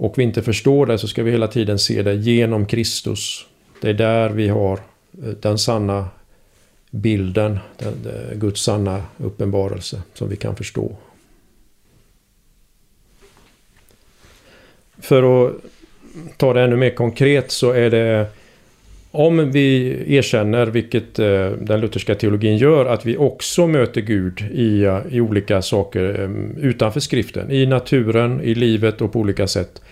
och 0.00 0.18
vi 0.18 0.22
inte 0.22 0.42
förstår 0.42 0.86
det 0.86 0.98
så 0.98 1.08
ska 1.08 1.22
vi 1.22 1.30
hela 1.30 1.48
tiden 1.48 1.78
se 1.78 2.02
det 2.02 2.14
genom 2.14 2.66
Kristus. 2.66 3.46
Det 3.80 3.88
är 3.88 3.94
där 3.94 4.30
vi 4.30 4.48
har 4.48 4.80
eh, 5.22 5.28
den 5.40 5.58
sanna 5.58 6.08
bilden, 6.90 7.58
den, 7.78 7.94
den, 8.02 8.38
Guds 8.38 8.62
sanna 8.62 9.02
uppenbarelse 9.16 10.02
som 10.14 10.28
vi 10.28 10.36
kan 10.36 10.56
förstå. 10.56 10.96
För 14.98 15.46
att 15.46 15.54
ta 16.36 16.52
det 16.52 16.62
ännu 16.62 16.76
mer 16.76 16.90
konkret 16.90 17.50
så 17.50 17.70
är 17.70 17.90
det 17.90 18.26
om 19.10 19.50
vi 19.50 19.96
erkänner, 20.16 20.66
vilket 20.66 21.18
eh, 21.18 21.50
den 21.50 21.80
lutherska 21.80 22.14
teologin 22.14 22.56
gör, 22.56 22.86
att 22.86 23.06
vi 23.06 23.16
också 23.16 23.66
möter 23.66 24.00
Gud 24.00 24.40
i, 24.52 24.82
eh, 24.84 25.00
i 25.10 25.20
olika 25.20 25.62
saker 25.62 26.20
eh, 26.20 26.64
utanför 26.64 27.00
skriften, 27.00 27.50
i 27.50 27.66
naturen, 27.66 28.40
i 28.40 28.54
livet 28.54 29.00
och 29.00 29.12
på 29.12 29.18
olika 29.18 29.46
sätt. 29.46 29.82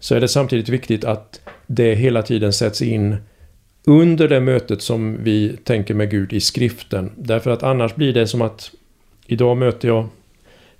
Så 0.00 0.14
är 0.14 0.20
det 0.20 0.28
samtidigt 0.28 0.68
viktigt 0.68 1.04
att 1.04 1.40
det 1.66 1.94
hela 1.94 2.22
tiden 2.22 2.52
sätts 2.52 2.82
in 2.82 3.16
under 3.84 4.28
det 4.28 4.40
mötet 4.40 4.82
som 4.82 5.18
vi 5.22 5.56
tänker 5.64 5.94
med 5.94 6.10
Gud 6.10 6.32
i 6.32 6.40
skriften. 6.40 7.10
Därför 7.16 7.50
att 7.50 7.62
annars 7.62 7.94
blir 7.94 8.12
det 8.12 8.26
som 8.26 8.42
att 8.42 8.70
idag 9.26 9.56
möter 9.56 9.88
jag 9.88 10.08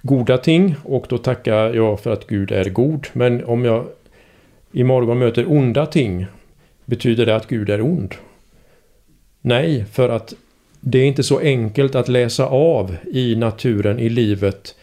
goda 0.02 0.38
ting 0.38 0.74
och 0.84 1.06
då 1.08 1.18
tackar 1.18 1.74
jag 1.74 2.00
för 2.00 2.12
att 2.12 2.26
Gud 2.26 2.52
är 2.52 2.64
god. 2.64 3.06
Men 3.12 3.44
om 3.44 3.64
jag 3.64 3.86
imorgon 4.72 5.18
möter 5.18 5.52
onda 5.52 5.86
ting 5.86 6.26
Betyder 6.84 7.26
det 7.26 7.36
att 7.36 7.48
Gud 7.48 7.70
är 7.70 7.80
ond? 7.80 8.14
Nej, 9.40 9.84
för 9.92 10.08
att 10.08 10.34
det 10.80 10.98
är 10.98 11.04
inte 11.04 11.22
så 11.22 11.38
enkelt 11.38 11.94
att 11.94 12.08
läsa 12.08 12.46
av 12.46 12.96
i 13.12 13.36
naturen, 13.36 13.98
i 13.98 14.08
livet, 14.08 14.74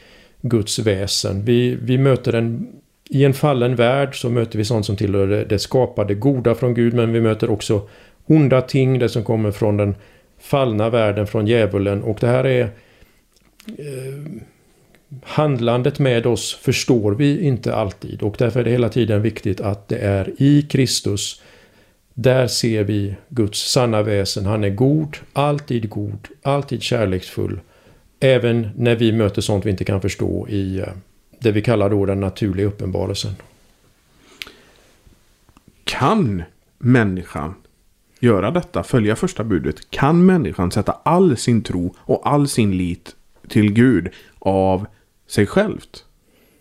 Guds 0.42 0.80
väsen. 0.80 1.46
Vi, 1.46 1.78
vi 1.82 1.98
möter 1.98 2.34
en... 2.34 2.68
I 3.12 3.26
en 3.26 3.34
fallen 3.34 3.76
värld 3.76 4.22
så 4.22 4.30
möter 4.30 4.58
vi 4.58 4.66
sånt 4.66 4.86
som 4.86 4.96
tillhör 4.96 5.28
det, 5.28 5.46
det 5.46 5.60
skapade 5.60 6.16
goda 6.16 6.56
från 6.56 6.74
Gud, 6.74 6.94
men 6.94 7.14
vi 7.14 7.22
möter 7.22 7.50
också 7.50 7.90
onda 8.26 8.62
ting, 8.62 9.00
det 9.00 9.10
som 9.10 9.24
kommer 9.24 9.52
från 9.52 9.78
den 9.78 9.96
fallna 10.40 10.90
världen, 10.90 11.28
från 11.28 11.48
djävulen. 11.48 12.04
Och 12.04 12.18
det 12.22 12.28
här 12.28 12.44
är... 12.44 12.62
Eh, 13.68 14.42
handlandet 15.24 16.00
med 16.00 16.26
oss 16.26 16.56
förstår 16.56 17.12
vi 17.12 17.42
inte 17.42 17.76
alltid 17.76 18.22
och 18.22 18.36
därför 18.38 18.60
är 18.60 18.64
det 18.64 18.72
hela 18.72 18.90
tiden 18.90 19.22
viktigt 19.22 19.62
att 19.62 19.88
det 19.88 19.98
är 19.98 20.34
i 20.38 20.62
Kristus 20.62 21.42
där 22.14 22.48
ser 22.48 22.84
vi 22.84 23.16
Guds 23.30 23.72
sanna 23.72 24.04
väsen. 24.04 24.46
Han 24.46 24.64
är 24.64 24.70
god, 24.70 25.18
alltid 25.34 25.90
god, 25.90 26.28
alltid 26.44 26.82
kärleksfull. 26.82 27.60
Även 28.20 28.70
när 28.76 28.96
vi 28.96 29.12
möter 29.12 29.42
sånt 29.42 29.66
vi 29.66 29.70
inte 29.70 29.86
kan 29.86 30.02
förstå 30.02 30.48
i 30.48 30.80
eh, 30.80 30.88
det 31.40 31.52
vi 31.52 31.62
kallar 31.62 31.90
då 31.90 32.06
den 32.06 32.20
naturliga 32.20 32.68
uppenbarelsen. 32.68 33.34
Kan 35.84 36.44
människan 36.78 37.56
göra 38.20 38.52
detta, 38.52 38.84
följa 38.84 39.16
första 39.16 39.44
budet? 39.44 39.90
Kan 39.90 40.26
människan 40.26 40.72
sätta 40.72 40.92
all 41.04 41.38
sin 41.38 41.62
tro 41.62 41.96
och 41.98 42.30
all 42.30 42.48
sin 42.48 42.78
lit 42.78 43.16
till 43.48 43.74
Gud 43.74 44.10
av 44.40 44.86
sig 45.30 45.46
självt? 45.46 46.04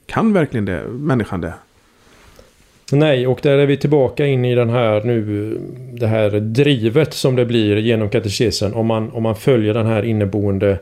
Kan 0.07 0.33
verkligen 0.33 0.64
det, 0.64 0.83
människan 0.89 1.41
det? 1.41 1.55
Nej, 2.93 3.27
och 3.27 3.41
där 3.43 3.59
är 3.59 3.66
vi 3.66 3.77
tillbaka 3.77 4.27
in 4.27 4.45
i 4.45 4.55
den 4.55 4.71
här 4.71 5.03
nu, 5.05 5.61
det 5.93 6.07
här 6.07 6.31
drivet 6.31 7.14
som 7.14 7.37
det 7.37 7.45
blir 7.45 7.77
genom 7.77 8.09
katekesen 8.09 8.75
om 8.75 8.87
man, 8.87 9.11
om 9.11 9.23
man 9.23 9.37
följer 9.37 9.75
den 9.75 9.87
här 9.87 10.03
inneboende 10.03 10.79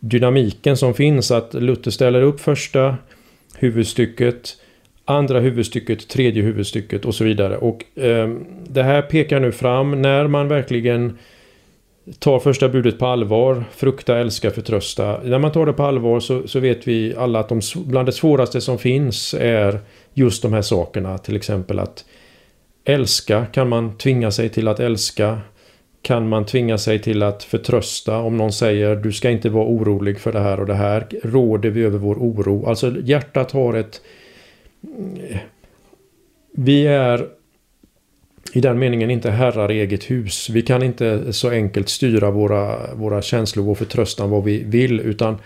dynamiken 0.00 0.76
som 0.76 0.94
finns 0.94 1.30
att 1.30 1.54
Luther 1.54 1.90
ställer 1.90 2.22
upp 2.22 2.40
första 2.40 2.96
huvudstycket, 3.54 4.56
andra 5.04 5.40
huvudstycket, 5.40 6.08
tredje 6.08 6.42
huvudstycket 6.42 7.04
och 7.04 7.14
så 7.14 7.24
vidare. 7.24 7.56
Och 7.56 7.98
eh, 7.98 8.30
det 8.68 8.82
här 8.82 9.02
pekar 9.02 9.40
nu 9.40 9.52
fram 9.52 10.02
när 10.02 10.26
man 10.26 10.48
verkligen 10.48 11.18
tar 12.18 12.38
första 12.38 12.68
budet 12.68 12.98
på 12.98 13.06
allvar, 13.06 13.64
frukta, 13.72 14.18
älska, 14.18 14.50
förtrösta. 14.50 15.20
När 15.24 15.38
man 15.38 15.52
tar 15.52 15.66
det 15.66 15.72
på 15.72 15.82
allvar 15.82 16.20
så, 16.20 16.48
så 16.48 16.60
vet 16.60 16.88
vi 16.88 17.14
alla 17.16 17.40
att 17.40 17.48
de, 17.48 17.60
bland 17.74 18.08
det 18.08 18.12
svåraste 18.12 18.60
som 18.60 18.78
finns 18.78 19.34
är 19.34 19.80
just 20.14 20.42
de 20.42 20.52
här 20.52 20.62
sakerna. 20.62 21.18
Till 21.18 21.36
exempel 21.36 21.78
att 21.78 22.04
älska, 22.84 23.46
kan 23.46 23.68
man 23.68 23.98
tvinga 23.98 24.30
sig 24.30 24.48
till 24.48 24.68
att 24.68 24.80
älska? 24.80 25.40
Kan 26.02 26.28
man 26.28 26.46
tvinga 26.46 26.78
sig 26.78 26.98
till 26.98 27.22
att 27.22 27.44
förtrösta 27.44 28.18
om 28.18 28.36
någon 28.36 28.52
säger 28.52 28.96
du 28.96 29.12
ska 29.12 29.30
inte 29.30 29.48
vara 29.48 29.66
orolig 29.66 30.18
för 30.18 30.32
det 30.32 30.40
här 30.40 30.60
och 30.60 30.66
det 30.66 30.74
här? 30.74 31.06
Råder 31.22 31.70
vi 31.70 31.82
över 31.82 31.98
vår 31.98 32.14
oro? 32.16 32.66
Alltså 32.66 32.94
hjärtat 33.02 33.52
har 33.52 33.74
ett... 33.74 34.00
Vi 36.52 36.86
är 36.86 37.28
i 38.52 38.60
den 38.60 38.78
meningen 38.78 39.10
inte 39.10 39.30
herrar 39.30 39.70
i 39.70 39.80
eget 39.80 40.10
hus. 40.10 40.50
Vi 40.50 40.62
kan 40.62 40.82
inte 40.82 41.32
så 41.32 41.50
enkelt 41.50 41.88
styra 41.88 42.30
våra, 42.30 42.94
våra 42.94 43.22
känslor, 43.22 43.64
vår 43.64 43.74
förtröstan, 43.74 44.30
vad 44.30 44.44
vi 44.44 44.64
vill. 44.64 45.00
Utan 45.00 45.38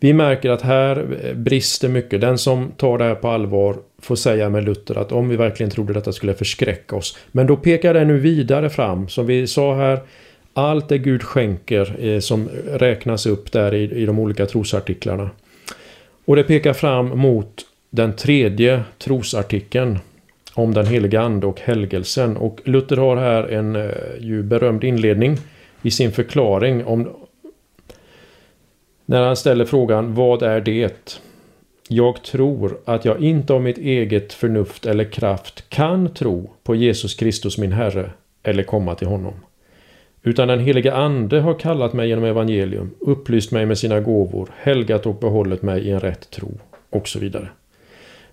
vi 0.00 0.12
märker 0.12 0.50
att 0.50 0.62
här 0.62 1.06
brister 1.34 1.88
mycket. 1.88 2.20
Den 2.20 2.38
som 2.38 2.72
tar 2.76 2.98
det 2.98 3.04
här 3.04 3.14
på 3.14 3.28
allvar 3.28 3.76
får 3.98 4.16
säga 4.16 4.48
med 4.48 4.64
Luther 4.64 4.98
att 4.98 5.12
om 5.12 5.28
vi 5.28 5.36
verkligen 5.36 5.70
trodde 5.70 5.92
detta 5.92 6.12
skulle 6.12 6.34
förskräcka 6.34 6.96
oss. 6.96 7.18
Men 7.32 7.46
då 7.46 7.56
pekar 7.56 7.94
det 7.94 8.04
nu 8.04 8.18
vidare 8.18 8.70
fram. 8.70 9.08
Som 9.08 9.26
vi 9.26 9.46
sa 9.46 9.74
här. 9.74 10.00
Allt 10.54 10.88
det 10.88 10.98
Gud 10.98 11.22
skänker 11.22 12.06
eh, 12.06 12.20
som 12.20 12.48
räknas 12.66 13.26
upp 13.26 13.52
där 13.52 13.74
i, 13.74 13.82
i 13.82 14.06
de 14.06 14.18
olika 14.18 14.46
trosartiklarna. 14.46 15.30
Och 16.24 16.36
det 16.36 16.42
pekar 16.42 16.72
fram 16.72 17.18
mot 17.18 17.62
den 17.90 18.16
tredje 18.16 18.82
trosartikeln 18.98 19.98
om 20.54 20.74
den 20.74 20.86
heliga 20.86 21.20
ande 21.20 21.46
och 21.46 21.60
helgelsen. 21.60 22.36
Och 22.36 22.60
Luther 22.64 22.96
har 22.96 23.16
här 23.16 23.44
en 23.48 23.76
eh, 23.76 23.90
ju 24.20 24.42
berömd 24.42 24.84
inledning 24.84 25.36
i 25.82 25.90
sin 25.90 26.12
förklaring 26.12 26.84
om 26.84 27.08
när 29.06 29.22
han 29.22 29.36
ställer 29.36 29.64
frågan 29.64 30.14
Vad 30.14 30.42
är 30.42 30.60
det? 30.60 31.20
Jag 31.88 32.22
tror 32.22 32.78
att 32.84 33.04
jag 33.04 33.20
inte 33.20 33.52
av 33.52 33.62
mitt 33.62 33.78
eget 33.78 34.32
förnuft 34.32 34.86
eller 34.86 35.04
kraft 35.04 35.68
kan 35.68 36.14
tro 36.14 36.50
på 36.62 36.74
Jesus 36.74 37.14
Kristus 37.14 37.58
min 37.58 37.72
Herre 37.72 38.10
eller 38.42 38.62
komma 38.62 38.94
till 38.94 39.08
honom. 39.08 39.34
Utan 40.22 40.48
den 40.48 40.60
heliga 40.60 40.94
Ande 40.94 41.40
har 41.40 41.54
kallat 41.54 41.92
mig 41.92 42.08
genom 42.08 42.24
evangelium, 42.24 42.90
upplyst 43.00 43.52
mig 43.52 43.66
med 43.66 43.78
sina 43.78 44.00
gåvor, 44.00 44.50
helgat 44.56 45.06
och 45.06 45.14
behållit 45.14 45.62
mig 45.62 45.82
i 45.82 45.90
en 45.90 46.00
rätt 46.00 46.30
tro 46.30 46.58
och 46.90 47.08
så 47.08 47.18
vidare. 47.18 47.48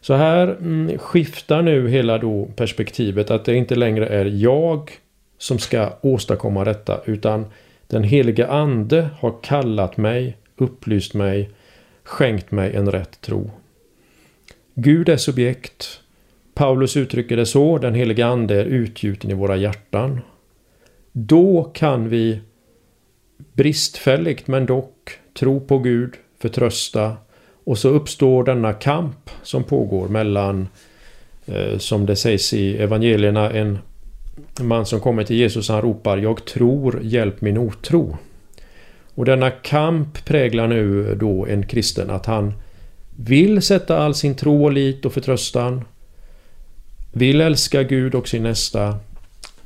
Så 0.01 0.13
här 0.13 0.47
mm, 0.47 0.97
skiftar 0.97 1.61
nu 1.61 1.89
hela 1.89 2.17
då 2.17 2.45
perspektivet 2.55 3.31
att 3.31 3.45
det 3.45 3.55
inte 3.55 3.75
längre 3.75 4.07
är 4.07 4.25
jag 4.25 4.91
som 5.37 5.59
ska 5.59 5.93
åstadkomma 6.01 6.63
detta 6.63 7.01
utan 7.05 7.45
den 7.87 8.03
heliga 8.03 8.47
Ande 8.47 9.09
har 9.19 9.33
kallat 9.43 9.97
mig, 9.97 10.37
upplyst 10.57 11.13
mig, 11.13 11.49
skänkt 12.03 12.51
mig 12.51 12.75
en 12.75 12.91
rätt 12.91 13.21
tro. 13.21 13.51
Gud 14.73 15.09
är 15.09 15.17
subjekt, 15.17 16.01
Paulus 16.53 16.97
uttrycker 16.97 17.37
det 17.37 17.45
så, 17.45 17.77
den 17.77 17.95
heliga 17.95 18.27
ande 18.27 18.55
är 18.55 18.65
utgjuten 18.65 19.31
i 19.31 19.33
våra 19.33 19.55
hjärtan. 19.55 20.21
Då 21.11 21.63
kan 21.63 22.09
vi 22.09 22.39
bristfälligt 23.53 24.47
men 24.47 24.65
dock 24.65 25.19
tro 25.33 25.59
på 25.59 25.79
Gud, 25.79 26.13
förtrösta 26.39 27.17
och 27.69 27.77
så 27.77 27.89
uppstår 27.89 28.43
denna 28.43 28.73
kamp 28.73 29.29
som 29.43 29.63
pågår 29.63 30.07
mellan, 30.07 30.67
eh, 31.45 31.77
som 31.77 32.05
det 32.05 32.15
sägs 32.15 32.53
i 32.53 32.77
evangelierna, 32.77 33.51
en 33.51 33.79
man 34.59 34.85
som 34.85 34.99
kommer 34.99 35.23
till 35.23 35.35
Jesus 35.35 35.69
han 35.69 35.81
ropar 35.81 36.17
Jag 36.17 36.45
tror, 36.45 36.99
hjälp 37.03 37.41
min 37.41 37.57
otro. 37.57 38.17
Och 39.15 39.25
denna 39.25 39.51
kamp 39.51 40.25
präglar 40.25 40.67
nu 40.67 41.15
då 41.15 41.45
en 41.45 41.65
kristen 41.65 42.09
att 42.09 42.25
han 42.25 42.53
vill 43.15 43.61
sätta 43.61 43.97
all 43.97 44.15
sin 44.15 44.35
tro 44.35 44.63
och 44.63 44.71
lit 44.71 45.05
och 45.05 45.13
förtröstan. 45.13 45.83
Vill 47.11 47.41
älska 47.41 47.83
Gud 47.83 48.15
och 48.15 48.27
sin 48.27 48.43
nästa. 48.43 48.99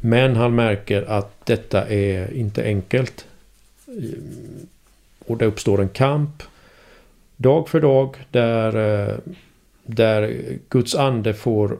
Men 0.01 0.35
han 0.35 0.55
märker 0.55 1.01
att 1.01 1.45
detta 1.45 1.87
är 1.87 2.33
inte 2.33 2.63
enkelt. 2.63 3.25
Och 5.25 5.37
det 5.37 5.45
uppstår 5.45 5.81
en 5.81 5.89
kamp 5.89 6.43
dag 7.37 7.69
för 7.69 7.81
dag 7.81 8.15
där, 8.31 9.01
eh, 9.09 9.15
där 9.85 10.35
Guds 10.69 10.95
ande 10.95 11.33
får, 11.33 11.77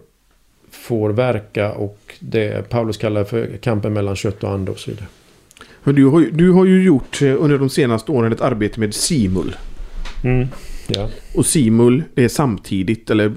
får 0.72 1.10
verka 1.10 1.72
och 1.72 2.00
det 2.20 2.70
Paulus 2.70 2.98
kallar 2.98 3.24
för 3.24 3.58
kampen 3.58 3.94
mellan 3.94 4.16
kött 4.16 4.44
och 4.44 4.52
ande 4.52 4.72
och 4.72 4.80
så 4.80 4.92
vidare. 4.92 5.08
Du 5.84 6.06
har, 6.06 6.22
du 6.22 6.52
har 6.52 6.66
ju 6.66 6.84
gjort 6.84 7.22
eh, 7.22 7.36
under 7.40 7.58
de 7.58 7.70
senaste 7.70 8.12
åren 8.12 8.32
ett 8.32 8.42
arbete 8.42 8.80
med 8.80 8.94
Simul. 8.94 9.56
Mm, 10.24 10.48
ja. 10.88 11.10
Och 11.36 11.46
Simul 11.46 12.04
det 12.14 12.24
är 12.24 12.30
samtidigt 12.30 13.10
eller... 13.10 13.32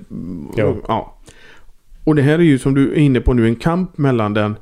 Ja. 0.57 0.77
ja. 0.89 1.19
Och 2.05 2.15
det 2.15 2.23
här 2.23 2.39
är 2.39 2.43
ju 2.43 2.59
som 2.59 2.75
du 2.75 2.93
är 2.93 2.99
inne 2.99 3.21
på 3.21 3.33
nu 3.33 3.47
en 3.47 3.57
kamp 3.57 3.99
mellan 3.99 4.35
den 4.35 4.57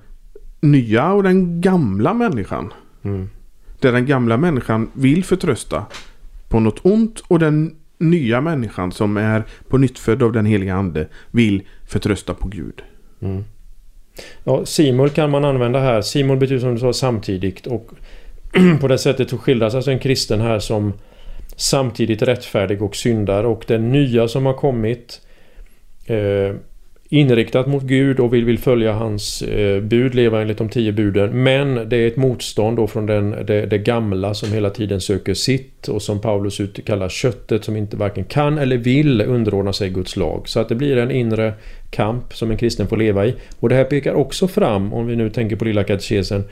nya 0.61 1.13
och 1.13 1.23
den 1.23 1.61
gamla 1.61 2.15
människan. 2.15 2.73
Mm. 3.03 3.29
Där 3.81 3.93
den 3.93 4.07
gamla 4.07 4.37
människan 4.37 4.91
vill 4.93 5.25
förtrösta 5.25 5.85
på 6.55 6.61
något 6.61 6.81
ont 6.83 7.21
och 7.29 7.39
den 7.39 7.77
nya 7.99 8.41
människan 8.41 8.93
som 8.93 9.17
är 9.17 9.43
på 9.69 9.79
nytt 9.79 10.09
av 10.09 10.33
den 10.33 10.47
heliga 10.47 10.75
ande 10.75 11.07
vill 11.31 11.63
förtrösta 11.87 12.35
på 12.35 12.49
Gud. 12.49 12.83
Mm. 13.23 13.45
Ja, 14.45 14.67
simul 14.67 15.11
kan 15.11 15.31
man 15.31 15.45
använda 15.45 15.81
här. 15.81 16.03
Simul 16.03 16.39
betyder 16.39 16.61
som 16.61 16.75
du 16.75 16.81
sa 16.81 16.93
samtidigt 16.93 17.67
och 17.67 17.91
på 18.81 18.89
det 18.89 18.99
sättet 18.99 19.31
så 19.31 19.39
skildras 19.39 19.75
alltså 19.75 19.91
en 19.91 19.99
kristen 19.99 20.41
här 20.41 20.59
som 20.59 20.93
samtidigt 21.57 22.23
rättfärdig 22.23 22.83
och 22.83 22.97
syndare 22.97 23.47
och 23.47 23.65
den 23.67 23.93
nya 23.93 24.29
som 24.29 24.47
har 24.47 24.55
kommit 24.55 25.21
eh, 26.07 26.55
inriktat 27.09 27.67
mot 27.67 27.83
Gud 27.83 28.21
och 28.21 28.35
vill, 28.35 28.45
vill 28.45 28.59
följa 28.59 28.93
hans 28.93 29.43
eh, 29.43 29.81
bud, 29.81 30.15
leva 30.15 30.43
enligt 30.43 30.59
de 30.59 30.69
tio 30.69 30.93
buden. 30.93 31.43
Men 31.43 31.89
det 31.89 31.97
är 31.97 32.07
ett 32.07 32.17
motstånd 32.17 32.77
då 32.77 32.87
från 32.87 33.07
den, 33.07 33.31
det, 33.31 33.67
det, 33.67 33.79
gamla 33.79 34.35
som 34.35 34.53
hela 34.53 34.71
tiden 34.71 35.01
söker 35.01 35.35
sitt 35.35 35.89
och 35.89 36.03
som 36.03 36.21
Paulus 36.21 36.61
ut 36.61 36.85
kallar 36.87 37.09
köttet 37.09 37.65
som 37.65 37.77
inte 37.77 37.97
varken 37.97 38.25
kan 38.25 38.59
eller 38.59 38.77
vill 38.77 39.21
underordna 39.21 39.73
sig 39.73 39.91
Guds 39.91 40.17
lag. 40.17 40.49
Så 40.49 40.61
att 40.61 40.69
det 40.69 40.75
blir 40.75 40.97
en 40.97 41.11
inre 41.11 41.55
kamp 41.91 42.35
som 42.35 42.51
en 42.51 42.57
kristen 42.57 42.89
får 42.89 42.97
leva 42.97 43.27
i. 43.27 43.35
Och 43.61 43.69
det 43.69 43.75
här 43.75 43.85
pekar 43.85 44.15
också 44.15 44.49
fram, 44.49 44.93
om 44.93 45.07
vi 45.07 45.17
nu 45.17 45.31
tänker 45.31 45.57
på 45.57 45.65
lilla 45.65 45.85
katekesen, 45.85 46.45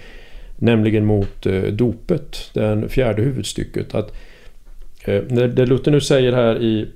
nämligen 0.56 1.04
mot 1.04 1.46
eh, 1.46 1.62
dopet, 1.62 2.50
det 2.52 2.88
fjärde 2.88 3.22
huvudstycket. 3.22 3.94
Att 3.94 4.12
eh, 5.04 5.22
det 5.22 5.66
Luther 5.66 5.90
nu 5.90 6.00
säger 6.00 6.32
här 6.32 6.62
i 6.62 6.88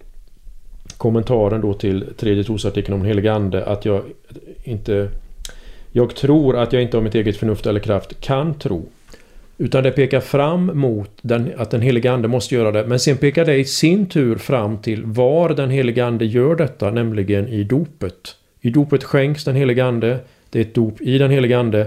kommentaren 0.96 1.60
då 1.60 1.74
till 1.74 2.04
tredje 2.16 2.44
trosartikeln 2.44 2.94
om 2.94 3.00
den 3.00 3.08
helige 3.08 3.32
Ande 3.32 3.64
att 3.64 3.84
jag 3.84 4.02
inte... 4.64 5.08
Jag 5.92 6.14
tror 6.14 6.56
att 6.56 6.72
jag 6.72 6.82
inte 6.82 6.96
av 6.96 7.02
mitt 7.02 7.14
eget 7.14 7.36
förnuft 7.36 7.66
eller 7.66 7.80
kraft 7.80 8.20
kan 8.20 8.58
tro. 8.58 8.86
Utan 9.58 9.82
det 9.82 9.90
pekar 9.90 10.20
fram 10.20 10.70
mot 10.74 11.10
den, 11.22 11.52
att 11.56 11.70
den 11.70 11.80
helige 11.80 12.12
Ande 12.12 12.28
måste 12.28 12.54
göra 12.54 12.72
det. 12.72 12.86
Men 12.86 13.00
sen 13.00 13.16
pekar 13.16 13.44
det 13.44 13.56
i 13.56 13.64
sin 13.64 14.06
tur 14.06 14.36
fram 14.36 14.78
till 14.78 15.04
var 15.04 15.48
den 15.48 15.70
helige 15.70 16.06
Ande 16.06 16.24
gör 16.24 16.54
detta, 16.54 16.90
nämligen 16.90 17.48
i 17.48 17.64
dopet. 17.64 18.36
I 18.60 18.70
dopet 18.70 19.04
skänks 19.04 19.44
den 19.44 19.56
helige 19.56 19.84
Ande. 19.84 20.18
Det 20.50 20.58
är 20.58 20.62
ett 20.62 20.74
dop 20.74 21.00
i 21.00 21.18
den 21.18 21.30
helige 21.30 21.58
Ande. 21.58 21.86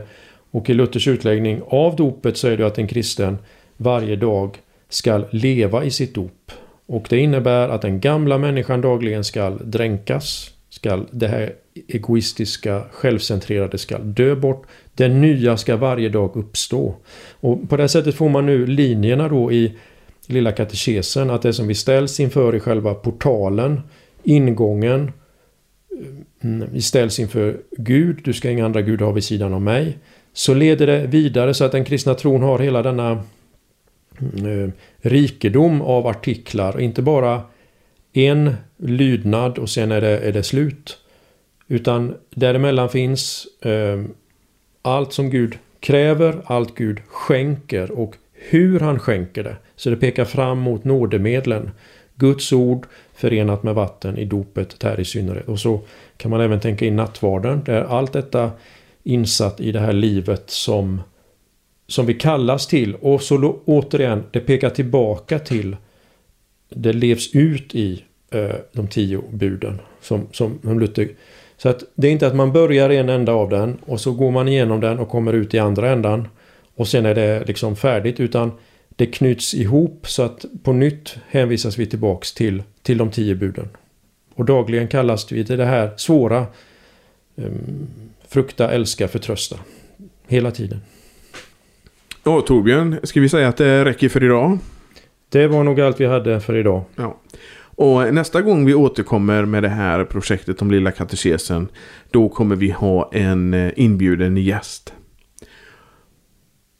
Och 0.51 0.69
i 0.69 0.73
Luthers 0.73 1.07
utläggning 1.07 1.61
av 1.67 1.95
dopet 1.95 2.37
så 2.37 2.47
är 2.47 2.57
det 2.57 2.67
att 2.67 2.77
en 2.77 2.87
kristen 2.87 3.37
varje 3.77 4.15
dag 4.15 4.57
ska 4.89 5.23
leva 5.31 5.83
i 5.83 5.91
sitt 5.91 6.15
dop. 6.15 6.51
Och 6.89 7.05
det 7.09 7.17
innebär 7.17 7.69
att 7.69 7.81
den 7.81 7.99
gamla 7.99 8.37
människan 8.37 8.81
dagligen 8.81 9.23
ska 9.23 9.49
dränkas. 9.49 10.51
Ska 10.69 11.05
det 11.11 11.27
här 11.27 11.53
egoistiska, 11.87 12.83
självcentrerade 12.91 13.77
ska 13.77 13.97
dö 13.97 14.35
bort. 14.35 14.67
Den 14.95 15.21
nya 15.21 15.57
ska 15.57 15.77
varje 15.77 16.09
dag 16.09 16.35
uppstå. 16.35 16.95
Och 17.39 17.69
på 17.69 17.77
det 17.77 17.87
sättet 17.87 18.15
får 18.15 18.29
man 18.29 18.45
nu 18.45 18.65
linjerna 18.65 19.27
då 19.27 19.51
i 19.51 19.77
lilla 20.27 20.51
katekesen. 20.51 21.29
Att 21.29 21.41
det 21.41 21.53
som 21.53 21.67
vi 21.67 21.75
ställs 21.75 22.19
inför 22.19 22.55
i 22.55 22.59
själva 22.59 22.93
portalen, 22.93 23.81
ingången. 24.23 25.11
Mm, 26.41 26.69
vi 26.71 26.81
ställs 26.81 27.19
inför 27.19 27.57
Gud, 27.77 28.19
du 28.23 28.33
ska 28.33 28.49
inga 28.49 28.65
andra 28.65 28.81
gudar 28.81 29.05
ha 29.05 29.13
vid 29.13 29.23
sidan 29.23 29.53
av 29.53 29.61
mig. 29.61 29.97
Så 30.33 30.53
leder 30.53 30.87
det 30.87 31.07
vidare 31.07 31.53
så 31.53 31.65
att 31.65 31.71
den 31.71 31.85
kristna 31.85 32.13
tron 32.13 32.43
har 32.43 32.59
hela 32.59 32.83
denna 32.83 33.23
Eh, 34.19 34.69
rikedom 35.01 35.81
av 35.81 36.07
artiklar. 36.07 36.79
Inte 36.79 37.01
bara 37.01 37.41
en 38.13 38.55
lydnad 38.77 39.57
och 39.57 39.69
sen 39.69 39.91
är 39.91 40.01
det, 40.01 40.19
är 40.19 40.31
det 40.31 40.43
slut. 40.43 40.97
Utan 41.67 42.15
däremellan 42.29 42.89
finns 42.89 43.47
eh, 43.61 44.03
allt 44.81 45.13
som 45.13 45.29
Gud 45.29 45.57
kräver, 45.79 46.41
allt 46.45 46.75
Gud 46.75 47.01
skänker 47.07 47.91
och 47.91 48.15
hur 48.33 48.79
han 48.79 48.99
skänker 48.99 49.43
det. 49.43 49.55
Så 49.75 49.89
det 49.89 49.95
pekar 49.95 50.25
fram 50.25 50.59
mot 50.59 50.83
nådemedlen. 50.83 51.71
Guds 52.15 52.53
ord 52.53 52.85
förenat 53.13 53.63
med 53.63 53.75
vatten 53.75 54.17
i 54.17 54.25
dopet 54.25 54.83
här 54.83 54.99
i 54.99 55.05
synnerhet. 55.05 55.47
Och 55.47 55.59
så 55.59 55.81
kan 56.17 56.31
man 56.31 56.41
även 56.41 56.59
tänka 56.59 56.85
in 56.85 56.95
nattvarden 56.95 57.61
där 57.65 57.81
allt 57.81 58.13
detta 58.13 58.51
insatt 59.03 59.59
i 59.59 59.71
det 59.71 59.79
här 59.79 59.93
livet 59.93 60.49
som 60.49 61.01
som 61.89 62.05
vi 62.05 62.13
kallas 62.13 62.67
till 62.67 62.95
och 62.95 63.21
så 63.21 63.59
återigen, 63.65 64.23
det 64.31 64.39
pekar 64.39 64.69
tillbaka 64.69 65.39
till 65.39 65.75
det 66.69 66.93
levs 66.93 67.35
ut 67.35 67.75
i 67.75 68.03
eh, 68.31 68.55
de 68.71 68.87
tio 68.87 69.21
buden 69.31 69.79
som, 70.01 70.27
som, 70.31 70.59
som 70.63 70.79
Luther. 70.79 71.09
Så 71.57 71.69
att 71.69 71.83
det 71.95 72.07
är 72.07 72.11
inte 72.11 72.27
att 72.27 72.35
man 72.35 72.51
börjar 72.51 72.89
i 72.89 72.97
en 72.97 73.09
ända 73.09 73.33
av 73.33 73.49
den 73.49 73.77
och 73.85 74.01
så 74.01 74.11
går 74.11 74.31
man 74.31 74.47
igenom 74.47 74.79
den 74.79 74.99
och 74.99 75.09
kommer 75.09 75.33
ut 75.33 75.53
i 75.53 75.59
andra 75.59 75.89
ändan 75.89 76.27
och 76.75 76.87
sen 76.87 77.05
är 77.05 77.15
det 77.15 77.43
liksom 77.47 77.75
färdigt 77.75 78.19
utan 78.19 78.51
det 78.89 79.05
knyts 79.05 79.53
ihop 79.53 80.07
så 80.07 80.23
att 80.23 80.45
på 80.63 80.73
nytt 80.73 81.17
hänvisas 81.27 81.77
vi 81.77 81.85
tillbaks 81.85 82.33
till, 82.33 82.63
till 82.81 82.97
de 82.97 83.11
tio 83.11 83.35
buden. 83.35 83.69
Och 84.35 84.45
dagligen 84.45 84.87
kallas 84.87 85.31
vi 85.31 85.45
till 85.45 85.57
det 85.57 85.65
här 85.65 85.91
svåra 85.97 86.45
eh, 87.35 87.51
frukta, 88.27 88.71
älska, 88.71 89.07
förtrösta. 89.07 89.59
Hela 90.27 90.51
tiden. 90.51 90.81
Ja, 92.23 92.41
Torbjörn, 92.41 92.99
ska 93.03 93.21
vi 93.21 93.29
säga 93.29 93.47
att 93.47 93.57
det 93.57 93.85
räcker 93.85 94.09
för 94.09 94.23
idag? 94.23 94.57
Det 95.29 95.47
var 95.47 95.63
nog 95.63 95.81
allt 95.81 95.99
vi 95.99 96.05
hade 96.05 96.39
för 96.39 96.55
idag. 96.55 96.83
Ja. 96.95 97.19
Och 97.81 98.13
nästa 98.13 98.41
gång 98.41 98.65
vi 98.65 98.73
återkommer 98.73 99.45
med 99.45 99.63
det 99.63 99.69
här 99.69 100.05
projektet 100.05 100.61
om 100.61 100.71
Lilla 100.71 100.91
katekesen 100.91 101.67
då 102.11 102.29
kommer 102.29 102.55
vi 102.55 102.71
ha 102.71 103.09
en 103.13 103.53
eh, 103.53 103.71
inbjuden 103.75 104.37
gäst. 104.37 104.93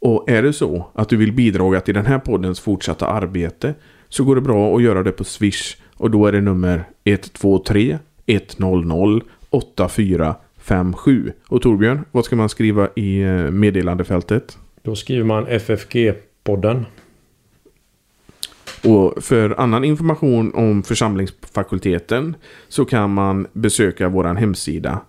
Och 0.02 0.30
är 0.30 0.44
det 0.44 0.54
så 0.54 0.88
att 0.94 1.10
du 1.10 1.18
vill 1.18 1.34
bidra 1.34 1.82
till 1.82 1.94
den 1.94 2.06
här 2.06 2.20
poddens 2.20 2.60
fortsatta 2.60 3.08
arbete 3.08 3.74
så 4.10 4.24
går 4.24 4.36
det 4.36 4.42
bra 4.42 4.76
att 4.76 4.84
göra 4.84 5.04
det 5.04 5.12
på 5.12 5.24
Swish 5.24 5.78
och 5.96 6.12
då 6.12 6.26
är 6.26 6.32
det 6.32 6.42
nummer 6.42 6.84
123 7.04 8.00
100 8.26 9.22
8457. 9.50 11.32
Och 11.48 11.62
Torbjörn, 11.62 12.06
vad 12.12 12.26
ska 12.26 12.36
man 12.36 12.50
skriva 12.50 12.90
i 12.96 13.22
eh, 13.22 13.34
meddelandefältet? 13.34 14.58
Då 14.82 14.96
skriver 14.96 15.24
man 15.24 15.48
FFG-podden. 15.48 16.86
Och 18.84 19.24
för 19.24 19.60
annan 19.60 19.84
information 19.84 20.54
om 20.54 20.84
församlingsfakulteten 20.84 22.36
så 22.68 22.86
kan 22.86 23.14
man 23.14 23.48
besöka 23.54 24.10
vår 24.10 24.24
hemsida 24.24 25.02